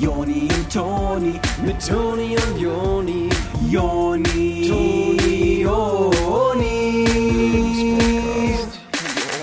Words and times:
Joni 0.00 0.48
und 0.48 0.72
Toni, 0.72 1.34
mit 1.64 1.86
Toni 1.86 2.36
und 2.36 2.58
Joni, 2.60 3.28
Joni, 3.70 4.66
Toni, 4.68 5.62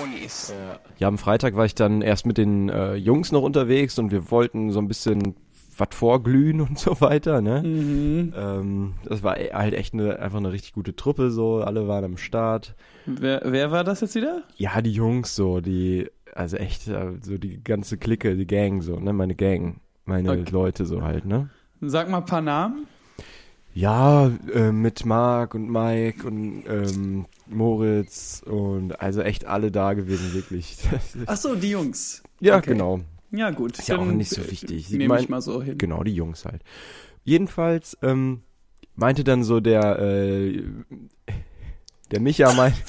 Jonis. 0.02 0.52
Ja, 0.98 1.08
am 1.08 1.18
Freitag 1.18 1.56
war 1.56 1.64
ich 1.64 1.74
dann 1.74 2.02
erst 2.02 2.26
mit 2.26 2.38
den 2.38 2.68
äh, 2.68 2.94
Jungs 2.94 3.32
noch 3.32 3.42
unterwegs 3.42 3.98
und 3.98 4.10
wir 4.12 4.30
wollten 4.30 4.70
so 4.70 4.78
ein 4.80 4.88
bisschen 4.88 5.34
was 5.76 5.88
vorglühen 5.92 6.60
und 6.60 6.78
so 6.78 7.00
weiter, 7.00 7.40
ne? 7.40 7.62
Ähm, 7.64 8.94
das 9.04 9.22
war 9.22 9.40
e- 9.40 9.52
halt 9.52 9.74
echt 9.74 9.94
eine, 9.94 10.18
einfach 10.18 10.38
eine 10.38 10.52
richtig 10.52 10.74
gute 10.74 10.94
Truppe, 10.94 11.30
so, 11.30 11.62
alle 11.62 11.88
waren 11.88 12.04
am 12.04 12.16
Start. 12.18 12.74
Wer, 13.06 13.40
wer 13.44 13.70
war 13.72 13.82
das 13.82 14.00
jetzt 14.02 14.14
wieder? 14.14 14.42
Ja, 14.56 14.80
die 14.82 14.92
Jungs 14.92 15.34
so, 15.34 15.60
die, 15.60 16.08
also 16.34 16.56
echt, 16.58 16.88
äh, 16.88 17.12
so 17.22 17.38
die 17.38 17.62
ganze 17.64 17.96
Clique, 17.96 18.36
die 18.36 18.46
Gang 18.46 18.82
so, 18.82 19.00
ne? 19.00 19.12
Meine 19.12 19.34
Gang, 19.34 19.80
meine 20.04 20.30
Okay. 20.30 20.50
Leute 20.50 20.84
so 20.86 21.02
halt, 21.02 21.24
ne? 21.24 21.48
Sag 21.80 22.08
mal 22.08 22.18
ein 22.18 22.26
paar 22.26 22.40
Namen. 22.42 22.86
Ja, 23.74 24.30
äh, 24.52 24.70
mit 24.70 25.06
Marc 25.06 25.54
und 25.54 25.70
Mike 25.70 26.26
und 26.26 26.64
ähm, 26.68 27.24
Moritz 27.46 28.42
und 28.44 29.00
also 29.00 29.22
echt 29.22 29.46
alle 29.46 29.70
da 29.70 29.94
gewesen, 29.94 30.34
wirklich. 30.34 30.76
Ach 31.26 31.36
so, 31.36 31.54
die 31.54 31.70
Jungs. 31.70 32.22
ja, 32.40 32.58
Okay. 32.58 32.72
genau. 32.72 33.00
Ja, 33.30 33.50
gut. 33.50 33.78
Ist 33.78 33.88
ja 33.88 33.96
auch 33.96 34.04
nicht 34.04 34.28
so 34.30 34.42
wichtig. 34.50 34.90
Nehme 34.90 35.04
ich 35.04 35.08
meint- 35.08 35.30
mal 35.30 35.40
so 35.40 35.62
hin. 35.62 35.78
Genau, 35.78 36.02
die 36.04 36.14
Jungs 36.14 36.44
halt. 36.44 36.62
Jedenfalls 37.24 37.96
ähm, 38.02 38.42
meinte 38.94 39.24
dann 39.24 39.42
so 39.42 39.60
der 39.60 39.98
äh, 40.00 40.62
der 42.10 42.20
Micha 42.20 42.52
meint 42.52 42.74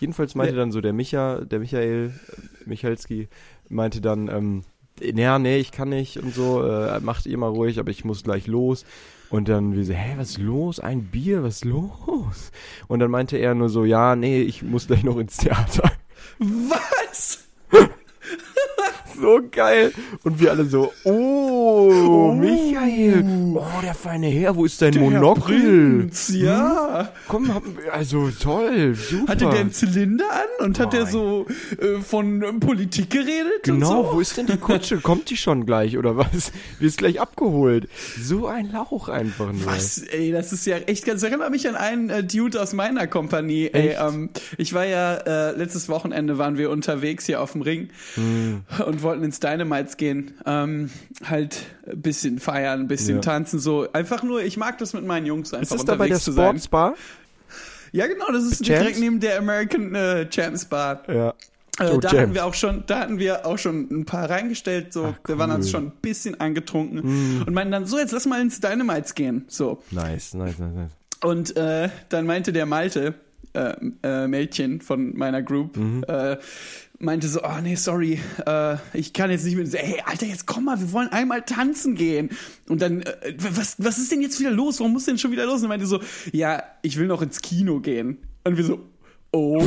Jedenfalls 0.00 0.34
meinte 0.34 0.56
dann 0.56 0.72
so 0.72 0.80
der 0.80 0.92
Micha, 0.92 1.42
der 1.44 1.60
Michael 1.60 2.12
äh, 2.28 2.68
Michalski 2.68 3.28
meinte 3.72 4.00
dann 4.00 4.28
ähm, 4.28 4.64
ja, 5.00 5.38
nee, 5.38 5.58
ich 5.58 5.72
kann 5.72 5.88
nicht 5.88 6.18
und 6.18 6.34
so, 6.34 6.62
äh, 6.62 7.00
macht 7.00 7.26
ihr 7.26 7.38
mal 7.38 7.48
ruhig, 7.48 7.78
aber 7.78 7.90
ich 7.90 8.04
muss 8.04 8.22
gleich 8.22 8.46
los. 8.46 8.84
Und 9.30 9.48
dann 9.48 9.74
wir 9.74 9.84
so, 9.84 9.94
hä, 9.94 10.14
was 10.18 10.32
ist 10.32 10.38
los? 10.38 10.78
Ein 10.78 11.04
Bier, 11.04 11.42
was 11.42 11.56
ist 11.56 11.64
los? 11.64 12.52
Und 12.86 13.00
dann 13.00 13.10
meinte 13.10 13.38
er 13.38 13.54
nur 13.54 13.70
so, 13.70 13.84
ja, 13.84 14.14
nee, 14.14 14.42
ich 14.42 14.62
muss 14.62 14.86
gleich 14.86 15.04
noch 15.04 15.16
ins 15.16 15.38
Theater. 15.38 15.90
Was? 16.38 16.91
So 19.22 19.40
geil. 19.52 19.92
Und 20.24 20.40
wir 20.40 20.50
alle 20.50 20.64
so, 20.64 20.92
oh, 21.04 22.34
Michael. 22.36 23.22
Oh, 23.54 23.80
der 23.80 23.94
feine 23.94 24.26
Herr, 24.26 24.56
wo 24.56 24.64
ist 24.64 24.82
dein 24.82 24.90
Der 24.90 25.00
Monokel? 25.00 26.00
Prinz, 26.00 26.30
ja. 26.34 27.12
Komm, 27.28 27.54
hab, 27.54 27.62
also 27.92 28.30
toll, 28.30 28.96
super. 28.96 29.30
Hatte 29.30 29.46
der 29.48 29.60
einen 29.60 29.72
Zylinder 29.72 30.24
an 30.28 30.66
und 30.66 30.80
hat 30.80 30.92
der 30.92 31.04
Nein. 31.04 31.12
so 31.12 31.46
äh, 31.80 32.00
von 32.00 32.42
ähm, 32.42 32.58
Politik 32.58 33.10
geredet? 33.10 33.62
Genau, 33.62 34.02
so? 34.02 34.14
wo 34.14 34.20
ist 34.20 34.36
denn 34.36 34.46
die 34.46 34.56
Kutsche? 34.56 34.96
Kommt 35.02 35.30
die 35.30 35.36
schon 35.36 35.66
gleich 35.66 35.96
oder 35.96 36.16
was? 36.16 36.50
Wirst 36.80 36.98
gleich 36.98 37.20
abgeholt. 37.20 37.88
So 38.20 38.48
ein 38.48 38.72
Lauch 38.72 39.08
einfach 39.08 39.52
nur. 39.52 39.66
Was, 39.66 39.98
ey, 39.98 40.32
das 40.32 40.52
ist 40.52 40.66
ja 40.66 40.78
echt 40.78 41.04
ganz, 41.04 41.22
erinnert 41.22 41.52
mich 41.52 41.68
an 41.68 41.76
einen 41.76 42.10
äh, 42.10 42.24
Dude 42.24 42.60
aus 42.60 42.72
meiner 42.72 43.06
Kompanie, 43.06 43.70
ey, 43.72 43.94
ähm, 44.00 44.30
ich 44.58 44.74
war 44.74 44.84
ja, 44.84 45.14
äh, 45.14 45.56
letztes 45.56 45.88
Wochenende 45.88 46.38
waren 46.38 46.58
wir 46.58 46.70
unterwegs 46.70 47.26
hier 47.26 47.40
auf 47.40 47.52
dem 47.52 47.62
Ring 47.62 47.90
Hm. 48.14 48.62
und 48.84 49.02
wollten 49.02 49.11
ins 49.12 49.40
Dynamites 49.40 49.96
gehen, 49.96 50.34
ähm, 50.46 50.90
halt 51.24 51.64
ein 51.86 52.00
bisschen 52.00 52.38
feiern, 52.38 52.80
ein 52.80 52.88
bisschen 52.88 53.16
Ja. 53.16 53.20
tanzen, 53.22 53.58
so, 53.58 53.86
einfach 53.92 54.22
nur, 54.22 54.42
ich 54.42 54.56
mag 54.56 54.78
das 54.78 54.92
mit 54.94 55.04
meinen 55.04 55.26
Jungs 55.26 55.52
einfach 55.52 55.62
Ist 55.74 55.80
das 55.80 55.84
da 55.84 55.94
bei 55.96 56.08
der. 56.08 56.18
Sportsbar? 56.20 56.94
Ja, 57.92 58.06
genau, 58.06 58.26
das 58.32 58.44
ist 58.44 58.64
Champs? 58.64 58.68
direkt 58.80 58.98
neben 59.00 59.20
der 59.20 59.38
American 59.38 59.94
äh, 59.94 60.28
Champs 60.30 60.64
Bar. 60.64 61.02
Ja. 61.08 61.34
Äh, 61.78 61.84
Joe 61.88 62.00
da 62.00 62.08
hatten 62.08 62.16
Champs. 62.18 62.34
wir 62.34 62.44
auch 62.46 62.54
schon, 62.54 62.84
da 62.86 63.00
hatten 63.00 63.18
wir 63.18 63.44
auch 63.46 63.58
schon 63.58 63.88
ein 63.90 64.04
paar 64.06 64.28
reingestellt, 64.30 64.92
so, 64.92 65.14
wir 65.26 65.38
waren 65.38 65.50
cool. 65.50 65.56
uns 65.56 65.70
schon 65.70 65.86
ein 65.86 65.92
bisschen 66.02 66.40
angetrunken 66.40 67.02
Hm. 67.02 67.42
und 67.46 67.52
meinten 67.54 67.72
dann, 67.72 67.86
so, 67.86 67.98
jetzt 67.98 68.12
lass 68.12 68.26
mal 68.26 68.40
ins 68.40 68.60
Dynamites 68.60 69.14
gehen, 69.14 69.44
so. 69.48 69.82
Nice, 69.90 70.34
nice, 70.34 70.58
nice, 70.58 70.72
nice. 70.74 70.90
Und 71.22 71.56
äh, 71.56 71.88
dann 72.08 72.26
meinte 72.26 72.52
der 72.52 72.66
Malte, 72.66 73.14
äh, 73.54 73.74
äh, 74.02 74.26
Mädchen 74.28 74.80
von 74.80 75.16
meiner 75.16 75.42
Group, 75.42 75.76
Mhm. 75.76 76.04
äh, 76.08 76.36
meinte 76.98 77.26
so, 77.28 77.40
oh 77.42 77.60
nee, 77.62 77.74
sorry, 77.74 78.20
äh, 78.46 78.76
ich 78.94 79.12
kann 79.12 79.30
jetzt 79.30 79.44
nicht 79.44 79.56
mit. 79.56 79.70
So, 79.70 79.76
Hey, 79.78 80.00
Alter, 80.06 80.26
jetzt 80.26 80.46
komm 80.46 80.64
mal, 80.66 80.78
wir 80.80 80.92
wollen 80.92 81.08
einmal 81.08 81.42
tanzen 81.42 81.94
gehen. 81.96 82.30
Und 82.68 82.80
dann, 82.80 83.02
äh, 83.02 83.34
was, 83.38 83.74
was 83.78 83.98
ist 83.98 84.12
denn 84.12 84.22
jetzt 84.22 84.38
wieder 84.40 84.50
los? 84.52 84.78
Warum 84.80 84.92
muss 84.92 85.04
denn 85.06 85.18
schon 85.18 85.32
wieder 85.32 85.44
los? 85.46 85.62
Und 85.62 85.68
meinte 85.68 85.86
so, 85.86 86.00
ja, 86.32 86.62
ich 86.82 86.96
will 86.98 87.06
noch 87.08 87.20
ins 87.22 87.40
Kino 87.42 87.80
gehen. 87.80 88.18
Und 88.44 88.56
wir 88.56 88.64
so, 88.64 88.80
oh. 89.32 89.58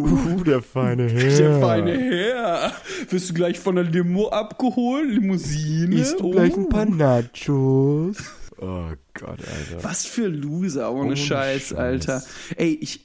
Uh, 0.00 0.42
der 0.44 0.62
feine 0.62 1.08
Herr. 1.08 1.36
Der 1.36 1.60
feine 1.60 1.98
Herr. 1.98 2.72
Wirst 3.10 3.30
du 3.30 3.34
gleich 3.34 3.58
von 3.58 3.74
der 3.76 3.84
Limo 3.84 4.28
abgeholt? 4.28 5.08
Limousine? 5.10 5.94
Isst 5.96 6.18
du 6.20 6.30
gleich 6.30 6.54
ein 6.56 6.64
Oh. 6.64 6.68
paar 6.68 6.86
Nachos? 6.86 8.16
Oh 8.60 8.90
Gott, 9.14 9.38
Alter. 9.38 9.82
Was 9.82 10.04
für 10.06 10.28
Loser, 10.28 10.92
ohne, 10.92 11.06
Ohne 11.08 11.16
Scheiß, 11.16 11.68
Scheiß. 11.68 11.74
Alter. 11.74 12.22
Ey, 12.56 12.78
ich. 12.80 13.04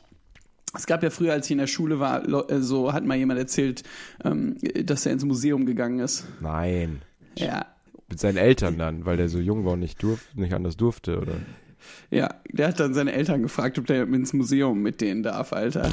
Es 0.75 0.87
gab 0.87 1.03
ja 1.03 1.11
früher, 1.11 1.33
als 1.33 1.45
ich 1.45 1.51
in 1.51 1.59
der 1.59 1.67
Schule 1.67 1.99
war, 1.99 2.27
äh, 2.49 2.59
so 2.61 2.93
hat 2.93 3.05
mal 3.05 3.15
jemand 3.15 3.39
erzählt, 3.39 3.83
ähm, 4.23 4.57
dass 4.83 5.05
er 5.05 5.11
ins 5.11 5.23
Museum 5.23 5.67
gegangen 5.67 5.99
ist. 5.99 6.25
Nein. 6.41 7.03
Ja. 7.37 7.67
Mit 8.09 8.19
seinen 8.19 8.37
Eltern 8.37 8.79
dann, 8.79 9.05
weil 9.05 9.17
der 9.17 9.29
so 9.29 9.39
jung 9.39 9.65
war 9.65 9.73
und 9.73 9.81
nicht, 9.81 10.01
durf, 10.01 10.33
nicht 10.33 10.53
anders 10.53 10.75
durfte, 10.75 11.19
oder? 11.19 11.35
Ja, 12.09 12.35
der 12.51 12.69
hat 12.69 12.79
dann 12.79 12.95
seine 12.95 13.13
Eltern 13.13 13.43
gefragt, 13.43 13.77
ob 13.77 13.85
der 13.85 14.03
ins 14.03 14.33
Museum 14.33 14.81
mit 14.81 15.01
denen 15.01 15.21
darf, 15.21 15.53
Alter. 15.53 15.91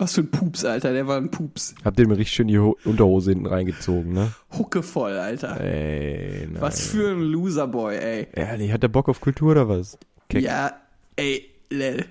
Wa- 0.00 0.04
Was 0.04 0.14
für 0.14 0.22
ein 0.22 0.30
Pups, 0.30 0.64
Alter. 0.64 0.92
Der 0.92 1.06
war 1.06 1.18
ein 1.18 1.30
Pups. 1.30 1.74
Habt 1.84 2.00
ihr 2.00 2.08
mir 2.08 2.16
richtig 2.16 2.34
schön 2.34 2.48
die 2.48 2.58
Ho 2.58 2.76
Unterhose 2.84 3.30
hinten 3.32 3.46
reingezogen, 3.46 4.12
ne? 4.12 4.32
Huckevoll, 4.56 5.12
Alter. 5.12 5.60
Ey, 5.60 6.46
nein. 6.50 6.60
Was 6.62 6.80
für 6.88 7.10
ein 7.10 7.20
Loserboy, 7.20 7.96
ey. 7.96 8.28
Ehrlich, 8.32 8.72
hat 8.72 8.82
der 8.82 8.88
Bock 8.88 9.08
auf 9.08 9.20
Kultur 9.20 9.50
oder 9.52 9.68
was? 9.68 9.98
Keck. 10.28 10.42
Ja, 10.42 10.72
ey, 11.16 11.44
lel. 11.68 12.06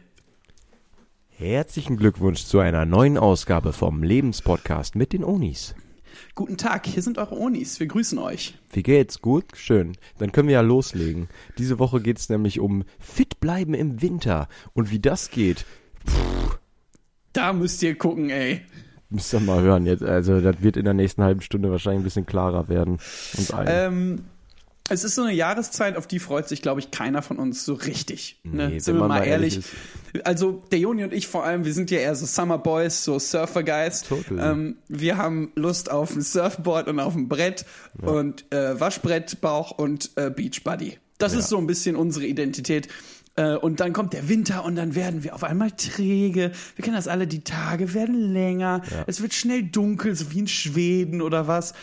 Herzlichen 1.29 1.97
Glückwunsch 1.97 2.43
zu 2.43 2.59
einer 2.59 2.85
neuen 2.85 3.17
Ausgabe 3.17 3.73
vom 3.73 4.03
Lebenspodcast 4.03 4.95
mit 4.95 5.13
den 5.13 5.23
Onis. 5.23 5.73
Guten 6.35 6.57
Tag, 6.57 6.85
hier 6.85 7.01
sind 7.01 7.17
eure 7.17 7.37
Onis. 7.37 7.79
Wir 7.79 7.87
grüßen 7.87 8.19
euch. 8.19 8.55
Wie 8.71 8.83
geht's? 8.83 9.21
Gut? 9.21 9.45
Schön. 9.55 9.93
Dann 10.17 10.31
können 10.31 10.47
wir 10.49 10.55
ja 10.55 10.61
loslegen. 10.61 11.27
Diese 11.57 11.79
Woche 11.79 12.01
geht's 12.01 12.29
nämlich 12.29 12.59
um 12.59 12.83
fit 12.99 13.39
bleiben 13.39 13.73
im 13.73 14.01
Winter. 14.01 14.47
Und 14.73 14.91
wie 14.91 14.99
das 14.99 15.31
geht, 15.31 15.65
Da 17.39 17.53
müsst 17.53 17.81
ihr 17.83 17.97
gucken, 17.97 18.29
ey. 18.29 18.61
müsst 19.09 19.33
ihr 19.33 19.39
mal 19.39 19.61
hören 19.61 19.85
jetzt. 19.85 20.03
Also, 20.03 20.41
das 20.41 20.61
wird 20.61 20.75
in 20.75 20.83
der 20.83 20.93
nächsten 20.93 21.23
halben 21.23 21.39
Stunde 21.39 21.71
wahrscheinlich 21.71 22.01
ein 22.01 22.03
bisschen 22.03 22.25
klarer 22.25 22.67
werden. 22.67 22.97
Allen. 23.53 23.67
Ähm, 23.69 24.25
es 24.89 25.03
ist 25.03 25.15
so 25.15 25.21
eine 25.21 25.33
Jahreszeit, 25.33 25.95
auf 25.95 26.07
die 26.07 26.19
freut 26.19 26.49
sich, 26.49 26.61
glaube 26.61 26.79
ich, 26.79 26.91
keiner 26.91 27.21
von 27.21 27.37
uns 27.37 27.63
so 27.63 27.75
richtig. 27.75 28.39
Ne? 28.43 28.69
Nee, 28.69 28.79
Sind 28.79 28.97
wir 28.97 29.07
mal 29.07 29.23
ehrlich 29.23 29.55
ehrlich. 29.55 30.25
Also 30.25 30.63
der 30.71 30.79
Joni 30.79 31.03
und 31.03 31.13
ich 31.13 31.27
vor 31.27 31.45
allem, 31.45 31.63
wir 31.63 31.73
sind 31.73 31.91
ja 31.91 31.99
eher 31.99 32.15
so 32.15 32.25
Summer 32.25 32.57
Boys, 32.57 33.03
so 33.03 33.19
Surfer 33.19 33.63
Guys. 33.63 34.01
Totally. 34.01 34.41
Ähm, 34.41 34.77
wir 34.87 35.17
haben 35.17 35.51
Lust 35.55 35.91
auf 35.91 36.15
ein 36.15 36.21
Surfboard 36.21 36.87
und 36.87 36.99
auf 36.99 37.15
ein 37.15 37.29
Brett 37.29 37.65
und 38.01 38.51
äh, 38.51 38.79
Waschbrett, 38.79 39.39
Bauch 39.41 39.71
und 39.71 40.09
äh, 40.15 40.31
Beach 40.31 40.63
Buddy. 40.63 40.97
Das 41.19 41.33
ist 41.33 41.49
so 41.49 41.57
ein 41.57 41.67
bisschen 41.67 41.95
unsere 41.95 42.25
Identität. 42.25 42.87
Äh, 43.39 43.55
Und 43.55 43.79
dann 43.79 43.93
kommt 43.93 44.11
der 44.13 44.27
Winter 44.27 44.65
und 44.65 44.75
dann 44.75 44.95
werden 44.95 45.23
wir 45.23 45.33
auf 45.33 45.43
einmal 45.43 45.71
träge. 45.71 46.51
Wir 46.75 46.83
kennen 46.83 46.95
das 46.97 47.07
alle, 47.07 47.25
die 47.25 47.41
Tage 47.41 47.93
werden 47.93 48.33
länger. 48.33 48.81
Es 49.07 49.21
wird 49.21 49.33
schnell 49.33 49.63
dunkel, 49.63 50.13
so 50.15 50.31
wie 50.31 50.39
in 50.39 50.47
Schweden 50.47 51.21
oder 51.21 51.47
was. 51.47 51.73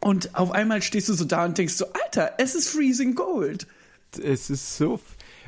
Und 0.00 0.34
auf 0.34 0.50
einmal 0.52 0.82
stehst 0.82 1.08
du 1.08 1.14
so 1.14 1.24
da 1.24 1.44
und 1.44 1.58
denkst 1.58 1.74
so, 1.74 1.86
Alter, 2.04 2.32
es 2.38 2.54
ist 2.54 2.68
freezing 2.68 3.14
cold. 3.14 3.66
es 4.22 4.50
ist 4.50 4.76
so. 4.76 5.00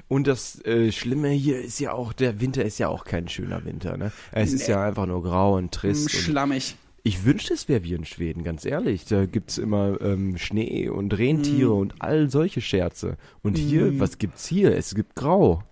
Und 0.09 0.27
das 0.27 0.65
äh, 0.65 0.91
Schlimme 0.91 1.29
hier 1.31 1.61
ist 1.61 1.79
ja 1.79 1.93
auch, 1.93 2.13
der 2.13 2.41
Winter 2.41 2.65
ist 2.65 2.79
ja 2.79 2.89
auch 2.89 3.05
kein 3.05 3.29
schöner 3.29 3.65
Winter, 3.65 3.97
ne? 3.97 4.11
Es 4.33 4.53
ist 4.53 4.67
ja 4.67 4.83
einfach 4.85 5.07
nur 5.07 5.23
grau 5.23 5.57
und 5.57 5.73
trist. 5.73 6.13
Und 6.13 6.21
Schlammig. 6.21 6.77
Ich 7.03 7.25
wünschte, 7.25 7.55
es 7.55 7.69
wäre 7.69 7.83
wie 7.85 7.95
in 7.95 8.05
Schweden, 8.05 8.45
ganz 8.45 8.65
ehrlich. 8.65 9.05
Da 9.07 9.27
gibt's 9.27 9.59
immer 9.59 10.01
ähm, 10.01 10.37
Schnee 10.39 10.89
und 10.89 11.17
Rentiere 11.17 11.73
Mhm. 11.75 11.79
und 11.81 11.95
all 12.01 12.31
solche 12.31 12.61
Scherze. 12.61 13.17
Und 13.43 13.57
hier, 13.59 13.99
was 14.01 14.19
gibt's 14.19 14.47
hier? 14.47 14.77
Es 14.77 14.95
gibt 14.95 15.15
grau. 15.17 15.63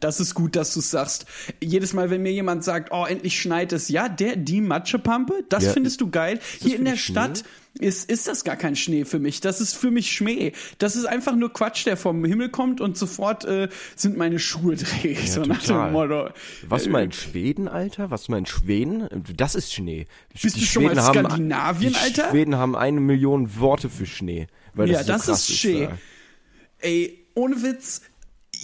Das 0.00 0.20
ist 0.20 0.34
gut, 0.34 0.56
dass 0.56 0.72
du 0.72 0.80
sagst. 0.80 1.26
Jedes 1.62 1.92
Mal, 1.92 2.08
wenn 2.08 2.22
mir 2.22 2.32
jemand 2.32 2.64
sagt, 2.64 2.90
oh, 2.92 3.04
endlich 3.04 3.38
schneit 3.38 3.72
es, 3.74 3.90
ja, 3.90 4.08
der, 4.08 4.36
die 4.36 4.62
Matschepampe, 4.62 5.44
das 5.50 5.64
Ja. 5.64 5.72
findest 5.72 6.00
du 6.00 6.08
geil. 6.10 6.40
Hier 6.60 6.76
in 6.76 6.86
der 6.86 6.96
Stadt 6.96 7.44
ist, 7.78 8.08
ist 8.10 8.26
das 8.26 8.44
gar 8.44 8.56
kein 8.56 8.74
Schnee 8.74 9.04
für 9.04 9.18
mich. 9.18 9.42
Das 9.42 9.60
ist 9.60 9.74
für 9.74 9.90
mich 9.90 10.12
Schmäh. 10.12 10.52
Das 10.78 10.96
ist 10.96 11.04
einfach 11.04 11.36
nur 11.36 11.52
Quatsch, 11.52 11.84
der 11.84 11.98
vom 11.98 12.24
Himmel 12.24 12.48
kommt 12.48 12.80
und 12.80 12.96
sofort 12.96 13.44
äh, 13.44 13.68
sind 13.96 14.16
meine 14.16 14.38
Schuhe 14.38 14.76
dreckig. 14.76 15.30
so 15.30 15.42
nach 15.42 15.60
total. 15.60 15.88
dem 15.88 15.92
Motto. 15.92 16.30
Was 16.66 16.86
Äh, 16.86 16.90
mal 16.90 17.04
in 17.04 17.12
Schweden, 17.12 17.68
Alter? 17.68 18.10
Was 18.10 18.30
mal 18.30 18.38
in 18.38 18.46
Schweden? 18.46 19.08
Das 19.36 19.54
ist 19.54 19.74
Schnee. 19.74 20.06
Bist 20.40 20.56
du 20.56 20.60
schon 20.60 20.84
mal 20.84 20.92
in 20.96 21.02
Skandinavien, 21.02 21.92
die 21.92 21.98
Alter? 21.98 22.30
Schweden 22.30 22.56
haben 22.56 22.74
eine 22.76 22.98
Million 23.00 23.58
Worte 23.58 23.90
für 23.90 24.06
Schnee. 24.06 24.46
Weil 24.72 24.90
Ja, 24.90 25.02
das, 25.02 25.26
so 25.26 25.32
das 25.32 25.48
ist 25.50 25.58
Schnee. 25.58 25.86
da. 25.88 25.98
Ey, 26.78 27.18
ohne 27.34 27.62
Witz, 27.62 28.00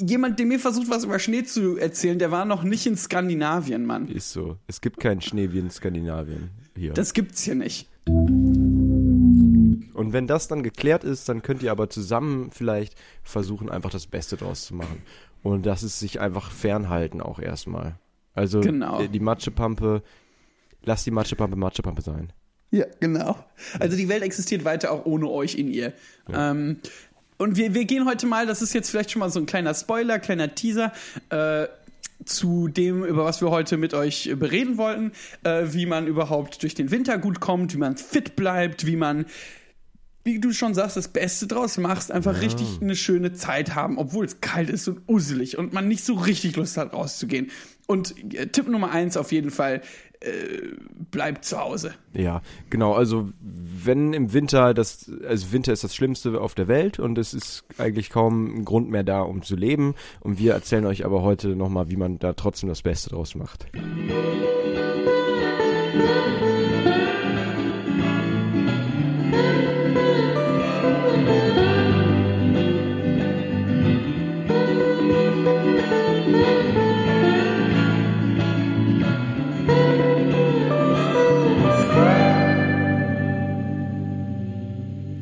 jemand, 0.01 0.39
der 0.39 0.47
mir 0.47 0.59
versucht, 0.59 0.91
was 0.91 1.05
über 1.05 1.19
Schnee 1.19 1.45
zu 1.45 1.77
erzählen, 1.77 2.19
der 2.19 2.31
war 2.31 2.45
noch 2.45 2.63
nicht 2.63 2.87
in 2.87 2.97
Skandinavien, 2.97 3.85
Mann. 3.87 4.09
Ist 4.09 4.33
so. 4.33 4.57
Es 4.67 4.81
gibt 4.81 4.99
keinen 5.01 5.21
Schnee 5.21 5.53
wie 5.53 5.59
in 5.59 5.71
Skandinavien. 5.71 6.51
hier. 6.77 6.93
Das 6.93 7.15
gibt's 7.15 7.43
hier 7.43 7.55
nicht. 7.55 7.89
Und 9.95 10.13
wenn 10.13 10.27
das 10.27 10.49
dann 10.49 10.63
geklärt 10.63 11.05
ist, 11.05 11.29
dann 11.29 11.43
könnt 11.43 11.63
ihr 11.63 11.71
aber 11.71 11.91
zusammen 11.91 12.51
vielleicht 12.53 12.95
versuchen, 13.23 13.69
einfach 13.71 13.91
das 13.91 14.07
Beste 14.07 14.37
draus 14.37 14.65
zu 14.67 14.75
machen. 14.75 15.03
Und 15.43 15.67
das 15.67 15.83
ist 15.83 15.99
sich 15.99 16.21
einfach 16.21 16.51
fernhalten 16.51 17.21
auch 17.21 17.39
erstmal. 17.39 17.97
Also 18.35 18.61
Genau. 18.61 19.03
die 19.07 19.21
Matschepampe, 19.21 20.03
lass 20.83 21.05
die 21.05 21.11
Matschepampe 21.11 21.57
Matschepampe 21.57 22.03
sein. 22.03 22.33
Ja, 22.73 22.85
genau. 23.01 23.37
Also 23.81 23.97
die 23.97 24.09
Welt 24.09 24.23
existiert 24.23 24.65
weiter 24.65 24.93
auch 24.93 25.05
ohne 25.05 25.29
euch 25.29 25.57
in 25.57 25.67
ihr. 25.69 25.93
Ähm, 26.33 26.77
und 27.41 27.57
wir, 27.57 27.73
wir 27.73 27.87
gehen 27.87 28.07
heute 28.07 28.27
mal, 28.27 28.47
das 28.47 28.61
ist 28.61 28.75
jetzt 28.75 28.91
vielleicht 28.91 29.13
schon 29.13 29.21
mal 29.21 29.31
so 29.31 29.41
ein 29.41 29.47
kleiner 29.47 29.73
Spoiler, 29.73 30.19
kleiner 30.19 30.55
Teaser, 30.55 30.93
äh, 31.31 31.67
zu 32.27 32.69
dem, 32.69 33.03
über 33.03 33.25
was 33.25 33.41
wir 33.41 33.51
heute 33.51 33.79
mit 33.79 33.95
euch 33.95 34.31
bereden 34.37 34.77
wollten, 34.77 35.13
äh, 35.43 35.65
wie 35.71 35.87
man 35.87 36.07
überhaupt 36.07 36.63
durch 36.63 36.75
den 36.75 36.91
Winter 36.91 37.17
gut 37.17 37.41
kommt, 37.41 37.73
wie 37.73 37.79
man 37.79 37.97
fit 37.97 38.37
bleibt, 38.37 38.85
wie 38.85 38.97
man, 38.97 39.25
wie 40.23 40.39
du 40.39 40.53
schon 40.53 40.75
sagst, 40.75 40.99
das 40.99 41.09
Beste 41.09 41.47
draus 41.47 41.79
machst, 41.79 42.13
einfach 42.13 42.43
richtig 42.43 42.67
eine 42.83 42.95
schöne 42.95 43.33
Zeit 43.33 43.75
haben, 43.75 43.97
obwohl 43.97 44.27
es 44.27 44.43
kalt 44.43 44.69
ist 44.69 44.87
und 44.87 45.01
uselig 45.09 45.57
und 45.57 45.73
man 45.73 45.89
nicht 45.89 46.05
so 46.05 46.13
richtig 46.13 46.57
Lust 46.57 46.77
hat, 46.77 46.93
rauszugehen. 46.93 47.51
Und 47.91 48.15
äh, 48.35 48.47
Tipp 48.47 48.69
Nummer 48.69 48.93
eins 48.93 49.17
auf 49.17 49.33
jeden 49.33 49.51
Fall, 49.51 49.83
äh, 50.21 50.29
bleibt 51.11 51.45
zu 51.45 51.59
Hause. 51.59 51.93
Ja, 52.13 52.41
genau. 52.69 52.93
Also 52.93 53.31
wenn 53.41 54.13
im 54.13 54.33
Winter 54.33 54.75
das, 54.75 55.11
also 55.27 55.51
Winter 55.51 55.73
ist 55.73 55.83
das 55.83 55.97
Schlimmste 55.97 56.41
auf 56.41 56.55
der 56.55 56.69
Welt 56.69 57.01
und 57.01 57.19
es 57.19 57.35
ist 57.35 57.65
eigentlich 57.79 58.11
kaum 58.11 58.61
ein 58.61 58.65
Grund 58.65 58.91
mehr 58.91 59.03
da, 59.03 59.23
um 59.23 59.43
zu 59.43 59.57
leben. 59.57 59.97
Und 60.21 60.39
wir 60.39 60.53
erzählen 60.53 60.87
euch 60.87 61.05
aber 61.05 61.23
heute 61.23 61.49
nochmal, 61.57 61.91
wie 61.91 61.97
man 61.97 62.21
da 62.21 62.33
trotzdem 62.33 62.69
das 62.69 62.83
Beste 62.83 63.11
draus 63.11 63.35
macht. 63.35 63.67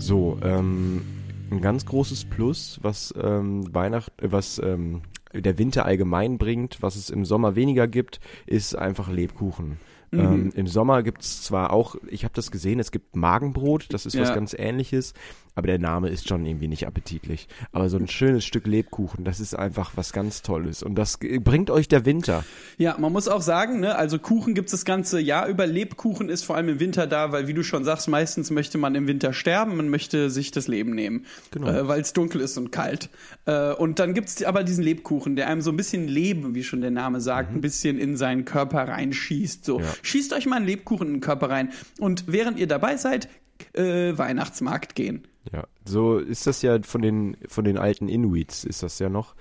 So, 0.08 0.38
ähm, 0.42 1.02
ein 1.50 1.60
ganz 1.60 1.84
großes 1.84 2.24
Plus, 2.24 2.78
was 2.80 3.12
ähm, 3.22 3.74
Weihnacht, 3.74 4.10
äh, 4.22 4.32
was 4.32 4.58
ähm, 4.58 5.02
der 5.34 5.58
Winter 5.58 5.84
allgemein 5.84 6.38
bringt, 6.38 6.80
was 6.80 6.96
es 6.96 7.10
im 7.10 7.26
Sommer 7.26 7.56
weniger 7.56 7.86
gibt, 7.86 8.18
ist 8.46 8.74
einfach 8.74 9.10
Lebkuchen. 9.10 9.76
Ähm, 10.12 10.50
Im 10.54 10.66
Sommer 10.66 11.02
gibt's 11.02 11.42
zwar 11.42 11.72
auch, 11.72 11.96
ich 12.08 12.24
habe 12.24 12.32
das 12.34 12.50
gesehen, 12.50 12.80
es 12.80 12.90
gibt 12.92 13.14
Magenbrot, 13.16 13.86
das 13.92 14.06
ist 14.06 14.18
was 14.18 14.28
Ja. 14.28 14.34
ganz 14.34 14.54
ähnliches, 14.58 15.12
aber 15.54 15.66
der 15.66 15.78
Name 15.78 16.08
ist 16.08 16.28
schon 16.28 16.46
irgendwie 16.46 16.68
nicht 16.68 16.86
appetitlich. 16.86 17.48
Aber 17.72 17.88
so 17.90 17.98
ein 17.98 18.08
schönes 18.08 18.44
Stück 18.44 18.66
Lebkuchen, 18.66 19.24
das 19.24 19.40
ist 19.40 19.54
einfach 19.54 19.92
was 19.96 20.12
ganz 20.12 20.40
Tolles 20.42 20.82
und 20.82 20.94
das 20.94 21.18
bringt 21.18 21.70
euch 21.70 21.88
der 21.88 22.06
Winter. 22.06 22.44
Ja, 22.78 22.96
man 22.98 23.12
muss 23.12 23.28
auch 23.28 23.42
sagen, 23.42 23.80
ne, 23.80 23.96
also 23.96 24.18
Kuchen 24.18 24.54
gibt's 24.54 24.70
das 24.72 24.84
ganze 24.84 25.20
Jahr 25.20 25.46
über. 25.48 25.66
Lebkuchen 25.66 26.28
ist 26.28 26.44
vor 26.44 26.56
allem 26.56 26.68
im 26.68 26.80
Winter 26.80 27.06
da, 27.06 27.32
weil 27.32 27.46
wie 27.48 27.54
du 27.54 27.62
schon 27.62 27.84
sagst, 27.84 28.08
meistens 28.08 28.50
möchte 28.50 28.78
man 28.78 28.94
im 28.94 29.08
Winter 29.08 29.32
sterben, 29.32 29.76
man 29.76 29.88
möchte 29.88 30.30
sich 30.30 30.52
das 30.52 30.68
Leben 30.68 30.94
nehmen, 30.94 31.26
Genau. 31.50 31.68
äh, 31.68 31.88
weil 31.88 32.00
es 32.00 32.12
dunkel 32.12 32.40
ist 32.40 32.56
und 32.56 32.70
kalt. 32.72 33.10
Äh, 33.46 33.72
und 33.74 33.98
dann 33.98 34.14
gibt's 34.14 34.42
aber 34.44 34.64
diesen 34.64 34.84
Lebkuchen, 34.84 35.36
der 35.36 35.48
einem 35.48 35.60
so 35.60 35.70
ein 35.70 35.76
bisschen 35.76 36.08
Leben, 36.08 36.54
wie 36.54 36.62
schon 36.64 36.80
der 36.80 36.92
Name 36.92 37.20
sagt, 37.20 37.52
ein 37.52 37.60
bisschen 37.60 37.98
in 37.98 38.16
seinen 38.16 38.44
Körper 38.44 38.88
reinschießt. 38.88 39.64
So, 39.64 39.80
Ja. 39.80 39.86
Schießt 40.02 40.32
euch 40.32 40.46
mal 40.46 40.56
einen 40.56 40.66
Lebkuchen 40.66 41.08
in 41.08 41.14
den 41.14 41.20
Körper 41.20 41.50
rein 41.50 41.70
und 41.98 42.24
während 42.26 42.58
ihr 42.58 42.66
dabei 42.66 42.96
seid, 42.96 43.28
äh, 43.74 44.16
Weihnachtsmarkt 44.16 44.94
gehen. 44.94 45.26
Ja, 45.52 45.64
so 45.84 46.18
ist 46.18 46.46
das 46.46 46.62
ja 46.62 46.78
von 46.82 47.02
den, 47.02 47.36
von 47.48 47.64
den 47.64 47.78
alten 47.78 48.08
Inuits, 48.08 48.64
ist 48.64 48.82
das 48.82 48.98
ja 48.98 49.08
noch. 49.08 49.34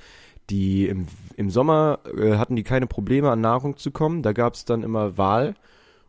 Die 0.50 0.88
im, 0.88 1.08
im 1.36 1.50
Sommer 1.50 2.00
äh, 2.18 2.38
hatten 2.38 2.56
die 2.56 2.64
keine 2.64 2.88
Probleme 2.88 3.30
an 3.30 3.42
Nahrung 3.42 3.78
zu 3.78 3.92
kommen, 3.92 4.24
da 4.24 4.32
gab 4.32 4.54
es 4.54 4.66
dann 4.66 4.84
immer 4.84 5.18
Wal. 5.18 5.56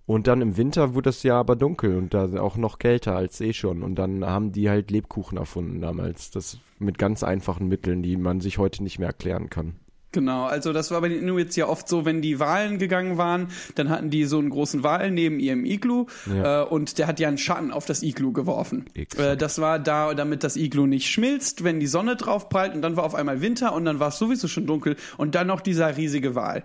Und 0.06 0.26
dann 0.26 0.40
im 0.40 0.56
Winter 0.56 0.94
wurde 0.94 1.10
das 1.10 1.22
ja 1.22 1.38
aber 1.38 1.54
dunkel 1.54 1.98
und 1.98 2.14
da 2.14 2.40
auch 2.40 2.56
noch 2.56 2.78
kälter 2.78 3.14
als 3.14 3.42
eh 3.42 3.52
schon. 3.52 3.82
Und 3.82 3.96
dann 3.96 4.24
haben 4.24 4.52
die 4.52 4.70
halt 4.70 4.90
Lebkuchen 4.90 5.36
erfunden 5.36 5.82
damals. 5.82 6.30
Das 6.30 6.58
mit 6.78 6.96
ganz 6.96 7.22
einfachen 7.22 7.68
Mitteln, 7.68 8.02
die 8.02 8.16
man 8.16 8.40
sich 8.40 8.56
heute 8.56 8.82
nicht 8.82 8.98
mehr 8.98 9.08
erklären 9.08 9.50
kann. 9.50 9.74
Genau, 10.12 10.44
also 10.44 10.72
das 10.72 10.90
war 10.90 11.00
bei 11.02 11.08
den 11.08 11.20
Inuits 11.22 11.54
ja 11.56 11.68
oft 11.68 11.86
so, 11.86 12.04
wenn 12.06 12.22
die 12.22 12.40
Wahlen 12.40 12.78
gegangen 12.78 13.18
waren, 13.18 13.48
dann 13.74 13.90
hatten 13.90 14.08
die 14.08 14.24
so 14.24 14.38
einen 14.38 14.48
großen 14.48 14.82
Wal 14.82 15.10
neben 15.10 15.38
ihrem 15.38 15.64
Iglu 15.66 16.06
Ja. 16.26 16.62
äh, 16.62 16.64
und 16.66 16.98
der 16.98 17.06
hat 17.06 17.20
ja 17.20 17.28
einen 17.28 17.36
Schatten 17.38 17.70
auf 17.70 17.84
das 17.84 18.02
Iglu 18.02 18.32
geworfen. 18.32 18.86
Äh, 18.94 19.36
das 19.36 19.60
war 19.60 19.78
da, 19.78 20.14
damit 20.14 20.44
das 20.44 20.56
Iglu 20.56 20.86
nicht 20.86 21.10
schmilzt, 21.10 21.62
wenn 21.62 21.78
die 21.78 21.86
Sonne 21.86 22.16
drauf 22.16 22.48
prallt 22.48 22.74
und 22.74 22.80
dann 22.82 22.96
war 22.96 23.04
auf 23.04 23.14
einmal 23.14 23.42
Winter 23.42 23.74
und 23.74 23.84
dann 23.84 24.00
war 24.00 24.08
es 24.08 24.18
sowieso 24.18 24.48
schon 24.48 24.66
dunkel 24.66 24.96
und 25.18 25.34
dann 25.34 25.46
noch 25.46 25.60
dieser 25.60 25.96
riesige 25.96 26.34
Wal. 26.34 26.64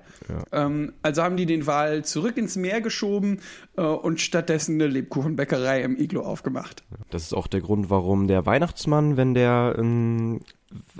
Ähm, 0.52 0.94
also 1.02 1.22
haben 1.24 1.36
die 1.36 1.46
den 1.46 1.68
Wal 1.68 2.06
zurück 2.06 2.38
ins 2.38 2.56
Meer 2.56 2.80
geschoben 2.82 3.40
äh, 3.76 3.82
und 3.82 4.22
stattdessen 4.22 4.76
eine 4.76 4.88
Lebkuchenbäckerei 4.88 5.82
im 5.82 5.98
Iglu 6.00 6.22
aufgemacht. 6.22 6.84
Das 7.10 7.24
ist 7.24 7.34
auch 7.34 7.48
der 7.48 7.62
Grund, 7.62 7.90
warum 7.90 8.28
der 8.28 8.46
Weihnachtsmann, 8.46 9.18
wenn 9.18 9.34
der 9.34 9.76
ähm, 9.78 10.40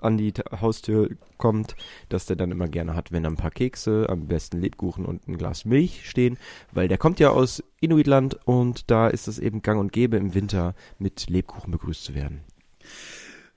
an 0.02 0.18
die 0.18 0.34
Haustür 0.62 1.10
kommt, 1.38 1.76
dass 2.10 2.26
der 2.26 2.36
dann 2.36 2.52
immer 2.52 2.68
gerne 2.68 2.96
hat, 2.96 3.12
wenn 3.12 3.24
da 3.24 3.30
ein 3.30 3.36
paar 3.36 3.52
Kekse, 3.52 4.08
am 4.10 4.28
besten 4.28 4.60
Lebkuchen 4.60 5.06
und 5.06 5.28
ein 5.28 5.38
Glas 5.38 5.66
Milch 5.66 6.10
stehen, 6.10 6.38
weil 6.72 6.88
der 6.88 6.98
kommt 6.98 7.20
ja 7.20 7.30
aus 7.30 7.64
Inuitland 7.80 8.38
und 8.46 8.90
da 8.90 9.08
ist 9.08 9.28
es 9.28 9.40
eben 9.40 9.62
gang 9.62 9.80
und 9.80 9.92
gäbe 9.92 10.18
im 10.18 10.34
Winter 10.34 10.76
mit 11.00 11.30
Lebkuchen 11.30 11.72
begrüßt 11.72 12.04
zu 12.04 12.16
werden. 12.16 12.42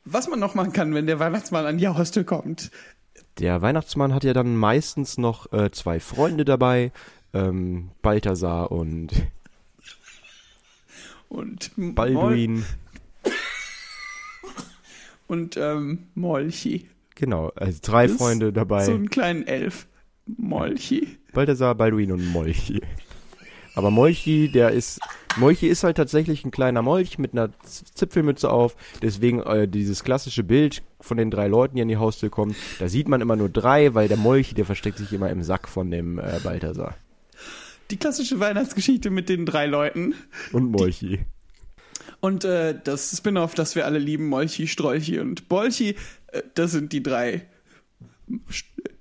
Was 0.05 0.29
man 0.29 0.39
noch 0.39 0.55
machen 0.55 0.73
kann, 0.73 0.95
wenn 0.95 1.07
der 1.07 1.19
Weihnachtsmann 1.19 1.67
an 1.67 1.79
die 1.79 1.89
Haustür 1.89 2.25
kommt. 2.25 2.71
Der 3.39 3.61
Weihnachtsmann 3.61 4.15
hat 4.15 4.25
ja 4.25 4.33
dann 4.33 4.57
meistens 4.57 5.19
noch 5.19 5.53
äh, 5.53 5.71
zwei 5.71 6.01
Freunde 6.01 6.45
dabei, 6.45 6.93
ähm, 7.35 7.91
Balthasar 8.03 8.71
und 8.71 9.13
Und 11.29 11.73
Balduin. 11.77 12.65
Und 15.27 15.57
ähm, 15.57 16.09
Molchi. 16.15 16.89
Genau, 17.15 17.51
also 17.57 17.79
drei 17.83 18.07
Das 18.07 18.17
Freunde 18.17 18.53
dabei. 18.53 18.85
So 18.85 18.93
einen 18.93 19.11
kleinen 19.11 19.47
Elf. 19.47 19.87
Molchi. 20.27 21.19
Balthasar, 21.33 21.75
Balduin 21.75 22.13
und 22.13 22.27
Molchi. 22.27 22.81
Aber 23.75 23.91
Molchi, 23.91 24.49
der 24.49 24.71
ist, 24.71 25.01
Molchi 25.37 25.69
ist 25.69 25.85
halt 25.85 25.99
tatsächlich 25.99 26.45
ein 26.45 26.51
kleiner 26.51 26.81
Molch 26.81 27.19
mit 27.19 27.33
einer 27.33 27.51
Zipfelmütze 27.63 28.51
auf. 28.51 28.75
Deswegen 29.03 29.43
äh, 29.43 29.69
dieses 29.69 30.03
klassische 30.03 30.43
Bild 30.43 30.83
von 31.01 31.19
den 31.19 31.31
drei 31.31 31.47
Leuten, 31.47 31.77
die 31.77 31.83
an 31.83 31.89
die 31.89 31.99
Haustür 31.99 32.31
kommen, 32.31 32.57
da 32.79 32.89
sieht 32.89 33.07
man 33.07 33.21
immer 33.21 33.37
nur 33.37 33.51
drei, 33.51 33.95
weil 33.95 34.09
der 34.09 34.17
Molchi, 34.17 34.55
der 34.55 34.65
versteckt 34.65 34.99
sich 34.99 35.13
immer 35.13 35.31
im 35.31 35.43
Sack 35.43 35.69
von 35.69 35.91
dem 35.91 36.19
äh, 36.19 36.41
Balthasar. 36.43 36.97
Die 37.91 37.99
klassische 37.99 38.41
Weihnachtsgeschichte 38.41 39.11
mit 39.11 39.29
den 39.29 39.47
drei 39.47 39.67
Leuten. 39.67 40.15
Und 40.53 40.71
Molchi. 40.73 41.21
Und 42.21 42.45
äh, 42.45 42.79
das 42.83 43.17
Spin-off, 43.17 43.55
das 43.55 43.75
wir 43.75 43.85
alle 43.85 43.99
lieben, 43.99 44.27
Molchi, 44.29 44.67
Strolchi 44.67 45.21
und 45.21 45.49
Bolchi, 45.49 45.97
äh, 46.29 46.43
das 46.55 46.73
sind 46.73 46.93
die 46.93 47.03
drei 47.03 47.47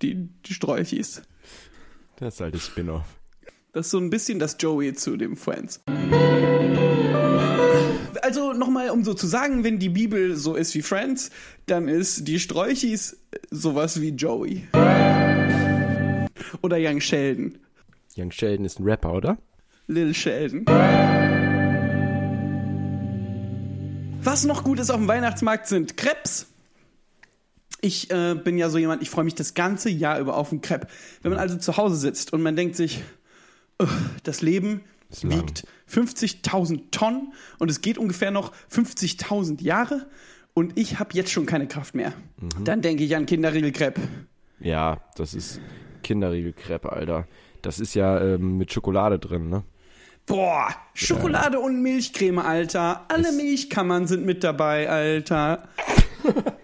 die, 0.02 0.30
die 0.46 0.54
Strolchis. 0.54 1.22
Das 2.18 2.36
ist 2.36 2.42
halt 2.42 2.56
das 2.56 2.66
Spin-off. 2.66 3.06
Das 3.74 3.88
ist 3.88 3.92
so 3.92 4.00
ein 4.00 4.10
bisschen 4.10 4.40
das 4.40 4.56
Joey 4.60 4.94
zu 4.94 5.18
dem 5.18 5.36
Friends. 5.36 5.82
Also 8.22 8.54
nochmal, 8.54 8.90
um 8.90 9.04
so 9.04 9.14
zu 9.14 9.28
sagen, 9.28 9.64
wenn 9.64 9.80
die 9.80 9.90
Bibel 9.90 10.36
so 10.36 10.56
ist 10.56 10.74
wie 10.76 10.82
Friends, 10.82 11.30
dann 11.66 11.88
ist 11.88 12.28
die 12.28 12.40
Strolchis 12.40 13.18
sowas 13.52 14.00
wie 14.00 14.10
Joey. 14.10 14.68
Oder 16.62 16.78
Young 16.80 17.02
Sheldon. 17.02 17.58
Young 18.18 18.32
Sheldon 18.32 18.66
ist 18.66 18.80
ein 18.80 18.86
Rapper, 18.86 19.14
oder? 19.14 19.38
Lil 19.88 20.14
Sheldon. 20.14 20.66
Was 24.26 24.44
noch 24.44 24.64
gut 24.64 24.80
ist 24.80 24.90
auf 24.90 24.98
dem 24.98 25.08
Weihnachtsmarkt 25.08 25.68
sind 25.68 25.98
Crepes. 25.98 26.48
Ich 27.82 28.10
äh, 28.10 28.34
bin 28.34 28.58
ja 28.58 28.70
so 28.70 28.80
jemand, 28.80 29.04
ich 29.04 29.12
freue 29.12 29.24
mich 29.24 29.36
das 29.36 29.54
ganze 29.54 29.90
Jahr 29.92 30.20
über 30.20 30.36
auf 30.36 30.52
einen 30.52 30.62
Crepe. 30.62 30.88
Wenn 31.22 31.32
man 31.32 31.40
also 31.40 31.58
zu 31.58 31.78
Hause 31.78 31.96
sitzt 31.96 32.34
und 32.34 32.42
man 32.42 32.56
denkt 32.56 32.76
sich, 32.76 33.04
"Ugh, 33.80 33.88
das 34.24 34.42
Leben 34.42 34.82
wiegt 35.22 35.68
50.000 35.88 36.90
Tonnen 36.90 37.34
und 37.60 37.70
es 37.70 37.82
geht 37.82 38.00
ungefähr 38.00 38.32
noch 38.32 38.52
50.000 38.68 39.62
Jahre 39.62 40.08
und 40.56 40.78
ich 40.80 40.98
habe 40.98 41.12
jetzt 41.14 41.32
schon 41.32 41.46
keine 41.46 41.68
Kraft 41.68 41.94
mehr. 41.94 42.12
Mhm. 42.42 42.64
Dann 42.64 42.82
denke 42.82 43.04
ich 43.04 43.16
an 43.16 43.28
Kinderriegel 43.28 43.72
Crepe. 43.72 44.02
Ja, 44.60 45.02
das 45.16 45.36
ist 45.36 45.62
Kinderriegelkreppe, 46.02 46.92
Alter. 46.92 47.28
Das 47.62 47.80
ist 47.80 47.94
ja 47.94 48.20
ähm, 48.20 48.58
mit 48.58 48.74
Schokolade 48.74 49.20
drin, 49.20 49.50
ne? 49.50 49.64
Boah, 50.26 50.70
Schokolade 50.94 51.60
und 51.60 51.82
Milchcreme, 51.82 52.40
Alter. 52.40 53.06
Alle 53.10 53.32
Milchkammern 53.32 54.08
sind 54.08 54.26
mit 54.26 54.44
dabei, 54.44 54.90
Alter. 54.90 55.68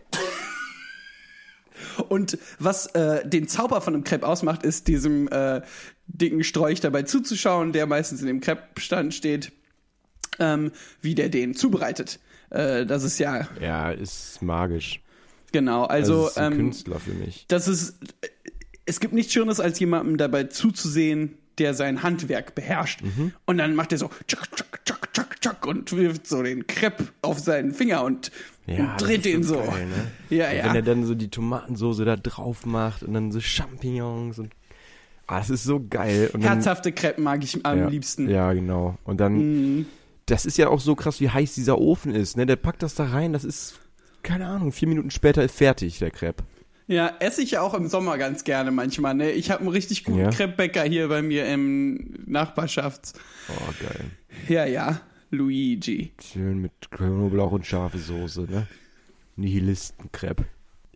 Und 2.10 2.38
was 2.60 2.88
äh, 2.88 3.28
den 3.28 3.48
Zauber 3.48 3.82
von 3.82 3.94
einem 3.94 4.04
Crepe 4.04 4.26
ausmacht, 4.28 4.64
ist 4.64 4.88
diesem 4.88 5.28
äh, 5.30 5.62
dicken 6.08 6.44
Sträuch 6.44 6.80
dabei 6.80 7.04
zuzuschauen, 7.04 7.74
der 7.74 7.86
meistens 7.86 8.22
in 8.22 8.28
dem 8.28 8.40
Crepe-Stand 8.42 9.14
steht, 9.14 9.52
ähm, 10.40 10.72
wie 11.02 11.16
der 11.16 11.30
den 11.30 11.54
zubereitet. 11.56 12.20
Äh, 12.50 12.86
das 12.86 13.04
ist 13.04 13.20
ja, 13.20 13.48
Ja, 13.62 13.92
ist 13.92 14.42
magisch. 14.42 15.02
genau, 15.52 15.84
Also, 15.86 16.26
also, 16.26 16.28
ist 16.30 16.38
ein 16.38 16.52
ähm, 16.54 16.58
Künstler 16.58 17.00
für 17.00 17.14
mich. 17.14 17.46
das 17.48 17.68
ist, 17.68 17.98
es 18.86 19.00
gibt 19.00 19.14
nichts 19.14 19.32
Schöneres, 19.34 19.60
als 19.60 19.80
jemandem 19.80 20.18
dabei 20.18 20.46
zuzusehen, 20.46 21.38
der 21.62 21.74
sein 21.76 22.02
Handwerk 22.02 22.56
beherrscht. 22.56 23.02
Mhm. 23.04 23.34
Und 23.46 23.58
dann 23.60 23.76
macht 23.76 23.92
er 23.92 24.00
so 24.00 24.10
tschak, 24.28 24.50
tschak, 24.56 24.86
tschak, 24.86 25.14
tschak, 25.14 25.42
tschak 25.42 25.68
und 25.68 25.92
wirft 25.96 26.26
so 26.26 26.42
den 26.42 26.66
Crepe 26.66 27.06
auf 27.22 27.40
seinen 27.40 27.74
Finger 27.74 28.04
und, 28.04 28.32
Ja, 28.66 28.92
und 28.94 29.02
dreht 29.02 29.26
den 29.26 29.44
so. 29.44 29.58
geil, 29.58 29.86
ne? 29.88 30.12
Ja, 30.36 30.50
Und 30.50 30.58
ja. 30.58 30.64
Wenn 30.66 30.76
er 30.76 30.82
dann 30.82 31.06
so 31.06 31.14
die 31.14 31.30
Tomatensoße 31.30 32.04
da 32.04 32.16
drauf 32.16 32.66
macht 32.66 33.04
und 33.04 33.14
dann 33.14 33.32
so 33.32 33.40
Champignons 33.40 34.40
und. 34.40 34.52
Ah, 35.28 35.38
das 35.38 35.50
ist 35.50 35.64
so 35.64 35.80
geil. 35.88 36.30
Und 36.34 36.42
Herzhafte 36.42 36.92
Crepe 36.92 37.22
mag 37.22 37.44
ich 37.44 37.66
am 37.66 37.78
ja, 37.78 37.88
liebsten. 37.88 38.28
Ja, 38.30 38.52
genau. 38.54 38.98
Und 39.04 39.20
dann. 39.22 39.34
Mhm. 39.78 39.86
Das 40.26 40.46
ist 40.46 40.58
ja 40.58 40.68
auch 40.68 40.80
so 40.80 40.96
krass, 40.96 41.20
wie 41.20 41.30
heiß 41.30 41.56
dieser 41.56 41.78
Ofen 41.78 42.14
ist, 42.16 42.38
ne? 42.38 42.46
Der 42.46 42.56
packt 42.56 42.84
das 42.84 42.96
da 42.96 43.06
rein, 43.06 43.34
das 43.34 43.44
ist. 43.44 43.80
Keine 44.24 44.48
Ahnung, 44.48 44.72
vier 44.72 44.88
Minuten 44.88 45.10
später 45.12 45.44
ist 45.44 45.56
fertig, 45.56 46.00
der 46.00 46.12
Crepe. 46.12 46.44
Ja, 46.88 47.16
esse 47.20 47.42
ich 47.42 47.52
ja 47.52 47.62
auch 47.62 47.74
im 47.74 47.88
Sommer 47.88 48.18
ganz 48.18 48.44
gerne 48.44 48.72
manchmal. 48.72 49.14
Ne? 49.14 49.32
Ich 49.32 49.52
habe 49.52 49.62
einen 49.62 49.70
richtig 49.70 50.04
guten 50.04 50.20
Ja. 50.20 50.30
Crepebäcker 50.30 50.84
hier 50.84 51.08
bei 51.08 51.22
mir 51.22 51.46
im 51.46 52.24
Nachbarschafts. 52.26 53.14
Oh, 53.50 53.74
geil. 53.80 54.06
Ja, 54.48 54.66
ja, 54.66 55.02
Luigi. 55.30 56.12
Schön 56.22 56.60
mit 56.60 56.72
Knoblauch 56.92 57.52
und 57.52 57.66
scharfe 57.66 57.98
Soße, 57.98 58.42
ne? 58.42 58.68
Nihilisten-Crepe. 59.38 60.46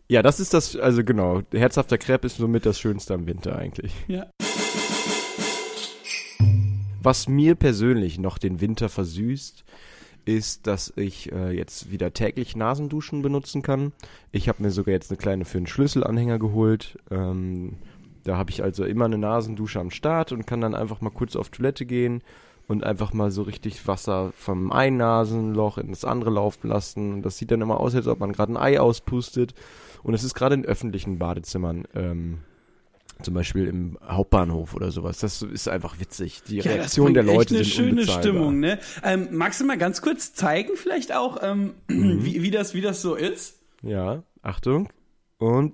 Ja, 0.08 0.22
das 0.22 0.38
ist 0.38 0.54
das, 0.54 0.76
also 0.76 1.02
genau, 1.02 1.42
herzhafter 1.52 1.98
Crepe 1.98 2.26
ist 2.26 2.36
somit 2.36 2.64
das 2.64 2.78
Schönste 2.78 3.14
am 3.14 3.26
Winter 3.26 3.56
eigentlich. 3.56 3.92
Ja. 4.06 4.26
Was 7.02 7.28
mir 7.28 7.54
persönlich 7.54 8.18
noch 8.18 8.38
den 8.38 8.60
Winter 8.60 8.88
versüßt, 8.88 9.64
ist, 10.26 10.66
dass 10.66 10.92
ich 10.96 11.32
äh, 11.32 11.50
jetzt 11.52 11.90
wieder 11.90 12.12
täglich 12.12 12.56
Nasenduschen 12.56 13.22
benutzen 13.22 13.62
kann. 13.62 13.92
Ich 14.32 14.48
habe 14.48 14.62
mir 14.62 14.70
sogar 14.70 14.92
jetzt 14.92 15.10
eine 15.10 15.18
kleine 15.18 15.44
für 15.44 15.58
einen 15.58 15.66
Schlüsselanhänger 15.66 16.38
geholt. 16.38 16.98
Ähm, 17.10 17.76
da 18.24 18.36
habe 18.36 18.50
ich 18.50 18.62
also 18.62 18.84
immer 18.84 19.04
eine 19.06 19.18
Nasendusche 19.18 19.80
am 19.80 19.90
Start 19.90 20.32
und 20.32 20.46
kann 20.46 20.60
dann 20.60 20.74
einfach 20.74 21.00
mal 21.00 21.10
kurz 21.10 21.36
auf 21.36 21.48
Toilette 21.48 21.86
gehen 21.86 22.22
und 22.66 22.82
einfach 22.82 23.12
mal 23.12 23.30
so 23.30 23.42
richtig 23.42 23.86
Wasser 23.86 24.32
vom 24.36 24.72
einen 24.72 24.96
Nasenloch 24.96 25.78
in 25.78 25.90
das 25.90 26.04
andere 26.04 26.30
laufen 26.30 26.68
lassen. 26.68 27.14
Und 27.14 27.22
das 27.22 27.38
sieht 27.38 27.52
dann 27.52 27.60
immer 27.60 27.78
aus, 27.78 27.94
als 27.94 28.08
ob 28.08 28.18
man 28.18 28.32
gerade 28.32 28.52
ein 28.52 28.56
Ei 28.56 28.80
auspustet. 28.80 29.54
Und 30.02 30.14
es 30.14 30.24
ist 30.24 30.34
gerade 30.34 30.56
in 30.56 30.64
öffentlichen 30.64 31.18
Badezimmern, 31.18 31.84
ähm, 31.94 32.38
zum 33.22 33.34
Beispiel 33.34 33.66
im 33.66 33.98
Hauptbahnhof 34.06 34.74
oder 34.74 34.90
sowas. 34.90 35.18
Das 35.18 35.42
ist 35.42 35.68
einfach 35.68 35.98
witzig. 36.00 36.42
Die 36.48 36.56
Ja, 36.56 36.62
das 36.64 36.72
Reaktion 36.74 37.14
der 37.14 37.22
bringt 37.22 37.30
echt 37.40 37.50
Leute 37.50 37.54
eine 37.56 37.64
sind 37.64 37.72
schöne 37.74 37.90
unbezahlbar. 37.92 38.22
Stimmung, 38.22 38.60
ne? 38.60 38.78
Ähm, 39.02 39.28
magst 39.32 39.60
du 39.60 39.64
mal 39.64 39.78
ganz 39.78 40.02
kurz 40.02 40.34
zeigen, 40.34 40.70
vielleicht 40.76 41.14
auch, 41.14 41.38
ähm, 41.42 41.74
Mhm. 41.88 42.24
wie, 42.24 42.42
wie, 42.42 42.50
das, 42.50 42.74
wie 42.74 42.80
das 42.82 43.00
so 43.02 43.14
ist? 43.14 43.56
Ja, 43.82 44.22
Achtung. 44.42 44.88
Und. 45.38 45.72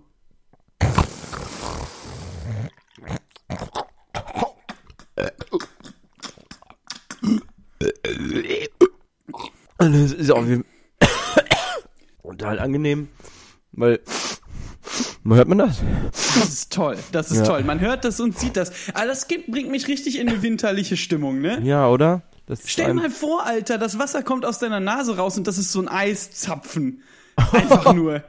Und 9.79 9.93
das 9.93 10.13
ist 10.13 10.31
auch 10.31 10.47
wie. 10.47 10.63
total 12.23 12.59
angenehm, 12.61 13.09
weil. 13.73 14.01
Hört 15.25 15.49
man 15.49 15.59
das? 15.59 15.81
Das 16.11 16.49
ist 16.49 16.73
toll, 16.73 16.97
das 17.13 17.31
ist 17.31 17.39
Ja. 17.39 17.45
toll. 17.45 17.63
Man 17.65 17.81
hört 17.81 18.05
das 18.05 18.19
und 18.21 18.39
sieht 18.39 18.57
das. 18.57 18.73
Aber 18.95 19.07
das 19.07 19.29
gibt, 19.29 19.51
bringt 19.51 19.71
mich 19.71 19.87
richtig 19.89 20.19
in 20.19 20.29
eine 20.29 20.43
winterliche 20.43 20.97
Stimmung, 20.97 21.41
ne? 21.41 21.61
Ja, 21.63 21.89
oder? 21.89 22.23
Das 22.47 22.61
ist 22.61 22.71
Stell 22.71 22.93
mal 22.95 23.09
vor, 23.11 23.47
Alter, 23.47 23.79
das 23.79 23.99
Wasser 23.99 24.23
kommt 24.25 24.45
aus 24.45 24.59
deiner 24.59 24.81
Nase 24.81 25.17
raus 25.17 25.39
und 25.39 25.47
das 25.47 25.59
ist 25.59 25.71
so 25.71 25.81
ein 25.81 25.89
Eiszapfen. 25.89 27.03
Einfach 27.53 27.95
nur. 27.95 28.25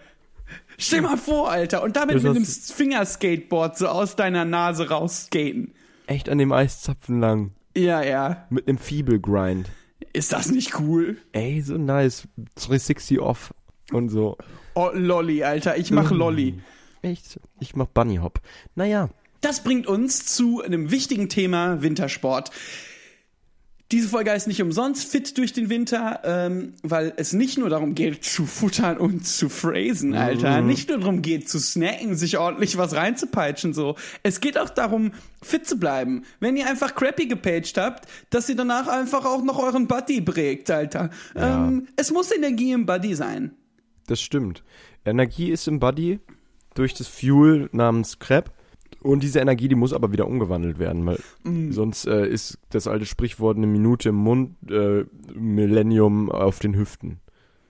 Stell 0.78 1.02
mal 1.02 1.18
vor, 1.18 1.50
Alter, 1.52 1.82
und 1.84 1.96
damit 1.96 2.16
mit 2.22 2.26
einem 2.26 2.46
Fingerskateboard 2.46 3.78
so 3.78 3.88
aus 3.88 4.16
deiner 4.16 4.46
Nase 4.46 4.90
rausskaten. 4.90 5.74
echt 6.08 6.30
an 6.30 6.38
dem 6.38 6.52
Eiszapfen 6.52 7.20
lang. 7.20 7.52
Ja, 7.76 8.04
ja. 8.04 8.46
Mit 8.50 8.68
einem 8.68 8.78
Feeble-Grind. 8.78 9.70
Ist 10.14 10.32
das 10.32 10.52
nicht 10.52 10.80
cool? 10.80 11.18
Ey, 11.32 11.62
so 11.62 11.78
nice. 11.78 12.28
360 12.56 13.20
off 13.20 13.54
und 13.92 14.10
so. 14.10 14.38
Oh, 14.76 14.90
Lolli, 14.94 15.44
Alter, 15.44 15.78
ich 15.78 15.90
mach 15.92 16.12
Lolli. 16.12 16.60
Echt? 17.04 17.40
Ich 17.60 17.76
mach 17.76 17.88
Bunny 17.88 18.18
Hop. 18.18 18.40
Naja. 18.76 19.10
Das 19.42 19.62
bringt 19.62 19.88
uns 19.88 20.26
zu 20.26 20.62
einem 20.62 20.90
wichtigen 20.90 21.30
Thema 21.30 21.82
Wintersport. 21.82 22.50
Diese 23.92 24.08
Folge 24.08 24.32
heißt 24.32 24.48
nicht 24.48 24.62
umsonst 24.62 25.12
fit 25.12 25.38
durch 25.38 25.54
den 25.54 25.70
Winter, 25.70 26.22
ähm, 26.24 26.74
weil 26.82 27.14
es 27.18 27.34
nicht 27.34 27.60
nur 27.60 27.70
darum 27.70 27.94
geht, 27.94 28.24
zu 28.24 28.46
futtern 28.46 28.98
und 28.98 29.28
zu 29.28 29.50
phrasen, 29.50 30.16
Alter. 30.16 30.62
Nicht 30.62 30.90
nur 30.90 30.98
darum 30.98 31.22
geht, 31.22 31.48
zu 31.48 31.60
snacken, 31.60 32.16
sich 32.16 32.40
ordentlich 32.40 32.78
was 32.78 32.96
reinzupeitschen, 32.96 33.74
so. 33.74 33.96
Es 34.24 34.40
geht 34.40 34.58
auch 34.58 34.70
darum, 34.70 35.12
fit 35.44 35.68
zu 35.68 35.78
bleiben. 35.78 36.24
Wenn 36.40 36.58
ihr 36.58 36.68
einfach 36.68 36.96
crappy 36.96 37.28
gepaged 37.28 37.78
habt, 37.78 38.08
dass 38.32 38.50
ihr 38.50 38.56
danach 38.56 38.88
einfach 38.88 39.26
auch 39.26 39.44
noch 39.44 39.60
euren 39.60 39.88
Buddy 39.88 40.22
prägt, 40.22 40.72
Alter. 40.72 41.12
Ja. 41.36 41.68
Ähm, 41.68 41.88
es 41.96 42.12
muss 42.12 42.32
Energie 42.32 42.72
im 42.72 42.88
Buddy 42.88 43.14
sein. 43.14 43.52
Das 44.08 44.22
stimmt. 44.22 44.64
Energie 45.06 45.52
ist 45.52 45.68
im 45.68 45.80
Body 45.80 46.20
durch 46.75 46.94
das 46.94 47.08
Fuel 47.08 47.70
namens 47.72 48.20
Crap. 48.20 48.51
Und 49.01 49.22
diese 49.22 49.39
Energie, 49.39 49.68
die 49.68 49.75
muss 49.75 49.92
aber 49.92 50.13
wieder 50.13 50.27
umgewandelt 50.27 50.80
werden, 50.80 51.06
weil 51.06 51.20
sonst 51.72 52.06
äh, 52.08 52.25
ist 52.25 52.58
das 52.70 52.88
alte 52.88 53.06
Sprichwort 53.06 53.58
eine 53.58 53.68
Minute 53.68 54.10
im 54.10 54.15
Mund, 54.15 54.56
äh, 54.72 55.03
Millennium 55.34 56.32
auf 56.32 56.60
den 56.60 56.75
Hüften. 56.75 57.20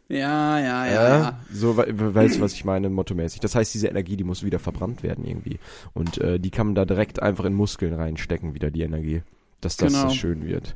Ja, 0.10 0.60
ja, 0.60 0.86
ja, 0.86 0.94
ja. 1.18 1.40
So, 1.52 1.76
we- 1.78 2.14
weißt 2.14 2.38
du, 2.38 2.42
was 2.42 2.54
ich 2.54 2.66
meine, 2.66 2.90
mottomäßig. 2.92 3.40
Das 3.40 3.56
heißt, 3.56 3.74
diese 3.74 3.88
Energie, 3.88 4.16
die 4.16 4.24
muss 4.26 4.44
wieder 4.44 4.60
verbrannt 4.60 5.02
werden 5.02 5.26
irgendwie. 5.26 5.58
Und 5.94 6.20
äh, 6.20 6.40
die 6.40 6.52
kann 6.52 6.68
man 6.68 6.76
da 6.76 6.86
direkt 6.86 7.22
einfach 7.24 7.46
in 7.46 7.54
Muskeln 7.56 7.94
reinstecken, 7.94 8.54
wieder 8.54 8.70
die 8.70 8.82
Energie. 8.82 9.24
Dass 9.64 9.78
das 9.78 9.94
Genau. 9.94 10.10
so 10.10 10.16
schön 10.16 10.46
wird. 10.46 10.76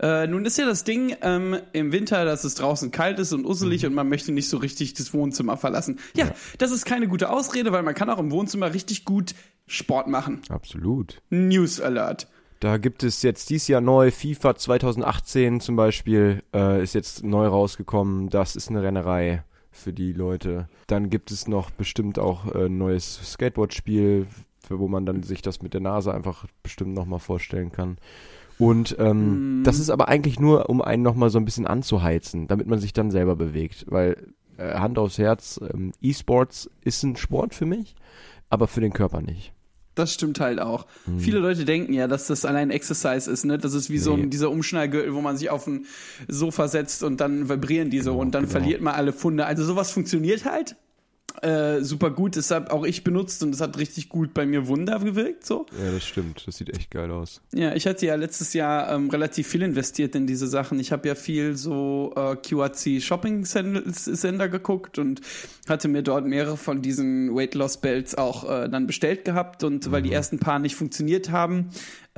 Äh, 0.00 0.26
nun 0.26 0.44
ist 0.46 0.56
ja 0.56 0.64
das 0.64 0.84
Ding 0.84 1.14
ähm, 1.20 1.58
im 1.72 1.92
Winter, 1.92 2.24
dass 2.24 2.44
es 2.44 2.54
draußen 2.54 2.90
kalt 2.90 3.18
ist 3.18 3.32
und 3.32 3.44
usselig 3.44 3.84
und 3.84 3.92
man 3.94 4.08
möchte 4.08 4.32
nicht 4.32 4.48
so 4.48 4.56
richtig 4.56 4.94
das 4.94 5.12
Wohnzimmer 5.12 5.56
verlassen. 5.56 5.98
Ja, 6.16 6.30
das 6.58 6.70
ist 6.70 6.84
keine 6.86 7.08
gute 7.08 7.30
Ausrede, 7.30 7.72
weil 7.72 7.82
man 7.82 7.94
kann 7.94 8.08
auch 8.08 8.18
im 8.18 8.30
Wohnzimmer 8.30 8.72
richtig 8.72 9.04
gut 9.04 9.34
Sport 9.66 10.08
machen. 10.08 10.40
Absolut. 10.48 11.20
News 11.30 11.80
Alert. 11.80 12.28
Da 12.60 12.76
gibt 12.76 13.02
es 13.04 13.22
jetzt 13.22 13.48
dieses 13.50 13.68
Jahr 13.68 13.80
neu, 13.80 14.10
FIFA 14.10 14.54
2018 14.54 15.60
zum 15.60 15.76
Beispiel, 15.76 16.42
äh, 16.54 16.82
ist 16.82 16.94
jetzt 16.94 17.24
neu 17.24 17.46
rausgekommen. 17.46 18.28
Das 18.28 18.54
ist 18.56 18.68
eine 18.68 18.82
Rennerei 18.82 19.44
für 19.70 19.92
die 19.92 20.12
Leute. 20.12 20.68
Dann 20.86 21.08
gibt 21.10 21.30
es 21.30 21.48
noch 21.48 21.70
bestimmt 21.70 22.18
auch 22.18 22.54
äh, 22.54 22.66
ein 22.66 22.76
neues 22.76 23.20
Skateboard-Spiel, 23.32 24.26
für 24.70 24.78
wo 24.78 24.86
man 24.86 25.04
dann 25.04 25.24
sich 25.24 25.42
das 25.42 25.62
mit 25.62 25.74
der 25.74 25.80
Nase 25.80 26.14
einfach 26.14 26.46
bestimmt 26.62 26.94
nochmal 26.94 27.18
vorstellen 27.18 27.72
kann. 27.72 27.98
Und 28.56 28.94
ähm, 29.00 29.62
das 29.64 29.80
ist 29.80 29.90
aber 29.90 30.06
eigentlich 30.06 30.38
nur, 30.38 30.70
um 30.70 30.80
einen 30.80 31.02
nochmal 31.02 31.28
so 31.28 31.38
ein 31.38 31.44
bisschen 31.44 31.66
anzuheizen, 31.66 32.46
damit 32.46 32.68
man 32.68 32.78
sich 32.78 32.92
dann 32.92 33.10
selber 33.10 33.34
bewegt. 33.34 33.86
Weil 33.88 34.28
äh, 34.58 34.74
Hand 34.74 34.96
aufs 34.96 35.18
Herz, 35.18 35.58
ähm, 35.74 35.90
E-Sports 36.00 36.70
ist 36.84 37.02
ein 37.02 37.16
Sport 37.16 37.52
für 37.52 37.66
mich, 37.66 37.96
aber 38.48 38.68
für 38.68 38.80
den 38.80 38.92
Körper 38.92 39.20
nicht. 39.22 39.52
Das 39.96 40.14
stimmt 40.14 40.38
halt 40.38 40.60
auch. 40.60 40.86
Viele 41.18 41.40
Leute 41.40 41.64
denken 41.64 41.92
ja, 41.92 42.06
dass 42.06 42.28
das 42.28 42.44
allein 42.44 42.70
Exercise 42.70 43.28
ist, 43.28 43.44
ne? 43.44 43.58
Das 43.58 43.74
ist 43.74 43.90
wie 43.90 43.98
so 43.98 44.16
Nee. 44.16 44.22
ein, 44.22 44.30
dieser 44.30 44.52
Umschnallgürtel, 44.52 45.14
wo 45.14 45.20
man 45.20 45.36
sich 45.36 45.50
auf 45.50 45.66
ein 45.66 45.84
Sofa 46.28 46.68
setzt 46.68 47.02
und 47.02 47.20
dann 47.20 47.48
vibrieren 47.48 47.90
die 47.90 48.00
so 48.00 48.16
und 48.16 48.36
dann 48.36 48.44
genau. 48.44 48.52
verliert 48.52 48.82
man 48.82 48.94
alle 48.94 49.12
Funde. 49.12 49.46
Also 49.46 49.64
sowas 49.64 49.90
funktioniert 49.90 50.44
halt. 50.44 50.76
Äh, 51.42 51.82
super 51.82 52.10
gut, 52.10 52.36
das 52.36 52.50
habe 52.50 52.70
auch 52.70 52.84
ich 52.84 53.02
benutzt 53.02 53.42
und 53.42 53.54
es 53.54 53.60
hat 53.60 53.78
richtig 53.78 54.08
gut 54.08 54.34
bei 54.34 54.44
mir 54.44 54.66
Wunder 54.66 54.98
gewirkt, 54.98 55.46
so. 55.46 55.66
Ja, 55.82 55.90
das 55.90 56.04
stimmt. 56.04 56.44
Das 56.46 56.58
sieht 56.58 56.76
echt 56.76 56.90
geil 56.90 57.10
aus. 57.10 57.40
Ja, 57.54 57.74
ich 57.74 57.86
hatte 57.86 58.04
ja 58.04 58.14
letztes 58.14 58.52
Jahr 58.52 58.92
ähm, 58.92 59.08
relativ 59.08 59.48
viel 59.48 59.62
investiert 59.62 60.14
in 60.14 60.26
diese 60.26 60.46
Sachen. 60.46 60.78
Ich 60.80 60.92
habe 60.92 61.08
ja 61.08 61.14
viel 61.14 61.56
so 61.56 62.12
äh, 62.14 62.36
QAC 62.36 63.00
Shopping 63.00 63.44
Sender 63.44 64.48
geguckt 64.48 64.98
und 64.98 65.22
hatte 65.68 65.88
mir 65.88 66.02
dort 66.02 66.26
mehrere 66.26 66.56
von 66.56 66.82
diesen 66.82 67.34
Weight 67.34 67.54
Loss 67.54 67.78
Belts 67.80 68.14
auch 68.16 68.48
äh, 68.48 68.68
dann 68.68 68.86
bestellt 68.86 69.24
gehabt 69.24 69.64
und 69.64 69.90
weil 69.90 70.02
die 70.02 70.12
ersten 70.12 70.38
paar 70.38 70.58
nicht 70.58 70.76
funktioniert 70.76 71.30
haben, 71.30 71.70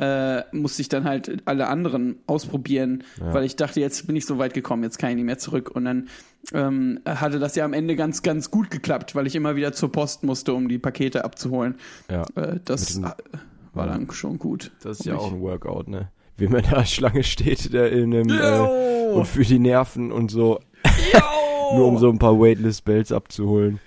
äh, 0.03 0.43
musste 0.57 0.83
ich 0.83 0.89
dann 0.89 1.05
halt 1.05 1.43
alle 1.45 1.69
anderen 1.69 2.17
ausprobieren, 2.27 3.05
weil 3.19 3.45
ich 3.45 3.55
dachte, 3.57 3.79
jetzt 3.81 4.07
bin 4.07 4.17
ich 4.17 4.27
so 4.27 4.39
weit 4.39 4.53
gekommen, 4.55 4.83
jetzt 4.83 4.99
kann 4.99 5.11
ich 5.11 5.17
nicht 5.17 5.25
mehr 5.27 5.39
zurück 5.39 5.71
und 5.71 5.85
dann 5.85 6.09
ähm, 6.53 6.99
hatte 7.07 7.39
das 7.39 7.55
ja 7.55 7.65
am 7.65 7.73
Ende 7.73 7.95
ganz, 7.95 8.23
ganz 8.23 8.51
gut 8.51 8.71
geklappt, 8.71 9.15
weil 9.15 9.27
ich 9.29 9.37
immer 9.37 9.55
wieder 9.55 9.73
zur 9.73 9.93
Post 9.93 10.25
musste, 10.25 10.55
um 10.55 10.69
die 10.69 10.79
Pakete 10.79 11.25
abzuholen. 11.25 11.77
Ja. 12.11 12.25
Äh, 12.35 12.59
das 12.65 12.95
dem- 12.95 13.05
äh, 13.05 13.11
war 13.75 13.87
dann 13.87 14.11
schon 14.11 14.39
gut. 14.39 14.73
Das 14.83 14.99
ist 15.01 15.07
ja 15.07 15.15
auch 15.17 15.33
ein 15.33 15.41
Workout, 15.41 15.89
ne? 15.89 16.11
Wie 16.37 16.49
man 16.49 16.63
da 16.69 16.85
Schlange 16.87 17.23
steht, 17.23 17.73
der 17.73 17.93
in 17.93 18.13
einem, 18.13 18.29
äh, 18.31 19.13
und 19.15 19.27
für 19.27 19.45
die 19.45 19.59
Nerven 19.61 20.11
und 20.11 20.31
so, 20.31 20.59
nur 21.75 21.87
um 21.87 21.99
so 21.99 22.09
ein 22.11 22.19
paar 22.19 22.39
Weightless 22.39 22.81
Belts 22.83 23.13
abzuholen. 23.13 23.79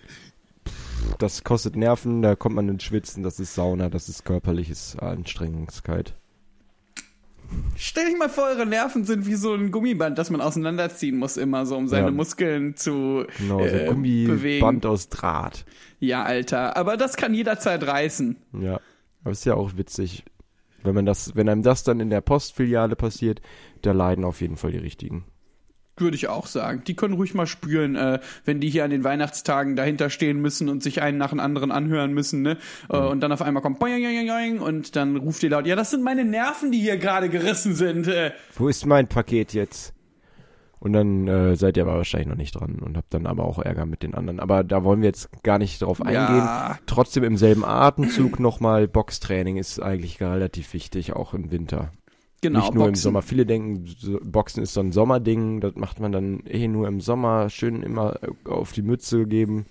Das 1.19 1.43
kostet 1.43 1.75
Nerven, 1.75 2.21
da 2.21 2.35
kommt 2.35 2.55
man 2.55 2.69
ins 2.69 2.83
Schwitzen, 2.83 3.24
das 3.24 3.39
ist 3.39 3.55
Sauna, 3.55 3.89
das 3.89 4.09
ist 4.09 4.25
körperliches 4.25 4.97
Anstrengungskeit. 5.00 6.15
Stell 7.75 8.07
dich 8.07 8.17
mal 8.17 8.29
vor, 8.29 8.45
eure 8.45 8.65
Nerven 8.65 9.05
sind 9.05 9.27
wie 9.27 9.35
so 9.35 9.53
ein 9.53 9.69
Gummiband, 9.71 10.17
das 10.17 10.31
man 10.31 10.41
auseinanderziehen 10.41 11.17
muss 11.17 11.38
immer 11.38 11.65
so, 11.67 11.77
um 11.77 11.88
seine 11.88 12.07
Ja. 12.07 12.12
Muskeln 12.12 12.75
zu 12.75 13.25
Genau, 13.38 13.59
so 13.59 13.65
äh, 13.65 13.85
Gummiband 13.88 14.41
bewegen. 14.41 14.85
aus 14.85 15.09
Draht. 15.09 15.65
Ja, 16.00 16.24
Alter. 16.24 16.75
Aber 16.75 16.97
das 16.97 17.17
kann 17.17 17.33
jederzeit 17.35 17.85
reißen. 17.85 18.38
Ja, 18.59 18.79
aber 19.24 19.31
ist 19.31 19.45
ja 19.45 19.53
auch 19.53 19.77
witzig, 19.77 20.25
wenn 20.83 20.95
man 20.95 21.05
das, 21.05 21.35
wenn 21.35 21.47
einem 21.47 21.62
das 21.62 21.83
dann 21.83 22.00
in 22.00 22.09
der 22.09 22.21
Postfiliale 22.21 22.95
passiert, 22.95 23.41
da 23.83 23.91
leiden 23.91 24.25
auf 24.25 24.41
jeden 24.41 24.57
Fall 24.57 24.71
die 24.71 24.79
Richtigen. 24.79 25.25
Würde 25.98 26.16
ich 26.16 26.28
auch 26.28 26.48
sagen. 26.48 26.84
Die 26.86 26.96
können 26.96 27.14
ruhig 27.14 27.34
mal 27.34 27.48
spüren, 27.48 27.96
äh, 27.96 28.20
wenn 28.44 28.60
die 28.60 28.70
hier 28.70 28.84
an 28.84 28.90
den 28.90 29.06
Weihnachtstagen 29.06 29.78
dahinter 29.78 30.10
stehen 30.10 30.42
müssen 30.42 30.68
und 30.68 30.84
sich 30.84 31.02
einen 31.02 31.18
nach 31.18 31.30
dem 31.30 31.40
anderen 31.40 31.72
anhören 31.72 32.14
müssen, 32.14 32.42
ne? 32.42 32.58
Äh, 32.90 32.98
und 32.98 33.22
dann 33.22 33.32
auf 33.32 33.42
einmal 33.42 33.64
kommt 33.64 33.80
boing, 33.80 34.04
boing, 34.04 34.28
boing, 34.28 34.60
und 34.60 34.98
dann 34.98 35.16
ruft 35.16 35.42
ihr 35.44 35.52
laut, 35.52 35.66
ja, 35.66 35.78
das 35.78 35.92
sind 35.92 36.04
meine 36.04 36.25
Nerven, 36.25 36.72
die 36.72 36.80
hier 36.80 36.98
gerade 36.98 37.30
gerissen 37.30 37.75
sind. 37.75 38.08
Äh, 38.08 38.32
Wo 38.56 38.68
ist 38.68 38.86
mein 38.86 39.08
Paket 39.08 39.54
jetzt? 39.54 39.94
Und 40.80 40.94
dann 40.94 41.28
äh, 41.28 41.56
seid 41.56 41.78
ihr 41.78 41.84
aber 41.84 41.96
wahrscheinlich 41.96 42.28
noch 42.28 42.36
nicht 42.36 42.54
dran 42.54 42.80
und 42.80 42.98
habt 42.98 43.14
dann 43.14 43.25
aber 43.25 43.46
auch 43.46 43.58
Ärger 43.58 43.86
mit 43.86 44.04
den 44.04 44.14
anderen. 44.14 44.40
Aber 44.40 44.64
da 44.64 44.84
wollen 44.84 45.02
wir 45.02 45.08
jetzt 45.08 45.30
gar 45.42 45.58
nicht 45.58 45.82
drauf 45.82 46.02
eingehen. 46.02 46.38
Ja. 46.38 46.78
Trotzdem 46.86 47.24
im 47.24 47.38
selben 47.38 47.66
Atemzug 47.66 48.40
nochmal 48.40 48.88
Boxtraining 48.88 49.58
ist 49.58 49.82
eigentlich 49.82 50.22
relativ 50.22 50.74
wichtig, 50.74 51.14
auch 51.14 51.34
im 51.34 51.50
Winter. 51.50 51.92
Genau, 52.42 52.60
nicht 52.60 52.74
nur 52.74 52.86
im 52.86 52.92
Boxen. 52.92 53.04
Sommer. 53.04 53.22
Viele 53.22 53.46
denken, 53.46 53.86
Boxen 54.24 54.63
ist 54.63 54.74
so 54.74 54.82
ein 54.82 54.92
Sommerding, 54.92 55.62
das 55.62 55.75
macht 55.75 56.00
man 56.00 56.12
dann 56.12 56.42
eh 56.46 56.68
nur 56.68 56.88
im 56.88 57.01
Sommer, 57.01 57.50
schön 57.50 57.84
immer 57.84 58.20
äh, 58.24 58.50
auf 58.50 58.72
die 58.72 58.82
Mütze 58.82 59.25
geben. 59.25 59.65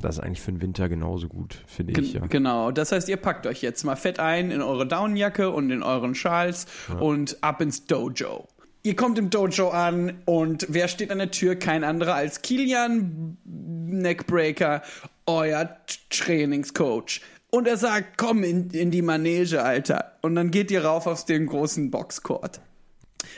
Das 0.00 0.18
ist 0.18 0.22
eigentlich 0.22 0.42
für 0.42 0.52
den 0.52 0.60
Winter 0.60 0.90
genauso 0.90 1.26
gut, 1.26 1.62
finde 1.66 1.98
ich, 1.98 2.12
ja. 2.12 2.26
Genau, 2.26 2.70
das 2.70 2.92
heißt, 2.92 3.08
ihr 3.08 3.16
packt 3.16 3.46
euch 3.46 3.62
jetzt 3.62 3.82
mal 3.82 3.96
fett 3.96 4.20
ein 4.20 4.50
in 4.50 4.60
eure 4.60 4.86
Downjacke 4.86 5.50
und 5.50 5.70
in 5.70 5.82
euren 5.82 6.14
Schals 6.14 6.66
und 7.00 7.42
ab 7.42 7.62
ins 7.62 7.86
Dojo. 7.86 8.46
Ihr 8.82 8.94
kommt 8.94 9.18
im 9.18 9.30
Dojo 9.30 9.70
an 9.70 10.12
und 10.26 10.66
wer 10.68 10.88
steht 10.88 11.10
an 11.10 11.18
der 11.18 11.30
Tür? 11.30 11.56
Kein 11.56 11.82
anderer 11.82 12.14
als 12.14 12.42
Kilian 12.42 13.38
Neckbreaker, 13.44 14.82
euer 15.24 15.76
Trainingscoach. 16.10 17.22
Und 17.50 17.68
er 17.68 17.76
sagt, 17.76 18.18
komm 18.18 18.42
in, 18.42 18.70
in 18.70 18.90
die 18.90 19.02
Manege, 19.02 19.62
Alter. 19.62 20.18
Und 20.22 20.34
dann 20.34 20.50
geht 20.50 20.70
ihr 20.70 20.84
rauf 20.84 21.06
auf 21.06 21.24
den 21.24 21.46
großen 21.46 21.90
Boxcourt. 21.90 22.60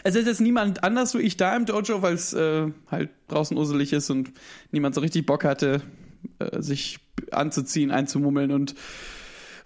Es 0.03 0.15
ist 0.15 0.27
jetzt 0.27 0.41
niemand 0.41 0.83
anders 0.85 1.15
wie 1.15 1.21
ich 1.21 1.37
da 1.37 1.55
im 1.57 1.67
Dojo, 1.67 2.03
weil 2.03 2.15
es 2.15 2.33
äh, 2.33 2.71
halt 2.91 3.11
draußen 3.29 3.57
uselig 3.57 3.93
ist 3.93 4.11
und 4.11 4.33
niemand 4.71 4.95
so 4.95 5.01
richtig 5.01 5.27
Bock 5.27 5.45
hatte, 5.45 5.83
äh, 6.39 6.61
sich 6.61 6.99
anzuziehen, 7.31 7.91
einzumummeln 7.91 8.53
und 8.53 8.75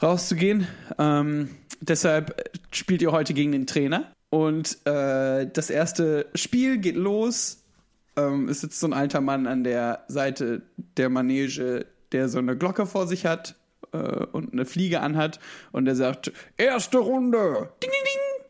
rauszugehen. 0.02 0.66
Ähm, 0.98 1.50
deshalb 1.80 2.50
spielt 2.72 3.02
ihr 3.02 3.12
heute 3.12 3.34
gegen 3.34 3.52
den 3.52 3.66
Trainer. 3.66 4.12
Und 4.30 4.78
äh, 4.86 5.46
das 5.46 5.70
erste 5.70 6.26
Spiel 6.34 6.78
geht 6.78 6.96
los. 6.96 7.62
Ähm, 8.16 8.48
es 8.48 8.60
sitzt 8.60 8.80
so 8.80 8.86
ein 8.86 8.92
alter 8.92 9.20
Mann 9.20 9.46
an 9.46 9.64
der 9.64 10.04
Seite 10.08 10.62
der 10.96 11.10
Manege, 11.10 11.86
der 12.12 12.28
so 12.28 12.38
eine 12.38 12.56
Glocke 12.56 12.86
vor 12.86 13.06
sich 13.06 13.26
hat 13.26 13.56
äh, 13.92 14.24
und 14.32 14.52
eine 14.52 14.64
Fliege 14.64 15.00
anhat. 15.00 15.40
Und 15.70 15.84
der 15.84 15.96
sagt, 15.96 16.32
erste 16.56 16.98
Runde. 16.98 17.70
Ding, 17.82 17.90
ding, 17.90 18.04
ding. 18.04 18.46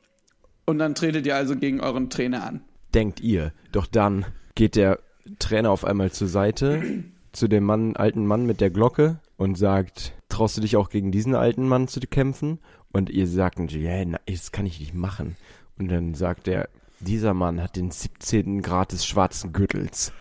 Und 0.66 0.78
dann 0.78 0.94
tretet 0.94 1.26
ihr 1.26 1.36
also 1.36 1.56
gegen 1.56 1.80
euren 1.80 2.10
Trainer 2.10 2.44
an. 2.44 2.62
Denkt 2.94 3.20
ihr. 3.20 3.52
Doch 3.72 3.86
dann 3.86 4.24
geht 4.54 4.76
der 4.76 5.00
Trainer 5.38 5.70
auf 5.70 5.84
einmal 5.84 6.12
zur 6.12 6.28
Seite 6.28 7.04
zu 7.32 7.48
dem 7.48 7.64
Mann, 7.64 7.96
alten 7.96 8.26
Mann 8.26 8.46
mit 8.46 8.60
der 8.60 8.70
Glocke 8.70 9.18
und 9.36 9.56
sagt, 9.56 10.12
traust 10.28 10.56
du 10.56 10.60
dich 10.60 10.76
auch 10.76 10.90
gegen 10.90 11.10
diesen 11.10 11.34
alten 11.34 11.66
Mann 11.66 11.88
zu 11.88 12.00
kämpfen? 12.00 12.58
Und 12.92 13.08
ihr 13.08 13.26
sagt, 13.26 13.58
na, 13.58 14.18
das 14.26 14.52
kann 14.52 14.66
ich 14.66 14.78
nicht 14.78 14.94
machen. 14.94 15.36
Und 15.78 15.88
dann 15.88 16.14
sagt 16.14 16.46
er, 16.46 16.68
dieser 17.00 17.34
Mann 17.34 17.60
hat 17.60 17.76
den 17.76 17.90
17. 17.90 18.62
Grad 18.62 18.92
des 18.92 19.06
schwarzen 19.06 19.52
Gürtels. 19.52 20.12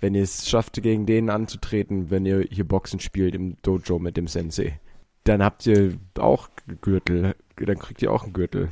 Wenn 0.00 0.14
ihr 0.14 0.22
es 0.22 0.48
schafft, 0.48 0.82
gegen 0.82 1.06
den 1.06 1.30
anzutreten, 1.30 2.10
wenn 2.10 2.24
ihr 2.26 2.46
hier 2.50 2.64
Boxen 2.64 3.00
spielt 3.00 3.34
im 3.34 3.56
Dojo 3.62 3.98
mit 3.98 4.16
dem 4.16 4.26
Sensei, 4.26 4.80
dann 5.24 5.42
habt 5.42 5.66
ihr 5.66 5.98
auch 6.18 6.48
Gürtel. 6.80 7.34
Dann 7.56 7.78
kriegt 7.78 8.00
ihr 8.02 8.10
auch 8.10 8.24
einen 8.24 8.32
Gürtel. 8.32 8.70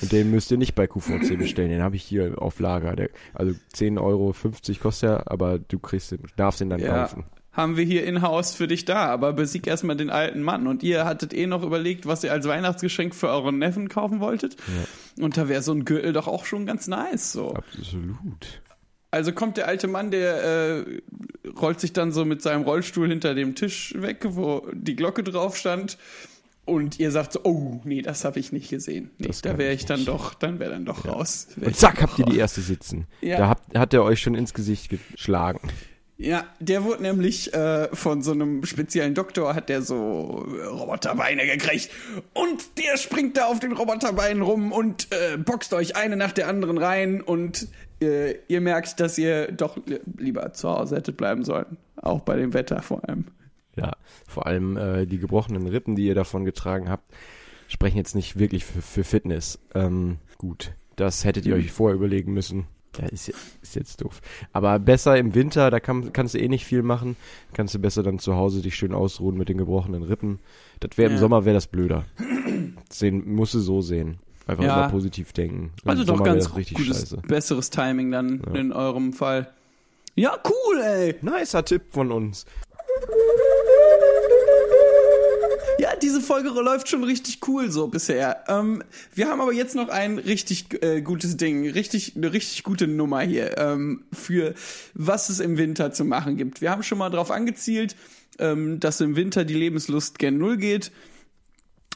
Und 0.00 0.12
den 0.12 0.30
müsst 0.30 0.50
ihr 0.50 0.56
nicht 0.56 0.74
bei 0.74 0.86
QVC 0.86 1.38
bestellen. 1.38 1.70
Den 1.70 1.82
habe 1.82 1.96
ich 1.96 2.02
hier 2.02 2.40
auf 2.40 2.58
Lager. 2.58 2.96
Der, 2.96 3.10
also 3.32 3.54
10,50 3.74 4.00
Euro 4.00 4.34
kostet 4.80 5.10
er, 5.10 5.30
aber 5.30 5.58
du 5.58 5.78
kriegst 5.78 6.12
den, 6.12 6.22
darfst 6.36 6.60
den 6.60 6.70
dann 6.70 6.82
kaufen. 6.82 7.24
haben 7.52 7.76
wir 7.76 7.84
hier 7.84 8.04
in-house 8.04 8.54
für 8.54 8.66
dich 8.66 8.84
da, 8.84 9.06
aber 9.06 9.32
besieg 9.32 9.66
erstmal 9.66 9.96
den 9.96 10.10
alten 10.10 10.42
Mann. 10.42 10.66
Und 10.66 10.82
ihr 10.82 11.04
hattet 11.04 11.32
eh 11.32 11.46
noch 11.46 11.62
überlegt, 11.62 12.06
was 12.06 12.24
ihr 12.24 12.32
als 12.32 12.48
Weihnachtsgeschenk 12.48 13.14
für 13.14 13.28
euren 13.28 13.58
Neffen 13.58 13.88
kaufen 13.88 14.20
wolltet. 14.20 14.56
Und 15.20 15.36
da 15.36 15.48
wäre 15.48 15.62
so 15.62 15.72
ein 15.72 15.84
Gürtel 15.84 16.12
doch 16.12 16.26
auch 16.26 16.44
schon 16.46 16.66
ganz 16.66 16.88
nice. 16.88 17.32
So. 17.32 17.54
Absolut. 17.54 18.62
Also 19.14 19.32
kommt 19.32 19.56
der 19.56 19.68
alte 19.68 19.86
Mann, 19.86 20.10
der 20.10 20.42
äh, 20.42 20.84
rollt 21.60 21.78
sich 21.78 21.92
dann 21.92 22.10
so 22.10 22.24
mit 22.24 22.42
seinem 22.42 22.64
Rollstuhl 22.64 23.08
hinter 23.08 23.36
dem 23.36 23.54
Tisch 23.54 23.94
weg, 23.96 24.24
wo 24.30 24.66
die 24.72 24.96
Glocke 24.96 25.22
drauf 25.22 25.56
stand. 25.56 25.98
Und 26.64 26.98
ihr 26.98 27.12
sagt 27.12 27.34
so, 27.34 27.40
oh, 27.44 27.80
nee, 27.84 28.02
das 28.02 28.24
habe 28.24 28.40
ich 28.40 28.50
nicht 28.50 28.70
gesehen. 28.70 29.12
Nee, 29.18 29.30
da 29.42 29.56
wäre 29.56 29.72
ich 29.72 29.82
ich 29.82 29.86
dann 29.86 30.04
doch, 30.04 30.34
dann 30.34 30.58
wäre 30.58 30.72
dann 30.72 30.84
doch 30.84 31.06
raus. 31.06 31.46
Wär 31.54 31.68
Und 31.68 31.76
zack, 31.76 32.02
habt 32.02 32.18
ihr 32.18 32.24
die 32.24 32.32
raus. 32.32 32.40
erste 32.40 32.60
sitzen. 32.62 33.06
Ja. 33.20 33.36
Da 33.36 33.48
habt, 33.50 33.78
hat 33.78 33.94
er 33.94 34.02
euch 34.02 34.20
schon 34.20 34.34
ins 34.34 34.52
Gesicht 34.52 34.90
geschlagen. 34.90 35.60
Ja, 36.16 36.44
der 36.60 36.84
wurde 36.84 37.02
nämlich 37.02 37.52
äh, 37.54 37.88
von 37.94 38.22
so 38.22 38.32
einem 38.32 38.64
speziellen 38.64 39.14
Doktor, 39.14 39.54
hat 39.54 39.68
der 39.68 39.82
so 39.82 40.46
äh, 40.58 40.64
Roboterbeine 40.66 41.44
gekriegt. 41.44 41.90
Und 42.32 42.78
der 42.78 42.96
springt 42.96 43.36
da 43.36 43.46
auf 43.46 43.58
den 43.58 43.72
Roboterbeinen 43.72 44.42
rum 44.42 44.72
und 44.72 45.08
äh, 45.12 45.36
boxt 45.36 45.72
euch 45.72 45.96
eine 45.96 46.16
nach 46.16 46.32
der 46.32 46.46
anderen 46.48 46.78
rein. 46.78 47.20
Und 47.20 47.66
äh, 48.02 48.34
ihr 48.48 48.60
merkt, 48.60 49.00
dass 49.00 49.18
ihr 49.18 49.50
doch 49.52 49.76
li- 49.86 50.00
lieber 50.18 50.52
zu 50.52 50.68
Hause 50.68 50.96
hättet 50.96 51.16
bleiben 51.16 51.44
sollen. 51.44 51.76
Auch 51.96 52.20
bei 52.20 52.36
dem 52.36 52.52
Wetter 52.54 52.82
vor 52.82 53.08
allem. 53.08 53.26
Ja, 53.76 53.92
vor 54.28 54.46
allem 54.46 54.76
äh, 54.76 55.06
die 55.06 55.18
gebrochenen 55.18 55.66
Rippen, 55.66 55.96
die 55.96 56.06
ihr 56.06 56.14
davon 56.14 56.44
getragen 56.44 56.88
habt, 56.88 57.10
sprechen 57.68 57.96
jetzt 57.96 58.14
nicht 58.14 58.38
wirklich 58.38 58.64
für, 58.64 58.82
für 58.82 59.04
Fitness. 59.04 59.58
Ähm, 59.74 60.18
gut, 60.38 60.72
das 60.96 61.24
hättet 61.24 61.46
ihr 61.46 61.54
euch 61.56 61.72
vorher 61.72 61.96
überlegen 61.96 62.32
müssen. 62.32 62.66
Ja, 62.96 63.06
ist, 63.06 63.32
ist 63.60 63.74
jetzt 63.74 64.00
doof. 64.02 64.20
Aber 64.52 64.78
besser 64.78 65.16
im 65.18 65.34
Winter, 65.34 65.72
da 65.72 65.80
kann, 65.80 66.12
kannst 66.12 66.34
du 66.34 66.38
eh 66.38 66.46
nicht 66.46 66.64
viel 66.64 66.82
machen. 66.84 67.16
Kannst 67.52 67.74
du 67.74 67.80
besser 67.80 68.04
dann 68.04 68.20
zu 68.20 68.36
Hause 68.36 68.62
dich 68.62 68.76
schön 68.76 68.94
ausruhen 68.94 69.36
mit 69.36 69.48
den 69.48 69.58
gebrochenen 69.58 70.04
Rippen. 70.04 70.38
Das 70.78 70.96
wäre 70.96 71.08
im 71.08 71.14
Ja. 71.14 71.20
Sommer 71.20 71.44
wäre 71.44 71.54
das 71.54 71.66
blöder. 71.66 72.04
Sehen, 72.88 73.34
musst 73.34 73.54
du 73.54 73.58
so 73.58 73.80
sehen. 73.80 74.18
Einfach 74.46 74.64
Ja. 74.64 74.80
immer 74.82 74.90
positiv 74.90 75.32
denken. 75.32 75.72
Im 75.84 75.90
Also 75.90 76.04
doch 76.04 76.16
Sommer 76.18 76.26
wär 76.26 76.32
ganz 76.34 76.50
gutes, 76.50 76.86
scheiße. 76.86 77.16
besseres 77.26 77.70
Timing 77.70 78.10
dann 78.10 78.40
in 78.54 78.72
eurem 78.72 79.12
Fall. 79.12 79.48
Ja, 80.16 80.38
cool, 80.44 80.80
ey. 80.80 81.14
Nicer 81.22 81.64
Tipp 81.64 81.82
von 81.90 82.12
uns. 82.12 82.44
Ja, 85.80 85.96
diese 86.00 86.20
Folge 86.20 86.48
läuft 86.50 86.88
schon 86.88 87.02
richtig 87.04 87.40
cool 87.48 87.70
so 87.70 87.88
bisher. 87.88 88.44
Ähm, 88.48 88.82
wir 89.14 89.28
haben 89.28 89.40
aber 89.40 89.52
jetzt 89.52 89.74
noch 89.74 89.88
ein 89.88 90.18
richtig 90.18 90.82
äh, 90.82 91.00
gutes 91.02 91.36
Ding, 91.36 91.68
richtig 91.68 92.14
eine 92.16 92.32
richtig 92.32 92.62
gute 92.62 92.86
Nummer 92.86 93.20
hier 93.22 93.58
ähm, 93.58 94.04
für 94.12 94.54
was 94.94 95.28
es 95.30 95.40
im 95.40 95.58
Winter 95.58 95.92
zu 95.92 96.04
machen 96.04 96.36
gibt. 96.36 96.60
Wir 96.60 96.70
haben 96.70 96.82
schon 96.84 96.98
mal 96.98 97.10
darauf 97.10 97.30
angezielt, 97.32 97.96
ähm, 98.38 98.78
dass 98.78 99.00
im 99.00 99.16
Winter 99.16 99.44
die 99.44 99.54
Lebenslust 99.54 100.18
gen 100.18 100.38
Null 100.38 100.56
geht 100.58 100.92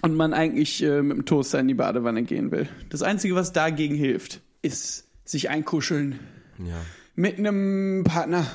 und 0.02 0.14
man 0.14 0.32
eigentlich 0.34 0.82
äh, 0.82 1.02
mit 1.02 1.16
dem 1.16 1.24
Toaster 1.24 1.58
in 1.60 1.68
die 1.68 1.74
Badewanne 1.74 2.22
gehen 2.22 2.50
will. 2.50 2.68
Das 2.90 3.02
Einzige, 3.02 3.34
was 3.34 3.52
dagegen 3.52 3.94
hilft, 3.96 4.40
ist 4.62 5.06
sich 5.24 5.48
einkuscheln 5.50 6.18
Ja. 6.58 6.76
mit 7.14 7.38
einem 7.38 8.04
Partner, 8.04 8.46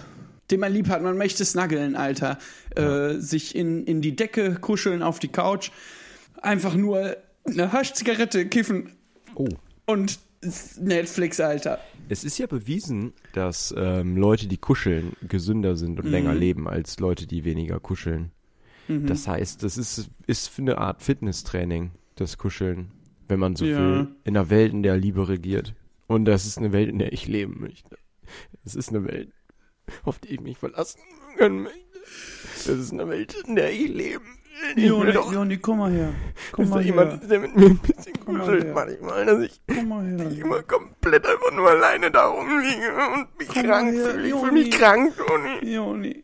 den 0.52 0.60
man 0.60 0.74
lieb 0.74 0.90
hat. 0.90 1.02
Man 1.02 1.18
möchte 1.18 1.44
snuggeln, 1.46 1.96
Alter. 1.96 2.38
Äh, 2.76 3.16
sich 3.20 3.56
in, 3.56 3.86
in 3.86 4.02
die 4.02 4.16
Decke 4.16 4.56
kuscheln, 4.56 5.02
auf 5.04 5.20
die 5.20 5.28
Couch. 5.28 5.72
Einfach 6.42 6.76
nur 6.76 7.16
eine 7.46 7.72
Haschzigarette 7.72 8.46
kiffen 8.48 8.92
Oh. 9.36 9.48
und 9.86 10.20
Netflix, 10.80 11.40
Alter. 11.40 11.80
Es 12.10 12.24
ist 12.26 12.38
ja 12.38 12.48
bewiesen, 12.48 13.14
dass 13.34 13.74
ähm, 13.78 14.18
Leute, 14.18 14.48
die 14.48 14.58
kuscheln, 14.58 15.14
gesünder 15.28 15.76
sind 15.78 16.00
und 16.00 16.06
länger 16.08 16.36
leben 16.36 16.68
als 16.68 17.00
Leute, 17.00 17.28
die 17.28 17.46
weniger 17.46 17.80
kuscheln. 17.80 18.32
Das 18.88 19.28
heißt, 19.28 19.64
das 19.64 19.78
ist, 19.78 20.10
ist 20.28 20.60
eine 20.60 20.78
Art 20.78 21.02
Fitnesstraining, 21.02 21.92
das 22.16 22.38
Kuscheln, 22.38 22.92
wenn 23.28 23.40
man 23.40 23.56
so 23.56 23.66
Ja. 23.66 23.78
will, 23.80 24.08
in 24.26 24.36
einer 24.36 24.50
Welt, 24.50 24.74
in 24.74 24.84
der 24.84 24.98
Liebe 24.98 25.28
regiert. 25.30 25.74
Und 26.08 26.26
das 26.26 26.46
ist 26.46 26.58
eine 26.58 26.74
Welt, 26.74 26.90
in 26.90 27.00
der 27.00 27.14
ich 27.14 27.28
leben 27.28 27.60
möchte. 27.62 27.98
Es 28.66 28.76
ist 28.76 28.90
eine 28.90 29.06
Welt, 29.06 29.32
auf 30.04 30.20
die 30.20 30.30
ich 30.34 30.42
mich 30.42 30.58
verlassen 30.58 31.00
möchte. 31.36 31.80
Das 32.56 32.68
ist 32.68 32.92
eine 32.92 33.08
Welt, 33.08 33.36
in 33.48 33.56
der 33.56 33.72
ich 33.72 33.88
leben 33.88 34.26
will. 34.76 34.84
Ich 34.84 34.92
will 34.92 35.12
doch 35.14 35.32
Joni, 35.34 35.58
komm 35.58 35.80
mal 35.80 35.92
her. 35.92 36.14
Komm 36.52 36.70
da 36.70 36.80
jemand 36.80 37.22
ist, 37.22 37.30
der 37.32 37.40
mit 37.40 37.56
mir 37.56 37.66
ein 37.68 37.78
bisschen 37.80 38.14
mal 38.26 38.40
kuschelt 38.40 38.64
her. 38.66 38.74
manchmal, 38.74 39.26
dass 39.26 39.40
ich 39.42 39.62
Komm 39.68 39.88
mal 39.90 40.04
nicht 40.04 40.38
her. 40.38 40.46
immer 40.46 40.62
komplett 40.64 41.26
einfach 41.26 41.52
nur 41.54 41.70
alleine 41.70 42.12
da 42.12 42.28
rumliege 42.28 42.92
und 43.16 43.38
mich 43.40 43.48
Komm 43.48 43.64
krank 43.64 43.86
mal 43.88 43.94
her, 43.94 44.10
fühle. 44.12 44.24
Ich 44.24 44.30
Joni. 44.30 44.42
fühle 44.42 44.54
mich 44.54 44.72
krank, 44.72 45.14
Toni. 45.18 45.74
Joni. 45.74 46.24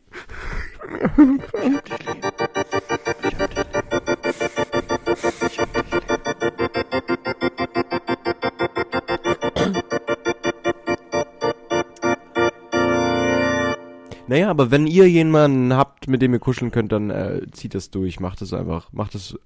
Naja, 14.26 14.48
aber 14.48 14.70
wenn 14.70 14.86
ihr 14.86 15.10
jemanden 15.10 15.74
habt, 15.74 16.06
mit 16.06 16.22
dem 16.22 16.32
ihr 16.32 16.38
kuscheln 16.38 16.70
könnt, 16.70 16.92
dann 16.92 17.10
äh, 17.10 17.40
zieht 17.50 17.74
das 17.74 17.90
durch, 17.90 18.20
macht 18.20 18.42
es 18.42 18.52
einfach, 18.52 18.92
macht 18.92 19.16
es, 19.16 19.36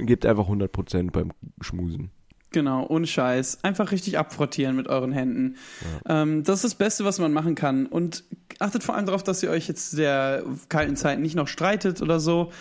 gebt 0.00 0.26
einfach 0.26 0.48
100% 0.48 1.10
beim 1.12 1.32
Schmusen. 1.62 2.10
Genau, 2.54 2.86
ohne 2.88 3.04
Scheiß. 3.04 3.64
Einfach 3.64 3.90
richtig 3.90 4.16
abfrottieren 4.16 4.76
mit 4.76 4.86
euren 4.86 5.10
Händen. 5.10 5.56
Ähm, 6.08 6.44
das 6.44 6.58
ist 6.58 6.64
das 6.64 6.74
Beste, 6.76 7.04
was 7.04 7.18
man 7.18 7.32
machen 7.32 7.56
kann. 7.56 7.86
Und 7.86 8.22
achtet 8.60 8.84
vor 8.84 8.94
allem 8.94 9.06
darauf, 9.06 9.24
dass 9.24 9.42
ihr 9.42 9.50
euch 9.50 9.66
jetzt 9.66 9.98
der 9.98 10.44
kalten 10.68 10.94
Zeit 10.94 11.18
nicht 11.18 11.34
noch 11.34 11.48
streitet 11.48 12.00
oder 12.00 12.20
so. 12.20 12.52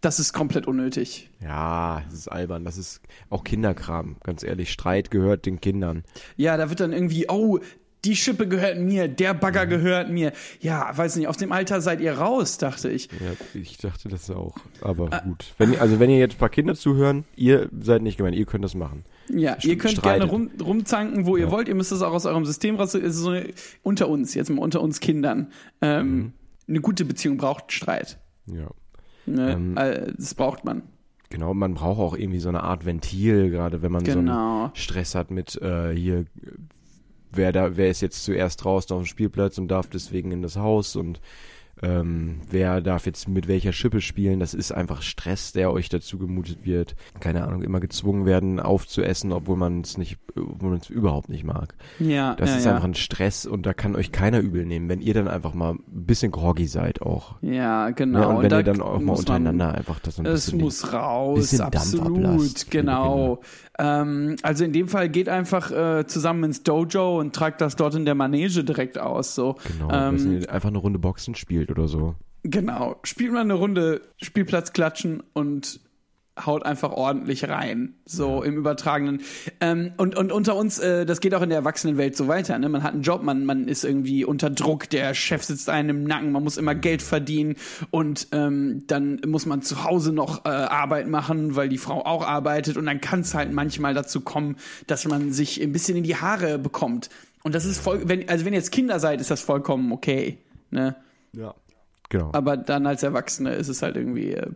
Das 0.00 0.18
ist 0.18 0.32
komplett 0.32 0.66
unnötig. 0.66 1.28
Ja, 1.42 2.02
das 2.06 2.20
ist 2.20 2.28
albern, 2.28 2.64
das 2.64 2.78
ist 2.78 3.02
auch 3.28 3.44
Kinderkram, 3.44 4.16
ganz 4.24 4.42
ehrlich. 4.42 4.72
Streit 4.72 5.10
gehört 5.10 5.44
den 5.44 5.60
Kindern. 5.60 6.02
Ja, 6.38 6.56
da 6.56 6.70
wird 6.70 6.80
dann 6.80 6.94
irgendwie, 6.94 7.26
oh, 7.28 7.60
die 8.04 8.16
Schippe 8.16 8.48
gehört 8.48 8.78
mir, 8.78 9.06
der 9.08 9.32
Bagger 9.34 9.66
gehört 9.66 10.10
mir. 10.10 10.32
Ja, 10.60 10.90
weiß 10.96 11.16
nicht, 11.16 11.28
aus 11.28 11.36
dem 11.36 11.52
Alter 11.52 11.80
seid 11.80 12.00
ihr 12.00 12.14
raus, 12.14 12.58
dachte 12.58 12.90
ich. 12.90 13.08
Ja, 13.12 13.60
ich 13.60 13.76
dachte 13.78 14.08
das 14.08 14.30
auch. 14.30 14.56
Aber 14.80 15.08
gut. 15.24 15.52
Wenn, 15.58 15.72
ihr- 15.74 15.80
also 15.80 16.00
wenn 16.00 16.10
ihr 16.10 16.18
jetzt 16.18 16.34
ein 16.34 16.38
paar 16.38 16.48
Kinder 16.48 16.74
zuhören, 16.74 17.24
ihr 17.36 17.68
seid 17.80 18.02
nicht 18.02 18.16
gemeint, 18.16 18.34
ihr 18.36 18.44
könnt 18.46 18.64
das 18.64 18.74
machen. 18.74 19.04
Ja, 19.28 19.56
ihr 19.62 19.78
könnt 19.78 19.94
Streitet. 19.98 20.28
gerne 20.28 20.30
rum, 20.30 20.50
rumzanken, 20.60 21.26
wo 21.26 21.36
ihr 21.36 21.44
Ja. 21.46 21.50
wollt. 21.52 21.68
Ihr 21.68 21.74
müsst 21.76 21.92
es 21.92 22.02
auch 22.02 22.12
aus 22.12 22.26
eurem 22.26 22.44
System 22.44 22.74
raus. 22.76 22.94
Es 22.94 23.02
ist 23.02 23.16
so 23.18 23.30
eine, 23.30 23.48
unter 23.82 24.08
uns, 24.08 24.34
jetzt 24.34 24.50
mal 24.50 24.60
unter 24.62 24.80
uns 24.82 24.98
Kindern. 25.00 25.48
Ähm, 25.80 26.16
Mhm. 26.16 26.32
Eine 26.68 26.80
gute 26.80 27.04
Beziehung 27.04 27.36
braucht 27.38 27.72
Streit. 27.72 28.18
Ja. 28.46 28.68
Ne? 29.26 29.52
Ähm, 29.52 29.76
Äh, 29.76 30.12
das 30.16 30.34
braucht 30.34 30.64
man. 30.64 30.82
Genau, 31.30 31.54
man 31.54 31.74
braucht 31.74 31.98
auch 31.98 32.16
irgendwie 32.16 32.40
so 32.40 32.48
eine 32.48 32.62
Art 32.62 32.84
Ventil, 32.84 33.50
gerade 33.50 33.80
wenn 33.82 33.90
man 33.92 34.04
so 34.04 34.12
Genau. 34.12 34.64
einen 34.66 34.74
Stress 34.76 35.14
hat 35.14 35.30
mit 35.30 35.60
äh, 35.62 35.94
hier, 35.94 36.24
wer 37.34 37.52
da, 37.52 37.76
wer 37.76 37.90
ist 37.90 38.02
jetzt 38.02 38.24
zuerst 38.24 38.64
draußen 38.64 38.94
auf 38.94 39.02
dem 39.02 39.06
Spielplatz 39.06 39.58
und 39.58 39.68
darf 39.68 39.88
deswegen 39.88 40.32
in 40.32 40.42
das 40.42 40.56
Haus 40.56 40.96
und 40.96 41.20
ähm, 41.82 42.40
wer 42.50 42.80
darf 42.80 43.06
jetzt 43.06 43.28
mit 43.28 43.48
welcher 43.48 43.72
Schippe 43.72 44.00
spielen, 44.00 44.40
das 44.40 44.54
ist 44.54 44.72
einfach 44.72 45.02
Stress, 45.02 45.52
der 45.52 45.72
euch 45.72 45.88
dazu 45.88 46.18
gemutet 46.18 46.64
wird. 46.64 46.94
Keine 47.20 47.44
Ahnung, 47.44 47.62
immer 47.62 47.80
gezwungen 47.80 48.24
werden 48.26 48.60
aufzuessen, 48.60 49.32
obwohl 49.32 49.56
man 49.56 49.80
es 49.80 49.98
nicht, 49.98 50.18
obwohl 50.36 50.70
man 50.70 50.78
es 50.78 50.88
überhaupt 50.90 51.28
nicht 51.28 51.44
mag. 51.44 51.74
Ja, 51.98 52.34
Das 52.36 52.50
ja, 52.50 52.56
ist 52.56 52.64
ja. 52.64 52.72
einfach 52.72 52.84
ein 52.84 52.94
Stress 52.94 53.46
und 53.46 53.66
da 53.66 53.74
kann 53.74 53.96
euch 53.96 54.12
keiner 54.12 54.40
übel 54.40 54.64
nehmen, 54.64 54.88
wenn 54.88 55.00
ihr 55.00 55.14
dann 55.14 55.28
einfach 55.28 55.54
mal 55.54 55.72
ein 55.74 55.80
bisschen 56.06 56.30
groggy 56.30 56.66
seid 56.66 57.02
auch. 57.02 57.36
Ja, 57.42 57.88
Ne? 57.88 57.94
genau. 57.94 58.36
Und 58.36 58.42
wenn 58.42 58.50
da 58.50 58.58
ihr 58.58 58.62
dann 58.64 58.80
auch 58.80 58.94
mal 58.94 59.04
muss 59.04 59.18
man- 59.26 59.42
untereinander 59.42 59.74
einfach 59.74 59.98
das 60.00 60.16
so 60.16 60.22
ein 60.22 60.26
Es 60.26 60.46
bisschen 60.46 60.60
muss 60.60 60.92
raus, 60.92 61.38
bisschen 61.40 61.58
Dampf 61.58 61.76
absolut, 61.76 62.70
genau. 62.70 63.40
Ähm, 63.78 64.36
also 64.42 64.64
in 64.64 64.72
dem 64.72 64.86
Fall 64.88 65.08
geht 65.08 65.28
einfach 65.28 65.70
äh, 65.70 66.06
zusammen 66.06 66.44
ins 66.44 66.62
Dojo 66.62 67.18
und 67.18 67.34
tragt 67.34 67.60
das 67.60 67.74
dort 67.74 67.94
in 67.94 68.04
der 68.04 68.14
Manege 68.14 68.64
direkt 68.64 68.98
aus. 68.98 69.34
So. 69.34 69.56
Genau, 69.66 69.90
ähm, 69.90 70.44
einfach 70.48 70.68
eine 70.68 70.78
Runde 70.78 70.98
Boxen 70.98 71.34
spielt 71.34 71.70
oder 71.72 71.88
so. 71.88 72.14
Genau. 72.44 72.96
Spielt 73.04 73.32
man 73.32 73.42
eine 73.42 73.54
Runde 73.54 74.02
Spielplatz 74.20 74.72
klatschen 74.72 75.22
und 75.32 75.80
haut 76.46 76.64
einfach 76.64 76.92
ordentlich 76.92 77.48
rein. 77.48 77.94
So 78.06 78.42
im 78.42 78.56
Übertragenen. 78.56 79.20
Ähm, 79.60 79.92
und, 79.98 80.16
und 80.16 80.32
unter 80.32 80.56
uns, 80.56 80.78
äh, 80.78 81.04
das 81.04 81.20
geht 81.20 81.34
auch 81.34 81.42
in 81.42 81.50
der 81.50 81.58
Erwachsenenwelt 81.58 82.16
so 82.16 82.26
weiter. 82.26 82.58
Ne? 82.58 82.68
Man 82.68 82.82
hat 82.82 82.94
einen 82.94 83.02
Job, 83.02 83.22
man, 83.22 83.44
man 83.44 83.68
ist 83.68 83.84
irgendwie 83.84 84.24
unter 84.24 84.48
Druck, 84.48 84.88
der 84.88 85.14
Chef 85.14 85.42
sitzt 85.44 85.68
einem 85.68 85.98
im 85.98 86.04
Nacken, 86.04 86.32
man 86.32 86.42
muss 86.42 86.56
immer 86.56 86.74
Geld 86.74 87.02
verdienen 87.02 87.56
und 87.90 88.28
ähm, 88.32 88.84
dann 88.86 89.20
muss 89.26 89.44
man 89.44 89.60
zu 89.62 89.84
Hause 89.84 90.12
noch 90.12 90.46
äh, 90.46 90.48
Arbeit 90.48 91.06
machen, 91.06 91.54
weil 91.54 91.68
die 91.68 91.78
Frau 91.78 92.04
auch 92.04 92.26
arbeitet 92.26 92.78
und 92.78 92.86
dann 92.86 93.00
kann 93.00 93.20
es 93.20 93.34
halt 93.34 93.52
manchmal 93.52 93.92
dazu 93.92 94.22
kommen, 94.22 94.56
dass 94.86 95.06
man 95.06 95.32
sich 95.32 95.60
ein 95.60 95.72
bisschen 95.72 95.98
in 95.98 96.04
die 96.04 96.16
Haare 96.16 96.58
bekommt. 96.58 97.10
Und 97.42 97.54
das 97.54 97.66
ist 97.66 97.78
voll, 97.78 98.02
wenn, 98.06 98.28
also 98.28 98.44
wenn 98.44 98.54
ihr 98.54 98.58
jetzt 98.58 98.72
Kinder 98.72 99.00
seid, 99.00 99.20
ist 99.20 99.30
das 99.30 99.42
vollkommen 99.42 99.92
okay. 99.92 100.38
Ne? 100.70 100.96
Ja. 101.34 101.54
Genau. 102.12 102.28
Aber 102.34 102.58
dann 102.58 102.86
als 102.86 103.02
Erwachsene 103.02 103.54
ist 103.54 103.68
es 103.68 103.80
halt 103.80 103.96
irgendwie. 103.96 104.32
Äh, 104.32 104.50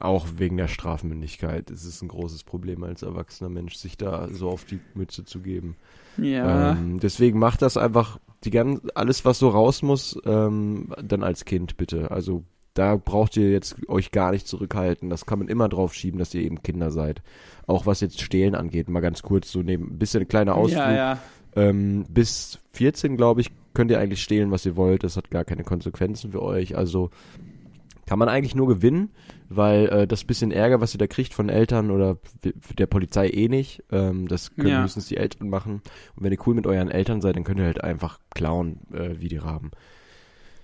Auch 0.00 0.26
wegen 0.36 0.56
der 0.56 0.66
Strafmündigkeit 0.66 1.70
ist 1.70 1.84
es 1.84 2.02
ein 2.02 2.08
großes 2.08 2.42
Problem 2.42 2.82
als 2.82 3.02
erwachsener 3.02 3.48
Mensch, 3.48 3.76
sich 3.76 3.96
da 3.96 4.28
so 4.32 4.48
auf 4.50 4.64
die 4.64 4.80
Mütze 4.94 5.24
zu 5.24 5.38
geben. 5.38 5.76
ja. 6.16 6.72
Ähm, 6.72 6.98
deswegen 6.98 7.38
macht 7.38 7.62
das 7.62 7.76
einfach 7.76 8.18
die 8.42 8.50
ganz, 8.50 8.80
alles, 8.96 9.24
was 9.24 9.38
so 9.38 9.48
raus 9.48 9.82
muss, 9.82 10.18
ähm, 10.26 10.92
dann 11.00 11.22
als 11.22 11.44
Kind 11.44 11.76
bitte. 11.76 12.10
Also 12.10 12.42
da 12.74 12.96
braucht 12.96 13.36
ihr 13.36 13.50
jetzt 13.52 13.76
euch 13.88 14.10
gar 14.10 14.32
nicht 14.32 14.48
zurückhalten. 14.48 15.08
Das 15.08 15.24
kann 15.24 15.38
man 15.38 15.46
immer 15.46 15.68
drauf 15.68 15.94
schieben, 15.94 16.18
dass 16.18 16.34
ihr 16.34 16.42
eben 16.42 16.62
Kinder 16.62 16.90
seid. 16.90 17.22
Auch 17.68 17.86
was 17.86 18.00
jetzt 18.00 18.20
Stehlen 18.20 18.56
angeht, 18.56 18.88
mal 18.88 19.00
ganz 19.00 19.22
kurz 19.22 19.52
so 19.52 19.62
neben, 19.62 19.92
ein 19.92 19.98
bisschen 19.98 20.22
ein 20.22 20.28
kleiner 20.28 20.56
Ausflug. 20.56 20.80
ja, 20.82 20.92
ja. 20.92 21.18
Ähm, 21.56 22.04
bis 22.08 22.58
14, 22.74 23.16
glaube 23.16 23.40
ich, 23.40 23.50
könnt 23.74 23.90
ihr 23.90 23.98
eigentlich 23.98 24.22
stehlen, 24.22 24.50
was 24.50 24.64
ihr 24.66 24.76
wollt. 24.76 25.02
Das 25.04 25.16
hat 25.16 25.30
gar 25.30 25.44
keine 25.44 25.64
Konsequenzen 25.64 26.30
für 26.32 26.42
euch. 26.42 26.76
Also 26.76 27.10
kann 28.06 28.18
man 28.20 28.28
eigentlich 28.28 28.54
nur 28.54 28.68
gewinnen, 28.68 29.10
weil 29.48 29.88
äh, 29.88 30.06
das 30.06 30.22
bisschen 30.24 30.52
Ärger, 30.52 30.80
was 30.80 30.94
ihr 30.94 30.98
da 30.98 31.06
kriegt 31.08 31.34
von 31.34 31.48
Eltern 31.48 31.90
oder 31.90 32.18
der 32.78 32.86
Polizei 32.86 33.28
eh 33.30 33.48
nicht, 33.48 33.82
ähm, 33.90 34.28
das 34.28 34.54
können 34.54 34.68
Ja. 34.68 34.82
höchstens 34.84 35.08
die 35.08 35.16
Eltern 35.16 35.48
machen. 35.48 35.82
Und 36.14 36.22
wenn 36.24 36.30
ihr 36.30 36.38
cool 36.46 36.54
mit 36.54 36.66
euren 36.68 36.88
Eltern 36.90 37.20
seid, 37.20 37.34
dann 37.36 37.42
könnt 37.44 37.58
ihr 37.58 37.66
halt 37.66 37.82
einfach 37.82 38.20
klauen, 38.34 38.78
äh, 38.92 39.18
wie 39.18 39.28
die 39.28 39.38
Raben. 39.38 39.72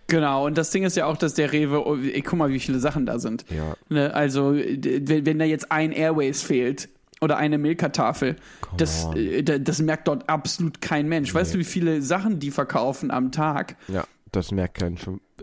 Genau. 0.09 0.47
Und 0.47 0.59
das 0.59 0.71
Ding 0.71 0.85
ist 0.85 0.97
ja 0.97 1.07
auch, 1.07 1.17
dass 1.17 1.35
der 1.35 1.53
Rewe. 1.53 1.87
Oh, 1.87 1.97
ey, 1.97 2.21
guck 2.23 2.39
mal, 2.39 2.51
wie 2.51 2.61
viele 2.61 2.79
Sachen 2.79 3.07
da 3.07 3.19
sind. 3.19 3.45
Ja, 3.51 3.75
Ne? 3.89 4.13
Also, 4.15 4.53
wenn 4.55 5.39
da 5.39 5.45
jetzt 5.45 5.73
ein 5.73 5.91
Airways 5.93 6.43
fehlt 6.43 6.89
oder 7.23 7.37
eine 7.39 7.57
Milka-Tafel, 7.59 8.37
das, 8.77 9.09
äh, 9.15 9.43
da- 9.43 9.59
das 9.59 9.81
merkt 9.81 10.09
dort 10.09 10.29
absolut 10.29 10.81
kein 10.81 11.09
Mensch. 11.09 11.33
Weißt 11.35 11.55
du, 11.55 11.59
wie 11.59 11.65
viele 11.65 12.03
Sachen 12.03 12.39
die 12.41 12.51
verkaufen 12.51 13.11
am 13.11 13.33
Tag? 13.33 13.77
Ja, 13.89 14.05
das 14.33 14.51
merkt 14.51 14.79
kein 14.79 14.99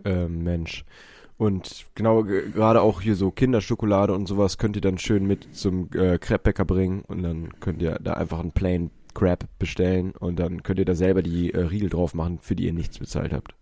äh, 0.06 0.28
Mensch. 0.28 0.84
Und 1.38 1.86
genau, 1.96 2.24
ge- 2.24 2.52
gerade 2.52 2.82
auch 2.82 3.00
hier 3.02 3.16
so 3.16 3.32
Kinderschokolade 3.32 4.14
und 4.14 4.28
sowas 4.28 4.58
könnt 4.58 4.76
ihr 4.76 4.82
dann 4.82 4.98
schön 4.98 5.26
mit 5.26 5.56
zum 5.56 5.90
äh, 5.94 6.18
Crepebäcker 6.20 6.66
bringen 6.66 7.02
und 7.08 7.24
dann 7.24 7.60
könnt 7.62 7.82
ihr 7.82 7.98
da 8.02 8.14
einfach 8.16 8.40
einen 8.40 8.52
Plain 8.52 8.92
Crab 9.14 9.46
bestellen 9.58 10.12
und 10.20 10.38
dann 10.38 10.64
könnt 10.64 10.80
ihr 10.80 10.86
da 10.86 10.96
selber 10.96 11.24
die 11.24 11.54
äh, 11.54 11.62
Riegel 11.62 11.90
drauf 11.90 12.14
machen, 12.14 12.40
für 12.42 12.56
die 12.56 12.66
ihr 12.66 12.74
nichts 12.74 13.00
bezahlt 13.00 13.32
habt. 13.32 13.54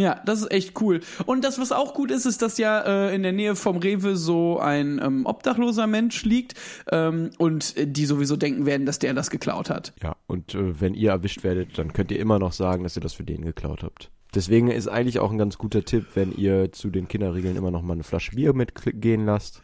Ja, 0.00 0.18
das 0.24 0.40
ist 0.40 0.50
echt 0.50 0.80
cool. 0.80 1.00
Und 1.26 1.44
das, 1.44 1.58
was 1.58 1.72
auch 1.72 1.92
gut 1.92 2.10
ist, 2.10 2.24
ist, 2.24 2.40
dass 2.40 2.56
ja 2.56 2.80
äh, 2.80 3.14
in 3.14 3.22
der 3.22 3.32
Nähe 3.32 3.54
vom 3.54 3.76
Rewe 3.76 4.16
so 4.16 4.58
ein 4.58 4.98
ähm, 5.02 5.26
obdachloser 5.26 5.86
Mensch 5.86 6.24
liegt 6.24 6.54
ähm, 6.90 7.30
und 7.36 7.76
äh, 7.76 7.86
die 7.86 8.06
sowieso 8.06 8.36
denken 8.36 8.64
werden, 8.64 8.86
dass 8.86 8.98
der 8.98 9.12
das 9.12 9.28
geklaut 9.28 9.68
hat. 9.68 9.92
Ja, 10.02 10.16
und 10.26 10.54
äh, 10.54 10.80
wenn 10.80 10.94
ihr 10.94 11.10
erwischt 11.10 11.44
werdet, 11.44 11.76
dann 11.76 11.92
könnt 11.92 12.10
ihr 12.10 12.18
immer 12.18 12.38
noch 12.38 12.52
sagen, 12.52 12.82
dass 12.82 12.96
ihr 12.96 13.02
das 13.02 13.12
für 13.12 13.24
den 13.24 13.44
geklaut 13.44 13.82
habt. 13.82 14.10
Deswegen 14.34 14.68
ist 14.68 14.88
eigentlich 14.88 15.18
auch 15.18 15.32
ein 15.32 15.38
ganz 15.38 15.58
guter 15.58 15.84
Tipp, 15.84 16.06
wenn 16.14 16.32
ihr 16.32 16.72
zu 16.72 16.88
den 16.88 17.06
Kinderriegeln 17.06 17.56
immer 17.56 17.70
noch 17.70 17.82
mal 17.82 17.92
eine 17.92 18.04
Flasche 18.04 18.36
Bier 18.36 18.54
mitgehen 18.54 19.26
lasst. 19.26 19.60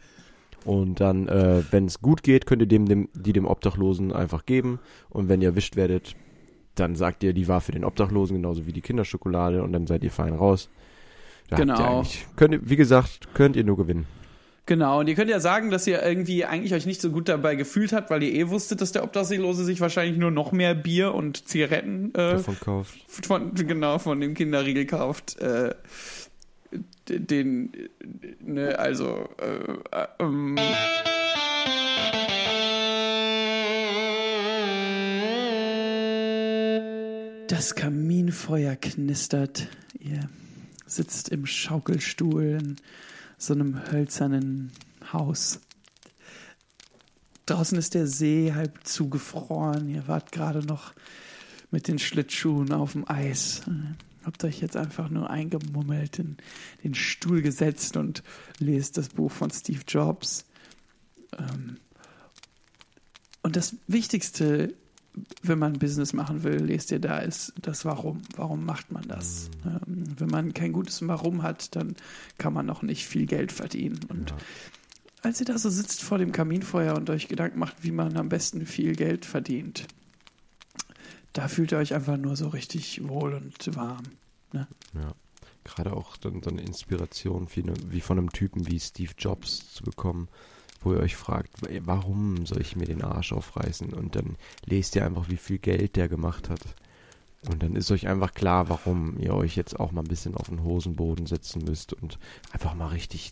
Und 0.65 0.99
dann, 0.99 1.27
äh, 1.29 1.63
wenn 1.71 1.85
es 1.85 1.99
gut 1.99 2.21
geht, 2.21 2.45
könnt 2.45 2.61
ihr 2.61 2.67
dem, 2.67 2.85
dem, 2.85 3.09
die 3.15 3.33
dem 3.33 3.45
Obdachlosen 3.45 4.13
einfach 4.13 4.45
geben. 4.45 4.79
Und 5.09 5.29
wenn 5.29 5.41
ihr 5.41 5.49
erwischt 5.49 5.77
werdet, 5.77 6.15
dann 6.79 6.95
sagt 6.95 7.23
ihr, 7.23 7.33
die 7.33 7.47
war 7.47 7.61
für 7.61 7.71
den 7.71 7.83
Obdachlosen, 7.83 8.35
genauso 8.37 8.65
wie 8.65 8.73
die 8.73 8.81
Kinderschokolade, 8.81 9.63
und 9.63 9.73
dann 9.73 9.87
seid 9.87 10.03
ihr 10.03 10.11
fein 10.11 10.33
raus. 10.33 10.69
Da 11.49 11.57
Genau. 11.57 12.03
Könnt 12.35 12.53
ihr, 12.53 12.69
wie 12.69 12.75
gesagt, 12.75 13.33
könnt 13.33 13.55
ihr 13.55 13.63
nur 13.63 13.77
gewinnen. 13.77 14.05
Genau, 14.67 14.99
und 14.99 15.07
ihr 15.07 15.15
könnt 15.15 15.29
ja 15.29 15.39
sagen, 15.39 15.71
dass 15.71 15.87
ihr 15.87 16.03
irgendwie 16.03 16.43
eigentlich 16.43 16.73
euch 16.73 16.85
nicht 16.85 16.99
so 16.99 17.09
gut 17.09 17.29
dabei 17.29 17.55
gefühlt 17.55 17.93
habt, 17.93 18.09
weil 18.09 18.21
ihr 18.21 18.33
eh 18.33 18.49
wusstet, 18.49 18.81
dass 18.81 18.91
der 18.91 19.05
Obdachlose 19.05 19.63
sich 19.63 19.79
wahrscheinlich 19.79 20.17
nur 20.17 20.29
noch 20.29 20.51
mehr 20.51 20.75
Bier 20.75 21.13
und 21.13 21.47
Zigaretten 21.47 22.09
äh, 22.09 22.33
Davon 22.33 22.59
kauft. 22.59 22.97
von, 23.07 23.53
genau 23.55 23.97
von 23.97 24.19
dem 24.19 24.33
Kinderriegel 24.33 24.85
kauft. 24.85 25.39
Äh, 25.39 25.73
den, 27.07 27.73
äh, 27.73 27.87
ne, 28.41 28.77
also, 28.77 29.29
äh, 29.39 29.97
äh, 29.97 30.07
ähm, 30.19 30.57
Das 37.47 37.75
Kaminfeuer 37.75 38.75
knistert. 38.75 39.67
Ihr 39.99 40.29
sitzt 40.85 41.29
im 41.29 41.45
Schaukelstuhl 41.45 42.43
in 42.61 42.75
so 43.37 43.53
einem 43.53 43.89
hölzernen 43.91 44.71
Haus. 45.13 45.61
Draußen 47.45 47.77
ist 47.77 47.93
der 47.93 48.05
See 48.07 48.53
halb 48.53 48.85
zugefroren. 48.85 49.87
Ihr 49.87 50.07
wart 50.07 50.33
gerade 50.33 50.59
noch 50.65 50.93
mit 51.71 51.87
den 51.87 51.99
Schlittschuhen 51.99 52.73
auf 52.73 52.91
dem 52.91 53.09
Eis. 53.09 53.61
Habt 54.25 54.43
euch 54.43 54.59
jetzt 54.59 54.75
einfach 54.75 55.09
nur 55.09 55.29
eingemummelt, 55.29 56.19
in 56.19 56.35
den 56.83 56.95
Stuhl 56.95 57.41
gesetzt 57.41 57.95
und 57.95 58.23
lest 58.59 58.97
das 58.97 59.07
Buch 59.09 59.31
von 59.31 59.51
Steve 59.51 59.81
Jobs. 59.87 60.45
Ähm, 61.37 61.77
Und 63.41 63.55
das 63.55 63.77
Wichtigste, 63.87 64.73
wenn 65.43 65.59
man 65.59 65.73
Business 65.73 66.13
machen 66.13 66.43
will, 66.43 66.57
lest 66.57 66.91
ihr 66.91 66.99
da, 66.99 67.19
ist 67.19 67.53
das 67.61 67.85
Warum. 67.85 68.21
Warum 68.35 68.65
macht 68.65 68.91
man 68.91 69.07
das? 69.07 69.49
Ähm, 69.65 70.07
Und 70.17 70.21
wenn 70.21 70.29
man 70.29 70.53
kein 70.53 70.73
gutes 70.73 71.05
Warum 71.07 71.43
hat, 71.43 71.75
dann 71.75 71.95
kann 72.37 72.53
man 72.53 72.65
noch 72.65 72.81
nicht 72.81 73.05
viel 73.05 73.25
Geld 73.25 73.51
verdienen. 73.51 73.99
Und 74.09 74.33
als 75.21 75.39
ihr 75.39 75.45
da 75.45 75.57
so 75.57 75.69
sitzt 75.69 76.03
vor 76.03 76.17
dem 76.17 76.31
Kaminfeuer 76.31 76.95
und 76.95 77.09
euch 77.09 77.27
Gedanken 77.27 77.59
macht, 77.59 77.83
wie 77.83 77.91
man 77.91 78.17
am 78.17 78.29
besten 78.29 78.65
viel 78.65 78.95
Geld 78.95 79.25
verdient, 79.25 79.87
da 81.33 81.47
fühlt 81.47 81.71
ihr 81.71 81.77
euch 81.77 81.93
einfach 81.93 82.17
nur 82.17 82.35
so 82.35 82.47
richtig 82.47 83.07
wohl 83.07 83.33
und 83.33 83.75
warm. 83.75 84.03
Ne? 84.53 84.67
Ja. 84.93 85.13
Gerade 85.63 85.93
auch 85.93 86.15
dann 86.17 86.41
so 86.41 86.49
eine 86.49 86.61
Inspiration 86.61 87.47
wie, 87.53 87.63
eine, 87.63 87.73
wie 87.89 87.99
von 87.99 88.17
einem 88.17 88.31
Typen 88.31 88.67
wie 88.67 88.79
Steve 88.79 89.11
Jobs 89.17 89.73
zu 89.73 89.83
bekommen, 89.83 90.29
wo 90.87 90.93
ihr 90.93 90.99
euch 90.99 91.17
fragt, 91.17 91.51
warum 91.81 92.45
soll 92.45 92.61
ich 92.61 92.77
mir 92.77 92.85
den 92.85 93.03
Arsch 93.03 93.33
aufreißen? 93.33 93.93
Und 93.93 94.15
dann 94.15 94.37
lest 94.65 94.95
ihr 94.95 95.05
einfach, 95.05 95.29
wie 95.29 95.37
viel 95.37 95.57
Geld 95.57 95.97
der 95.97 96.07
gemacht 96.07 96.49
hat. 96.49 96.61
Und 97.49 97.61
dann 97.61 97.75
ist 97.75 97.91
euch 97.91 98.07
einfach 98.07 98.33
klar, 98.33 98.69
warum 98.69 99.17
ihr 99.19 99.33
euch 99.33 99.55
jetzt 99.55 99.79
auch 99.79 99.91
mal 99.91 100.01
ein 100.01 100.07
bisschen 100.07 100.35
auf 100.35 100.47
den 100.47 100.63
Hosenboden 100.63 101.25
setzen 101.25 101.63
müsst 101.65 101.93
und 101.93 102.17
einfach 102.51 102.73
mal 102.73 102.87
richtig 102.87 103.31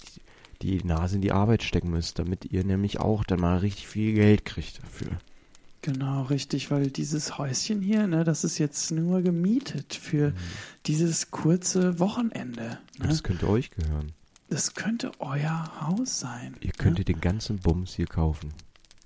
die 0.62 0.84
Nase 0.84 1.16
in 1.16 1.22
die 1.22 1.32
Arbeit 1.32 1.64
stecken 1.64 1.90
müsst, 1.90 2.20
damit 2.20 2.46
ihr 2.46 2.64
nämlich 2.64 3.00
auch 3.00 3.24
dann 3.24 3.40
mal 3.40 3.58
richtig 3.58 3.88
viel 3.88 4.14
Geld 4.14 4.46
kriegt 4.46 4.82
dafür. 4.84 5.18
Genau, 5.82 6.24
richtig, 6.24 6.72
weil 6.72 6.90
dieses 6.90 7.38
Häuschen 7.38 7.82
hier, 7.82 8.08
ne, 8.08 8.24
das 8.24 8.44
ist 8.44 8.58
jetzt 8.58 8.92
nur 8.92 9.22
gemietet 9.22 9.94
für 9.94 10.34
dieses 10.88 11.30
kurze 11.30 12.00
Wochenende. 12.00 12.80
Ne? 12.98 13.08
das 13.08 13.22
könnte 13.22 13.48
euch 13.48 13.70
gehören. 13.70 14.12
Das 14.50 14.74
könnte 14.76 15.12
euer 15.20 15.82
Haus 15.82 16.20
sein. 16.20 16.56
Ihr 16.62 16.72
könntet 16.72 17.08
den 17.08 17.20
ganzen 17.22 17.58
Bums 17.58 17.94
hier 17.96 18.06
kaufen. 18.08 18.54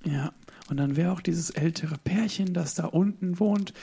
Ja, 0.03 0.31
und 0.69 0.77
dann 0.77 0.95
wäre 0.95 1.11
auch 1.11 1.21
dieses 1.21 1.49
ältere 1.49 1.97
Pärchen, 1.97 2.53
das 2.53 2.75
da 2.75 2.85
unten 2.85 3.39
wohnt, 3.39 3.73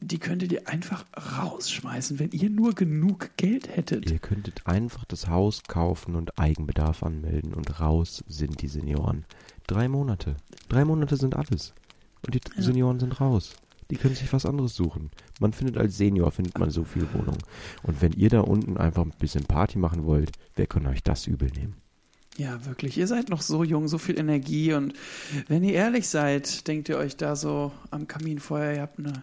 die 0.00 0.18
könntet 0.18 0.52
ihr 0.52 0.68
einfach 0.68 1.04
rausschmeißen, 1.38 2.18
wenn 2.18 2.30
ihr 2.32 2.50
nur 2.50 2.74
genug 2.74 3.30
Geld 3.36 3.74
hättet. 3.74 4.10
Ihr 4.10 4.18
könntet 4.18 4.66
einfach 4.66 5.04
das 5.06 5.28
Haus 5.28 5.62
kaufen 5.64 6.14
und 6.16 6.38
Eigenbedarf 6.38 7.02
anmelden 7.02 7.54
und 7.54 7.80
raus 7.80 8.22
sind 8.28 8.60
die 8.60 8.68
Senioren. 8.68 9.24
Drei 9.66 9.88
Monate. 9.88 10.36
Drei 10.68 10.84
Monate 10.84 11.16
sind 11.16 11.34
alles. 11.34 11.72
Und 12.26 12.34
die 12.34 12.40
Ja. 12.56 12.62
Senioren 12.62 13.00
sind 13.00 13.20
raus. 13.20 13.54
Die 13.90 13.96
können 13.96 14.14
sich 14.14 14.32
was 14.32 14.46
anderes 14.46 14.74
suchen. 14.74 15.10
Man 15.40 15.52
findet 15.52 15.76
als 15.78 15.96
Senior, 15.96 16.30
findet 16.30 16.58
man 16.58 16.70
so 16.70 16.84
viel 16.84 17.06
Wohnung. 17.12 17.38
Und 17.82 18.02
wenn 18.02 18.12
ihr 18.12 18.28
da 18.28 18.40
unten 18.40 18.76
einfach 18.76 19.02
ein 19.02 19.12
bisschen 19.18 19.44
Party 19.44 19.78
machen 19.78 20.04
wollt, 20.04 20.32
wer 20.56 20.66
kann 20.66 20.86
euch 20.86 21.02
das 21.02 21.26
übel 21.26 21.50
nehmen? 21.56 21.76
Ja, 22.36 22.64
wirklich. 22.66 22.98
Ihr 22.98 23.06
seid 23.06 23.30
noch 23.30 23.40
so 23.40 23.64
jung, 23.64 23.88
so 23.88 23.98
viel 23.98 24.18
Energie 24.18 24.74
und 24.74 24.92
wenn 25.48 25.64
ihr 25.64 25.72
ehrlich 25.72 26.06
seid, 26.08 26.68
denkt 26.68 26.88
ihr 26.88 26.98
euch 26.98 27.16
da 27.16 27.34
so 27.34 27.72
am 27.90 28.06
Kaminfeuer, 28.06 28.74
ihr 28.74 28.82
habt 28.82 28.98
eine 28.98 29.22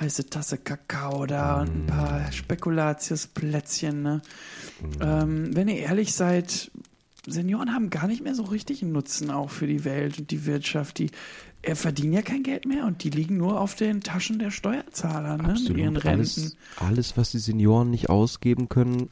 heiße 0.00 0.28
Tasse 0.30 0.58
Kakao 0.58 1.26
da 1.26 1.60
und 1.60 1.68
ein 1.68 1.86
paar 1.86 2.32
Spekulatiusplätzchen, 2.32 4.02
ne? 4.02 4.22
Ähm, 5.00 5.54
wenn 5.54 5.68
ihr 5.68 5.76
ehrlich 5.76 6.12
seid, 6.14 6.72
Senioren 7.26 7.72
haben 7.72 7.90
gar 7.90 8.08
nicht 8.08 8.22
mehr 8.22 8.34
so 8.34 8.42
richtig 8.42 8.82
einen 8.82 8.92
Nutzen 8.92 9.30
auch 9.30 9.50
für 9.50 9.68
die 9.68 9.84
Welt 9.84 10.18
und 10.18 10.30
die 10.30 10.44
Wirtschaft. 10.46 10.98
Die 10.98 11.10
äh, 11.66 11.74
verdienen 11.74 12.12
ja 12.12 12.22
kein 12.22 12.42
Geld 12.42 12.66
mehr 12.66 12.84
und 12.86 13.04
die 13.04 13.10
liegen 13.10 13.36
nur 13.36 13.60
auf 13.60 13.74
den 13.74 14.00
Taschen 14.00 14.38
der 14.38 14.50
Steuerzahler, 14.50 15.36
ne? 15.36 15.54
Mit 15.54 15.76
ihren 15.76 15.96
Absolut. 15.96 16.04
Renten. 16.04 16.40
Alles, 16.40 16.56
alles, 16.76 17.16
was 17.16 17.30
die 17.30 17.38
Senioren 17.38 17.90
nicht 17.90 18.08
ausgeben 18.10 18.68
können, 18.68 19.08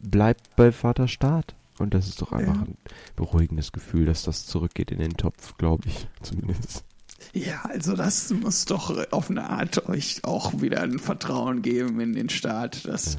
bleibt 0.00 0.54
bei 0.56 0.72
Vater 0.72 1.08
Staat. 1.08 1.54
Und 1.78 1.94
das 1.94 2.08
ist 2.08 2.20
doch 2.20 2.32
einfach 2.32 2.56
Ja. 2.56 2.62
ein 2.62 2.76
beruhigendes 3.14 3.70
Gefühl, 3.70 4.04
dass 4.06 4.24
das 4.24 4.46
zurückgeht 4.46 4.90
in 4.90 4.98
den 4.98 5.16
Topf, 5.16 5.56
glaube 5.58 5.84
ich, 5.86 6.08
zumindest. 6.22 6.82
Ja, 7.32 7.62
also 7.64 7.94
das 7.94 8.30
muss 8.30 8.64
doch 8.64 8.96
auf 9.12 9.30
eine 9.30 9.48
Art 9.48 9.88
euch 9.88 10.24
auch 10.24 10.60
wieder 10.60 10.82
ein 10.82 10.98
Vertrauen 10.98 11.62
geben 11.62 12.00
in 12.00 12.14
den 12.14 12.28
Staat, 12.30 12.86
dass, 12.86 13.16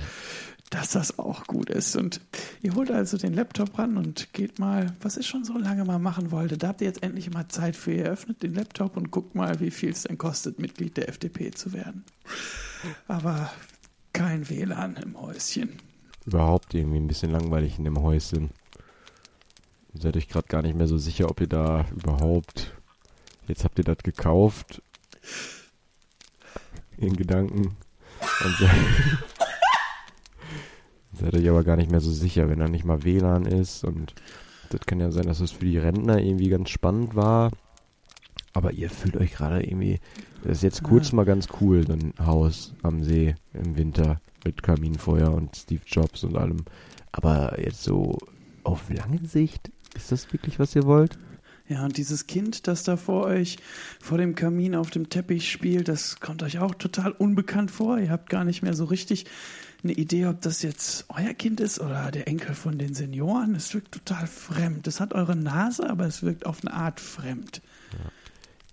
dass 0.69 0.91
das 0.91 1.17
auch 1.17 1.45
gut 1.47 1.69
ist. 1.69 1.95
Und 1.95 2.21
ihr 2.61 2.75
holt 2.75 2.91
also 2.91 3.17
den 3.17 3.33
Laptop 3.33 3.77
ran 3.77 3.97
und 3.97 4.33
geht 4.33 4.59
mal, 4.59 4.95
was 5.01 5.17
ich 5.17 5.27
schon 5.27 5.43
so 5.43 5.57
lange 5.57 5.85
mal 5.85 5.99
machen 5.99 6.31
wollte. 6.31 6.57
Da 6.57 6.69
habt 6.69 6.81
ihr 6.81 6.87
jetzt 6.87 7.03
endlich 7.03 7.31
mal 7.31 7.47
Zeit 7.47 7.75
für. 7.75 7.93
Ihr 7.93 8.05
öffnet 8.05 8.43
den 8.43 8.53
Laptop 8.53 8.95
und 8.95 9.11
guckt 9.11 9.35
mal, 9.35 9.59
wie 9.59 9.71
viel 9.71 9.89
es 9.89 10.03
denn 10.03 10.17
kostet, 10.17 10.59
Mitglied 10.59 10.97
der 10.97 11.09
FDP 11.09 11.51
zu 11.51 11.73
werden. 11.73 12.03
Aber 13.07 13.51
kein 14.13 14.49
WLAN 14.49 14.95
im 14.97 15.19
Häuschen. 15.19 15.79
Überhaupt 16.25 16.73
irgendwie 16.73 16.99
ein 16.99 17.07
bisschen 17.07 17.31
langweilig 17.31 17.77
in 17.77 17.85
dem 17.85 18.01
Häuschen. 18.01 18.51
Ihr 19.95 20.01
seid 20.01 20.17
euch 20.17 20.27
gerade 20.27 20.47
gar 20.47 20.61
nicht 20.61 20.75
mehr 20.75 20.87
so 20.87 20.97
sicher, 20.97 21.29
ob 21.29 21.41
ihr 21.41 21.47
da 21.47 21.85
überhaupt. 21.95 22.73
Jetzt 23.47 23.63
habt 23.63 23.79
ihr 23.79 23.83
das 23.85 23.97
gekauft. 24.03 24.83
In 26.97 27.15
Gedanken. 27.15 27.75
Und 28.43 28.55
seid, 31.19 31.35
euch 31.35 31.49
aber 31.49 31.63
gar 31.63 31.75
nicht 31.75 31.91
mehr 31.91 32.01
so 32.01 32.11
sicher, 32.11 32.49
wenn 32.49 32.59
da 32.59 32.67
nicht 32.67 32.85
mal 32.85 33.03
WLAN 33.03 33.45
ist. 33.45 33.83
Und 33.83 34.13
das 34.69 34.81
kann 34.81 34.99
ja 34.99 35.11
sein, 35.11 35.25
dass 35.25 35.39
es 35.39 35.51
für 35.51 35.65
die 35.65 35.77
Rentner 35.77 36.19
irgendwie 36.19 36.49
ganz 36.49 36.69
spannend 36.69 37.15
war. 37.15 37.51
Aber 38.53 38.71
ihr 38.73 38.89
fühlt 38.89 39.17
euch 39.17 39.33
gerade 39.33 39.63
irgendwie. 39.63 39.99
Das 40.43 40.57
ist 40.57 40.63
jetzt 40.63 40.83
kurz 40.83 41.11
mal 41.11 41.25
ganz 41.25 41.47
cool, 41.61 41.85
so 41.85 41.93
ein 41.93 42.13
Haus 42.19 42.73
am 42.81 43.03
See 43.03 43.35
im 43.53 43.77
Winter 43.77 44.21
mit 44.45 44.63
Kaminfeuer 44.63 45.33
und 45.33 45.55
Steve 45.55 45.81
Jobs 45.85 46.23
und 46.23 46.37
allem. 46.37 46.63
Aber 47.11 47.59
jetzt 47.61 47.83
so 47.83 48.17
auf 48.63 48.89
lange 48.89 49.25
Sicht, 49.27 49.71
ist 49.95 50.11
das 50.11 50.31
wirklich, 50.31 50.59
was 50.59 50.75
ihr 50.75 50.83
wollt? 50.83 51.17
Ja, 51.67 51.85
und 51.85 51.97
dieses 51.97 52.25
Kind, 52.25 52.67
das 52.67 52.83
da 52.83 52.97
vor 52.97 53.25
euch, 53.25 53.57
vor 53.99 54.17
dem 54.17 54.33
Kamin 54.33 54.73
auf 54.73 54.89
dem 54.89 55.09
Teppich 55.09 55.51
spielt, 55.51 55.87
das 55.87 56.19
kommt 56.19 56.41
euch 56.41 56.57
auch 56.57 56.73
total 56.73 57.11
unbekannt 57.11 57.69
vor. 57.69 57.99
Ihr 57.99 58.09
habt 58.09 58.29
gar 58.29 58.43
nicht 58.43 58.63
mehr 58.63 58.73
so 58.73 58.85
richtig 58.85 59.25
eine 59.83 59.93
Idee, 59.93 60.25
ob 60.27 60.41
das 60.41 60.61
jetzt 60.61 61.05
euer 61.09 61.33
Kind 61.33 61.59
ist 61.59 61.79
oder 61.79 62.11
der 62.11 62.27
Enkel 62.27 62.53
von 62.53 62.77
den 62.77 62.93
Senioren. 62.93 63.55
Es 63.55 63.73
wirkt 63.73 63.93
total 63.93 64.27
fremd. 64.27 64.87
Es 64.87 64.99
hat 64.99 65.13
eure 65.13 65.35
Nase, 65.35 65.89
aber 65.89 66.05
es 66.05 66.21
wirkt 66.23 66.45
auf 66.45 66.61
eine 66.61 66.73
Art 66.73 66.99
fremd. 66.99 67.61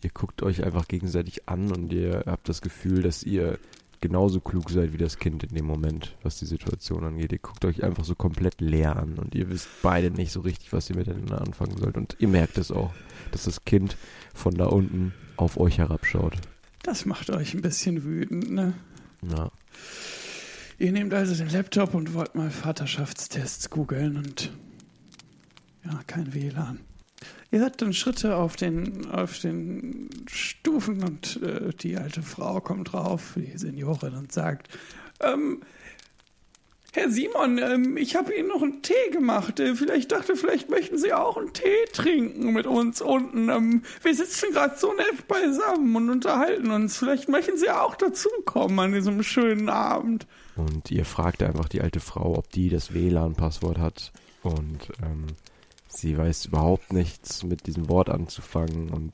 Ihr 0.03 0.11
guckt 0.11 0.43
euch 0.43 0.65
einfach 0.65 0.89
gegenseitig 0.89 1.49
an 1.49 1.73
und 1.73 1.93
ihr 1.93 2.25
habt 2.27 2.49
das 2.49 2.61
Gefühl, 2.61 3.03
dass 3.03 3.23
ihr 3.23 3.59
genauso 4.01 4.41
klug 4.41 4.71
seid 4.71 4.93
wie 4.93 4.99
das 4.99 5.19
Kind 5.19 5.43
in 5.45 5.55
dem 5.55 5.65
Moment, 5.65 6.17
was 6.23 6.39
die 6.39 6.47
Situation 6.47 7.05
angeht. 7.05 7.33
Ihr 7.33 7.39
guckt 7.39 7.65
euch 7.65 7.83
einfach 7.83 8.05
so 8.05 8.15
komplett 8.15 8.61
leer 8.61 8.97
an 8.97 9.19
und 9.19 9.35
ihr 9.35 9.49
wisst 9.49 9.69
beide 9.83 10.11
nicht 10.11 10.33
so 10.33 10.41
richtig, 10.41 10.73
was 10.73 10.91
ihr 10.91 10.97
miteinander 10.97 11.41
anfangen 11.41 11.77
sollt. 11.77 11.97
Und 11.97 12.17
ihr 12.19 12.29
merkt 12.29 12.59
es 12.59 12.71
auch, 12.71 12.93
dass 13.33 13.45
das 13.45 13.65
Kind 13.65 13.97
von 14.35 14.55
da 14.55 14.67
unten 14.67 15.15
auf 15.37 15.59
euch 15.59 15.79
herabschaut. 15.79 16.35
Das 16.83 17.07
macht 17.07 17.31
euch 17.31 17.55
ein 17.55 17.63
bisschen 17.63 18.05
wütend, 18.05 18.51
ne? 18.51 18.75
Ja. 19.23 19.51
Ihr 20.79 20.93
nehmt 20.93 21.15
also 21.15 21.35
den 21.35 21.51
Laptop 21.51 21.95
und 21.95 22.13
wollt 22.13 22.35
mal 22.35 22.51
Vaterschaftstests 22.51 23.71
googeln 23.71 24.19
und 24.19 24.53
ja, 25.85 26.01
kein 26.07 26.35
WLAN. 26.35 26.81
Ihr 27.51 27.61
hört 27.61 27.81
dann 27.81 27.95
Schritte 27.95 28.37
auf 28.37 28.57
den, 28.57 29.11
auf 29.11 29.39
den 29.39 30.11
Stufen 30.27 31.03
und 31.03 31.41
äh, 31.43 31.71
die 31.81 31.97
alte 31.97 32.21
Frau 32.23 32.61
kommt 32.61 32.93
drauf, 32.93 33.37
die 33.37 33.57
Seniorin, 33.57 34.15
und 34.15 34.33
sagt, 34.33 34.69
ähm, 35.21 35.63
Herr 36.97 37.11
Simon, 37.11 37.59
ähm, 37.59 37.99
ich 37.99 38.17
habe 38.17 38.35
Ihnen 38.35 38.49
noch 38.49 38.63
einen 38.63 38.81
Tee 38.81 39.11
gemacht. 39.13 39.61
Äh, 39.61 39.75
vielleicht 39.75 40.13
dachte, 40.13 40.35
vielleicht 40.35 40.71
möchten 40.71 40.97
Sie 40.97 41.13
auch 41.13 41.37
einen 41.37 41.53
Tee 41.53 41.85
trinken 41.93 42.55
mit 42.55 42.67
uns 42.67 43.03
unten. 43.03 43.51
Ähm, 43.51 43.83
wir 44.03 44.15
sitzen 44.15 44.51
gerade 44.53 44.79
so 44.79 44.95
nett 44.95 45.29
beisammen 45.29 45.95
und 45.95 46.09
unterhalten 46.09 46.71
uns. 46.71 46.97
Vielleicht 46.97 47.29
möchten 47.29 47.59
Sie 47.59 47.69
auch 47.69 47.97
dazukommen 47.97 48.79
an 48.79 48.93
diesem 48.95 49.23
schönen 49.23 49.69
Abend. 49.69 50.27
Und 50.57 50.91
ihr 50.91 51.05
fragt 51.05 51.43
einfach 51.43 51.69
die 51.69 51.83
alte 51.83 52.01
Frau, 52.01 52.39
ob 52.39 52.51
die 52.51 52.71
das 52.71 52.95
WLAN-Passwort 52.95 53.77
hat. 53.77 54.13
Und 54.43 54.89
ähm, 55.03 55.27
sie 55.89 56.17
weiß 56.17 56.47
überhaupt 56.47 56.95
nichts 56.95 57.43
mit 57.45 57.67
diesem 57.67 57.91
Wort 57.91 58.09
anzufangen. 58.09 58.89
Und 58.89 59.13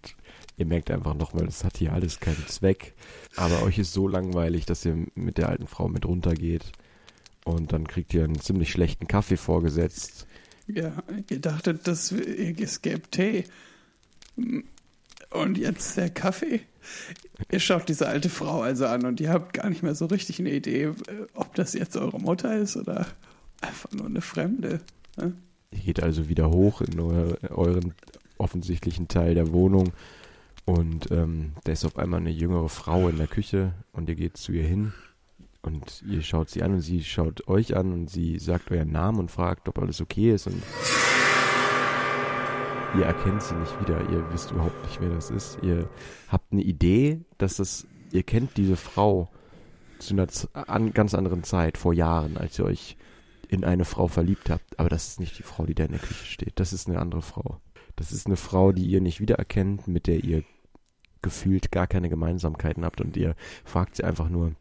ihr 0.56 0.66
merkt 0.66 0.92
einfach 0.92 1.14
nochmal, 1.14 1.46
das 1.46 1.64
hat 1.64 1.78
hier 1.78 1.92
alles 1.92 2.20
keinen 2.20 2.46
Zweck. 2.46 2.94
Aber 3.34 3.64
euch 3.64 3.80
ist 3.80 3.92
so 3.92 4.06
langweilig, 4.06 4.66
dass 4.66 4.84
ihr 4.84 5.04
mit 5.16 5.36
der 5.36 5.48
alten 5.48 5.66
Frau 5.66 5.88
mit 5.88 6.06
runtergeht. 6.06 6.70
Und 7.44 7.72
dann 7.72 7.88
kriegt 7.88 8.14
ihr 8.14 8.24
einen 8.24 8.40
ziemlich 8.40 8.70
schlechten 8.70 9.09
Kaffee 9.09 9.37
vorgesetzt. 9.37 10.26
Ja, 10.66 10.92
ihr 11.28 11.40
dachtet, 11.40 11.87
dass 11.88 12.12
es 12.12 12.83
gäbe 12.83 13.11
Tee. 13.11 13.44
Und 15.31 15.59
jetzt 15.59 15.96
der 15.96 16.11
Kaffee. 16.11 16.61
Ihr 17.50 17.61
schaut 17.61 17.88
diese 17.88 18.09
alte 18.09 18.28
Frau 18.28 18.62
also 18.62 18.87
an 18.87 19.05
und 19.05 19.20
ihr 19.20 19.31
habt 19.31 19.55
gar 19.55 19.68
nicht 19.68 19.83
mehr 19.83 19.94
so 19.94 20.07
richtig 20.07 20.38
eine 20.38 20.52
Idee, 20.52 20.92
ob 21.35 21.55
das 21.55 21.72
jetzt 21.74 21.96
eure 21.96 22.20
Mutter 22.20 22.57
ist 22.57 22.76
oder 22.76 23.07
einfach 23.61 23.90
nur 23.92 24.07
eine 24.07 24.20
Fremde. 24.20 24.81
ne? 25.16 25.35
Ihr 25.70 25.81
geht 25.81 26.02
also 26.02 26.28
wieder 26.28 26.50
hoch 26.50 26.81
in 26.83 27.00
euren 27.00 27.94
offensichtlichen 28.38 29.09
Teil 29.09 29.35
der 29.35 29.52
Wohnung. 29.52 29.92
Und 30.64 31.11
ähm, 31.11 31.55
da 31.64 31.72
ist 31.72 31.85
auf 31.85 31.96
einmal 31.96 32.20
eine 32.20 32.31
jüngere 32.31 32.68
Frau 32.68 33.09
in 33.09 33.16
der 33.16 33.26
Küche 33.26 33.72
und 33.92 34.09
ihr 34.09 34.14
geht 34.14 34.37
zu 34.37 34.52
ihr 34.52 34.64
hin 34.64 34.92
und 35.62 36.03
ihr 36.09 36.22
schaut 36.22 36.51
sie 36.51 36.62
an 36.62 36.75
und 36.75 36.81
sie 36.81 37.03
schaut 37.03 37.48
euch 37.48 37.77
an 37.77 37.92
und 37.92 38.11
sie 38.11 38.38
sagt 38.38 38.70
euren 38.70 38.90
Namen 38.90 39.18
und 39.18 39.31
fragt, 39.31 39.68
ob 39.68 39.79
alles 39.79 40.01
okay 40.01 40.33
ist 40.33 40.46
und 40.46 40.62
ihr 42.98 43.05
erkennt 43.05 43.42
sie 43.42 43.55
nicht 43.55 43.81
wieder, 43.81 44.01
ihr 44.11 44.25
wisst 44.33 44.51
überhaupt 44.51 44.83
nicht, 44.85 45.01
wer 45.01 45.11
das 45.11 45.31
ist. 45.31 45.59
Ihr 45.62 45.88
habt 46.29 46.53
eine 46.53 46.62
Idee, 46.62 47.20
dass 47.38 47.57
das, 47.57 47.87
ihr 48.11 48.22
kennt 48.22 48.57
diese 48.57 48.77
Frau 48.77 49.29
zu 49.98 50.14
einer 50.14 50.27
an, 50.53 50.92
ganz 50.92 51.14
anderen 51.14 51.44
Zeit, 51.44 51.79
vor 51.79 51.94
Jahren, 51.94 52.37
als 52.37 52.59
ihr 52.59 52.64
euch 52.64 52.96
in 53.48 53.64
eine 53.64 53.85
Frau 53.85 54.09
verliebt 54.09 54.51
habt. 54.51 54.79
Aber 54.79 54.88
das 54.88 55.09
ist 55.09 55.20
nicht 55.20 55.38
die 55.38 55.42
Frau, 55.44 55.64
die 55.64 55.75
da 55.75 55.85
in 55.85 55.92
der 55.92 56.01
Küche 56.01 56.25
steht. 56.25 56.59
Das 56.59 56.72
ist 56.72 56.88
eine 56.88 56.98
andere 56.98 57.22
Frau. 57.22 57.61
Das 57.96 58.11
ist 58.11 58.27
eine 58.27 58.37
Frau, 58.37 58.72
die 58.72 58.85
ihr 58.85 59.01
nicht 59.01 59.20
wiedererkennt, 59.20 59.87
mit 59.87 60.07
der 60.07 60.25
ihr 60.25 60.42
gefühlt 61.20 61.70
gar 61.70 61.87
keine 61.87 62.09
Gemeinsamkeiten 62.09 62.85
habt 62.85 63.01
und 63.01 63.16
ihr 63.16 63.37
fragt 63.64 63.96
sie 63.96 64.05
einfach 64.05 64.29
nur, 64.29 64.55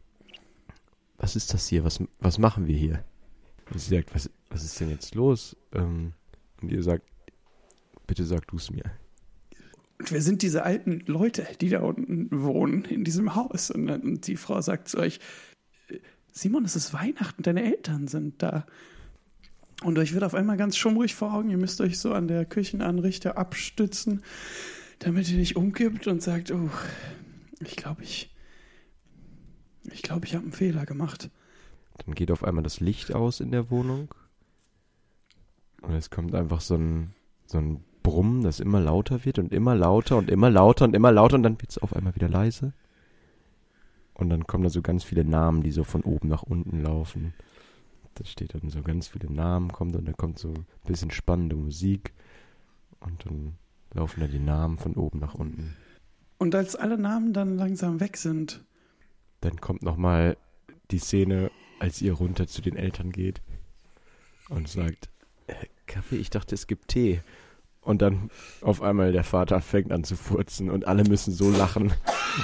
was 1.22 1.36
ist 1.36 1.54
das 1.54 1.68
hier? 1.68 1.84
Was, 1.84 2.02
was 2.18 2.38
machen 2.38 2.66
wir 2.66 2.76
hier? 2.76 3.04
Und 3.70 3.80
sie 3.80 3.94
sagt, 3.94 4.14
was, 4.14 4.28
was 4.50 4.64
ist 4.64 4.78
denn 4.80 4.90
jetzt 4.90 5.14
los? 5.14 5.56
Ähm, 5.72 6.12
und 6.60 6.70
ihr 6.70 6.82
sagt, 6.82 7.08
bitte 8.06 8.24
sag 8.24 8.46
du 8.48 8.56
es 8.56 8.70
mir. 8.70 8.84
Und 9.98 10.10
wer 10.10 10.20
sind 10.20 10.42
diese 10.42 10.64
alten 10.64 11.04
Leute, 11.06 11.46
die 11.60 11.68
da 11.68 11.80
unten 11.80 12.28
wohnen, 12.42 12.84
in 12.84 13.04
diesem 13.04 13.36
Haus? 13.36 13.70
Und, 13.70 13.88
und 13.88 14.26
die 14.26 14.36
Frau 14.36 14.60
sagt 14.60 14.88
zu 14.88 14.98
euch, 14.98 15.20
Simon, 16.32 16.64
es 16.64 16.74
ist 16.74 16.92
Weihnachten, 16.92 17.44
deine 17.44 17.62
Eltern 17.62 18.08
sind 18.08 18.42
da. 18.42 18.66
Und 19.84 19.98
euch 19.98 20.14
wird 20.14 20.24
auf 20.24 20.34
einmal 20.34 20.56
ganz 20.56 20.76
schummrig 20.76 21.14
vor 21.14 21.34
Augen, 21.34 21.50
ihr 21.50 21.56
müsst 21.56 21.80
euch 21.80 22.00
so 22.00 22.12
an 22.12 22.26
der 22.26 22.44
Küchenanrichter 22.44 23.38
abstützen, 23.38 24.22
damit 24.98 25.30
ihr 25.30 25.38
nicht 25.38 25.56
umkippt 25.56 26.08
und 26.08 26.20
sagt, 26.20 26.50
oh, 26.50 26.70
ich 27.60 27.76
glaube, 27.76 28.02
ich, 28.02 28.31
ich 29.84 30.02
glaube, 30.02 30.26
ich 30.26 30.34
habe 30.34 30.44
einen 30.44 30.52
Fehler 30.52 30.86
gemacht. 30.86 31.30
Dann 32.04 32.14
geht 32.14 32.30
auf 32.30 32.44
einmal 32.44 32.62
das 32.62 32.80
Licht 32.80 33.14
aus 33.14 33.40
in 33.40 33.50
der 33.50 33.70
Wohnung. 33.70 34.14
Und 35.82 35.94
es 35.94 36.10
kommt 36.10 36.34
einfach 36.34 36.60
so 36.60 36.76
ein, 36.76 37.14
so 37.46 37.58
ein 37.58 37.84
Brummen, 38.02 38.42
das 38.42 38.60
immer 38.60 38.80
lauter 38.80 39.24
wird 39.24 39.38
und 39.38 39.52
immer 39.52 39.74
lauter 39.74 40.16
und 40.16 40.30
immer 40.30 40.50
lauter 40.50 40.84
und 40.84 40.94
immer 40.94 41.12
lauter 41.12 41.36
und 41.36 41.42
dann 41.42 41.60
wird 41.60 41.70
es 41.70 41.78
auf 41.78 41.94
einmal 41.94 42.14
wieder 42.14 42.28
leise. 42.28 42.72
Und 44.14 44.30
dann 44.30 44.46
kommen 44.46 44.64
da 44.64 44.70
so 44.70 44.82
ganz 44.82 45.04
viele 45.04 45.24
Namen, 45.24 45.62
die 45.62 45.70
so 45.70 45.84
von 45.84 46.02
oben 46.02 46.28
nach 46.28 46.42
unten 46.42 46.82
laufen. 46.82 47.34
Da 48.14 48.24
steht 48.24 48.54
dann 48.54 48.68
so 48.68 48.82
ganz 48.82 49.08
viele 49.08 49.32
Namen, 49.32 49.72
kommt 49.72 49.96
und 49.96 50.04
dann 50.04 50.16
kommt 50.16 50.38
so 50.38 50.48
ein 50.48 50.66
bisschen 50.84 51.10
spannende 51.10 51.56
Musik. 51.56 52.12
Und 53.00 53.24
dann 53.24 53.54
laufen 53.94 54.20
da 54.20 54.26
die 54.26 54.38
Namen 54.38 54.78
von 54.78 54.94
oben 54.94 55.18
nach 55.18 55.34
unten. 55.34 55.74
Und 56.38 56.54
als 56.54 56.76
alle 56.76 56.98
Namen 56.98 57.32
dann 57.32 57.56
langsam 57.56 58.00
weg 58.00 58.16
sind, 58.16 58.62
Dann 59.42 59.60
kommt 59.60 59.82
nochmal 59.82 60.36
die 60.90 60.98
Szene, 60.98 61.50
als 61.78 62.00
ihr 62.00 62.14
runter 62.14 62.46
zu 62.46 62.62
den 62.62 62.76
Eltern 62.76 63.10
geht 63.10 63.42
und 64.48 64.68
sagt, 64.68 65.10
äh, 65.48 65.54
Kaffee, 65.86 66.16
ich 66.16 66.30
dachte, 66.30 66.54
es 66.54 66.66
gibt 66.66 66.88
Tee. 66.88 67.20
Und 67.80 68.00
dann 68.00 68.30
auf 68.60 68.80
einmal 68.80 69.10
der 69.10 69.24
Vater 69.24 69.60
fängt 69.60 69.90
an 69.90 70.04
zu 70.04 70.14
furzen 70.16 70.70
und 70.70 70.86
alle 70.86 71.02
müssen 71.02 71.32
so 71.32 71.50
lachen. 71.50 71.92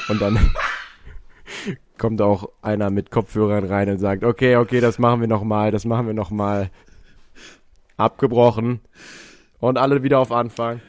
Und 0.09 0.21
dann 0.21 0.37
kommt 1.99 2.21
auch 2.21 2.51
einer 2.63 2.91
mit 2.91 3.13
Kopfhörern 3.13 3.65
rein 3.65 3.89
und 3.89 3.99
sagt, 3.99 4.25
okay, 4.25 4.57
okay, 4.57 4.81
das 4.81 4.99
machen 4.99 5.21
wir 5.21 5.29
nochmal, 5.29 5.71
das 5.71 5.85
machen 5.85 6.09
wir 6.09 6.15
nochmal. 6.15 6.71
Abgebrochen. 7.97 8.81
Und 9.61 9.79
alle 9.79 10.03
wieder 10.03 10.19
auf 10.19 10.33
Anfang. 10.33 10.81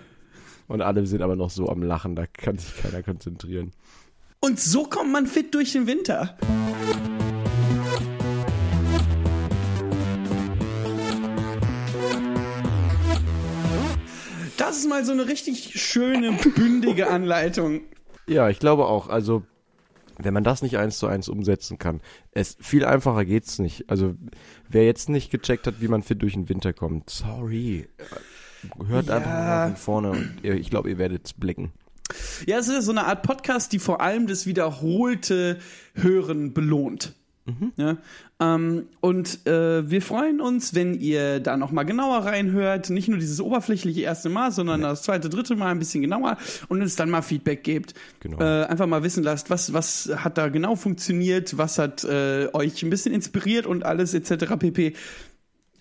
Und 0.67 0.82
alle 0.82 1.06
sind 1.06 1.22
aber 1.22 1.36
noch 1.36 1.50
so 1.52 1.69
am 1.69 1.84
Lachen, 1.84 2.15
da 2.15 2.26
kann 2.26 2.58
sich 2.58 2.76
keiner 2.78 3.04
konzentrieren. 3.04 3.72
Und 4.41 4.58
so 4.60 4.84
kommt 4.86 5.12
man 5.12 5.28
fit 5.28 5.54
durch 5.54 5.73
den 5.73 5.86
Winter. 5.86 6.38
Das 14.58 14.78
ist 14.78 14.88
mal 14.89 15.06
so 15.06 15.12
eine 15.12 15.28
richtig 15.28 15.80
schöne, 15.82 16.34
bündige 16.56 17.10
Anleitung. 17.10 17.82
Ja, 18.28 18.49
ich 18.49 18.60
glaube 18.60 18.86
auch. 18.86 19.08
Also, 19.10 19.43
wenn 20.17 20.34
man 20.34 20.43
das 20.43 20.62
nicht 20.62 20.78
eins 20.78 20.99
zu 20.99 21.08
eins 21.08 21.30
umsetzen 21.30 21.78
kann, 21.80 22.02
es 22.32 22.58
viel 22.60 22.86
einfacher 22.86 23.25
geht's 23.25 23.60
nicht. 23.60 23.89
Also, 23.89 24.15
wer 24.67 24.86
jetzt 24.86 25.10
nicht 25.10 25.32
gecheckt 25.32 25.65
hat, 25.65 25.82
wie 25.82 25.88
man 25.88 26.04
fit 26.04 26.21
durch 26.21 26.34
den 26.34 26.49
Winter 26.49 26.73
kommt, 26.73 27.10
sorry. 27.10 27.88
Hört 28.88 29.08
Ja. 29.08 29.17
einfach 29.17 29.30
mal 29.32 29.67
von 29.69 29.75
vorne 29.78 30.10
und 30.12 30.43
ich 30.43 30.69
glaube, 30.69 30.89
ihr 30.89 30.97
werdet 30.97 31.39
blicken. 31.39 31.71
Ja, 32.45 32.58
es 32.58 32.67
ist 32.67 32.86
so 32.86 32.91
eine 32.91 33.06
Art 33.06 33.23
Podcast, 33.23 33.71
die 33.73 33.80
vor 33.80 34.02
allem 34.02 34.28
das 34.28 34.45
wiederholte 34.45 35.60
Hören 35.93 36.54
belohnt. 36.54 37.13
Ja, 37.78 37.97
ähm, 38.39 38.88
und 39.02 39.45
äh, 39.47 39.89
wir 39.89 40.02
freuen 40.02 40.39
uns, 40.39 40.75
wenn 40.75 40.93
ihr 40.93 41.39
da 41.39 41.58
noch 41.58 41.71
mal 41.71 41.84
genauer 41.84 42.19
reinhört, 42.19 42.89
nicht 42.89 43.08
nur 43.08 43.17
dieses 43.17 43.41
oberflächliche 43.41 44.02
erste 44.02 44.30
Mal, 44.30 44.52
sondern 44.52 44.82
das 44.82 45.04
zweite, 45.04 45.30
dritte 45.30 45.56
Mal 45.56 45.71
ein 45.71 45.80
bisschen 45.80 46.02
genauer 46.02 46.38
und 46.67 46.82
uns 46.82 46.95
dann 46.95 47.10
mal 47.10 47.21
Feedback 47.21 47.63
gebt. 47.63 47.93
Genau. 48.19 48.39
Äh, 48.39 48.65
einfach 48.65 48.88
mal 48.88 49.04
wissen 49.04 49.23
lasst, 49.23 49.49
was, 49.49 49.73
was 49.73 50.12
hat 50.15 50.38
da 50.38 50.49
genau 50.49 50.75
funktioniert, 50.75 51.58
was 51.58 51.80
hat 51.80 52.04
äh, 52.04 52.49
euch 52.54 52.84
ein 52.84 52.89
bisschen 52.89 53.13
inspiriert 53.13 53.65
und 53.65 53.84
alles 53.86 54.13
etc. 54.13 54.56
pp. 54.58 54.93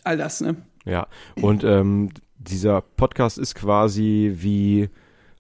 All 0.05 0.17
das, 0.17 0.41
ne? 0.41 0.57
Ja, 0.85 1.07
und 1.41 1.65
ähm, 1.65 2.11
dieser 2.39 2.81
Podcast 2.81 3.39
ist 3.39 3.55
quasi 3.55 4.33
wie 4.35 4.89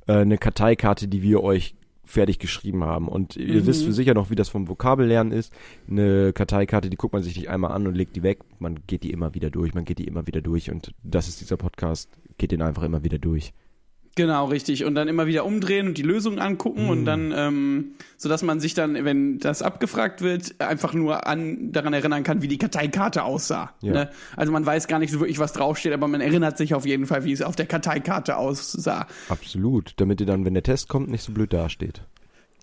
äh, 0.09 0.14
eine 0.14 0.38
Karteikarte, 0.38 1.07
die 1.07 1.23
wir 1.23 1.42
euch 1.42 1.77
fertig 2.05 2.38
geschrieben 2.38 2.85
haben. 2.85 3.07
Und 3.07 3.37
ihr 3.37 3.66
wisst 3.66 3.85
für 3.85 3.92
sicher 3.92 4.14
noch, 4.14 4.31
wie 4.31 4.35
das 4.35 4.49
vom 4.49 4.66
Vokabellernen 4.66 5.33
ist. 5.33 5.53
Eine 5.88 6.33
Karteikarte, 6.33 6.88
die 6.88 6.97
guckt 6.97 7.12
man 7.12 7.23
sich 7.23 7.37
nicht 7.37 7.51
einmal 7.51 7.73
an 7.73 7.87
und 7.87 7.94
legt 7.94 8.16
die 8.16 8.23
weg. 8.23 8.38
Man 8.59 8.81
geht 8.87 9.03
die 9.03 9.11
immer 9.11 9.35
wieder 9.35 9.51
durch, 9.51 9.75
man 9.75 9.85
geht 9.85 9.99
die 9.99 10.07
immer 10.07 10.27
wieder 10.27 10.40
durch. 10.40 10.71
Und 10.71 10.94
das 11.03 11.29
ist 11.29 11.42
dieser 11.42 11.59
Podcast, 11.59 12.09
geht 12.38 12.51
den 12.51 12.62
einfach 12.62 12.83
immer 12.83 13.05
wieder 13.05 13.18
durch. 13.18 13.53
Genau, 14.18 14.46
richtig. 14.46 14.85
Und 14.85 14.96
dann 14.96 15.07
immer 15.07 15.28
wieder 15.28 15.44
umdrehen 15.44 15.87
und 15.87 15.96
die 15.96 16.02
Lösung 16.02 16.40
angucken 16.40 16.88
und 16.88 17.04
dann, 17.04 17.33
ähm, 17.33 17.92
sodass 18.16 18.42
man 18.42 18.59
sich 18.59 18.74
dann, 18.74 19.04
wenn 19.04 19.38
das 19.38 19.62
abgefragt 19.62 20.22
wird, 20.22 20.61
einfach 20.61 20.92
nur 20.92 21.28
an, 21.28 21.70
daran 21.70 21.92
erinnern 21.92 22.24
kann, 22.24 22.42
wie 22.42 22.48
die 22.48 22.59
Karteikarte 22.59 23.22
aussah. 23.22 23.74
Ja. 23.81 23.92
Ne? 23.92 24.11
Also 24.35 24.50
man 24.50 24.66
weiß 24.66 24.88
gar 24.88 24.98
nicht 24.98 25.12
so 25.12 25.20
wirklich, 25.20 25.38
was 25.38 25.52
draufsteht, 25.52 25.92
aber 25.92 26.09
man 26.09 26.20
erinnert 26.20 26.59
sich 26.59 26.74
auf 26.74 26.85
jeden 26.85 27.07
Fall, 27.07 27.22
wie 27.22 27.31
es 27.31 27.42
auf 27.42 27.54
der 27.54 27.66
Karteikarte 27.66 28.37
aussah. 28.37 29.07
Absolut. 29.28 29.92
Damit 29.98 30.20
ihr 30.20 30.26
dann, 30.26 30.44
wenn 30.44 30.54
der 30.54 30.64
Test 30.64 30.88
kommt, 30.88 31.09
nicht 31.11 31.22
so 31.22 31.31
blöd 31.31 31.52
dasteht. 31.52 32.02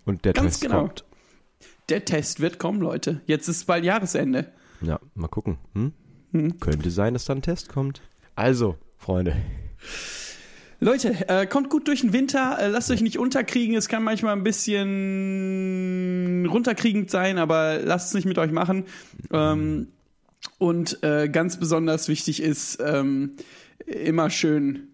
Und 0.03 0.25
der 0.25 0.33
Ganz 0.33 0.59
Test 0.59 0.61
genau. 0.63 0.81
kommt. 0.81 1.05
Der 1.87 2.03
Test 2.03 2.41
wird 2.41 2.59
kommen, 2.59 2.81
Leute. 2.81 3.21
Jetzt 3.27 3.47
ist 3.47 3.63
bald 3.63 3.85
Jahresende. 3.85 4.51
Ja, 4.81 4.99
mal 5.13 5.29
gucken. 5.29 5.57
Hm? 5.73 6.59
Könnte 6.59 6.91
sein, 6.91 7.13
dass 7.13 7.23
dann 7.23 7.37
ein 7.37 7.43
Test 7.43 7.69
kommt. 7.69 8.01
Also, 8.35 8.75
Freunde. 8.97 9.37
Leute, 10.86 11.28
äh, 11.30 11.48
kommt 11.48 11.71
gut 11.71 11.88
durch 11.88 12.02
den 12.02 12.13
Winter, 12.13 12.60
äh, 12.60 12.67
lasst 12.67 12.91
euch 12.91 13.02
nicht 13.02 13.17
unterkriegen. 13.17 13.76
Es 13.76 13.89
kann 13.89 14.04
manchmal 14.04 14.36
ein 14.36 14.43
bisschen 14.43 16.45
runterkriegend 16.45 17.10
sein, 17.10 17.39
aber 17.39 17.80
lasst 17.80 18.10
es 18.10 18.13
nicht 18.13 18.26
mit 18.26 18.38
euch 18.38 18.52
machen. 18.52 18.86
Ähm, 19.32 19.88
und 20.60 21.02
äh, 21.02 21.28
ganz 21.28 21.60
besonders 21.60 22.08
wichtig 22.08 22.39
ist, 22.39 22.78
ähm, 22.86 23.32
immer 23.88 24.30
schön 24.30 24.89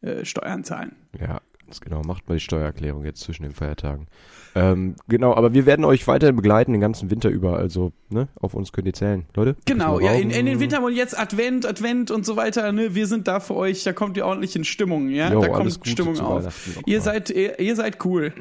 äh, 0.00 0.24
Steuern 0.24 0.64
zahlen. 0.64 0.96
Ja, 1.20 1.42
ganz 1.66 1.80
genau. 1.80 2.02
Macht 2.02 2.28
mal 2.28 2.34
die 2.34 2.40
Steuererklärung 2.40 3.04
jetzt 3.04 3.20
zwischen 3.20 3.42
den 3.42 3.52
Feiertagen. 3.52 4.06
Ähm, 4.54 4.94
genau, 5.08 5.34
aber 5.34 5.52
wir 5.52 5.66
werden 5.66 5.84
euch 5.84 6.06
weiterhin 6.06 6.36
begleiten 6.36 6.72
den 6.72 6.80
ganzen 6.80 7.10
Winter 7.10 7.28
über. 7.28 7.58
Also, 7.58 7.92
ne, 8.08 8.28
auf 8.40 8.54
uns 8.54 8.72
könnt 8.72 8.86
ihr 8.86 8.94
zählen. 8.94 9.26
Leute? 9.34 9.56
Genau, 9.66 10.00
ja, 10.00 10.12
in, 10.12 10.30
in 10.30 10.46
den 10.46 10.60
Winter. 10.60 10.82
Und 10.82 10.94
jetzt 10.94 11.18
Advent, 11.18 11.66
Advent 11.66 12.10
und 12.10 12.24
so 12.24 12.36
weiter, 12.36 12.72
ne, 12.72 12.94
wir 12.94 13.06
sind 13.06 13.28
da 13.28 13.40
für 13.40 13.54
euch, 13.54 13.84
da 13.84 13.92
kommt 13.92 14.16
ihr 14.16 14.24
ordentlich 14.24 14.56
in 14.56 14.64
Stimmung, 14.64 15.10
ja, 15.10 15.32
Jo, 15.32 15.40
da 15.40 15.48
kommt 15.48 15.74
Gute 15.74 15.90
Stimmung 15.90 16.18
auf. 16.20 16.68
Ihr 16.86 17.00
seid, 17.02 17.30
ihr, 17.30 17.58
ihr 17.58 17.76
seid 17.76 18.04
cool. 18.04 18.32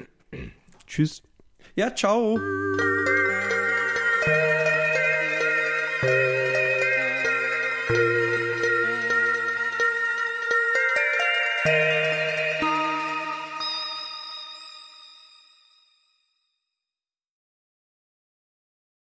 Tschüss. 0.88 1.22
Ja, 1.76 1.94
ciao. 1.94 2.40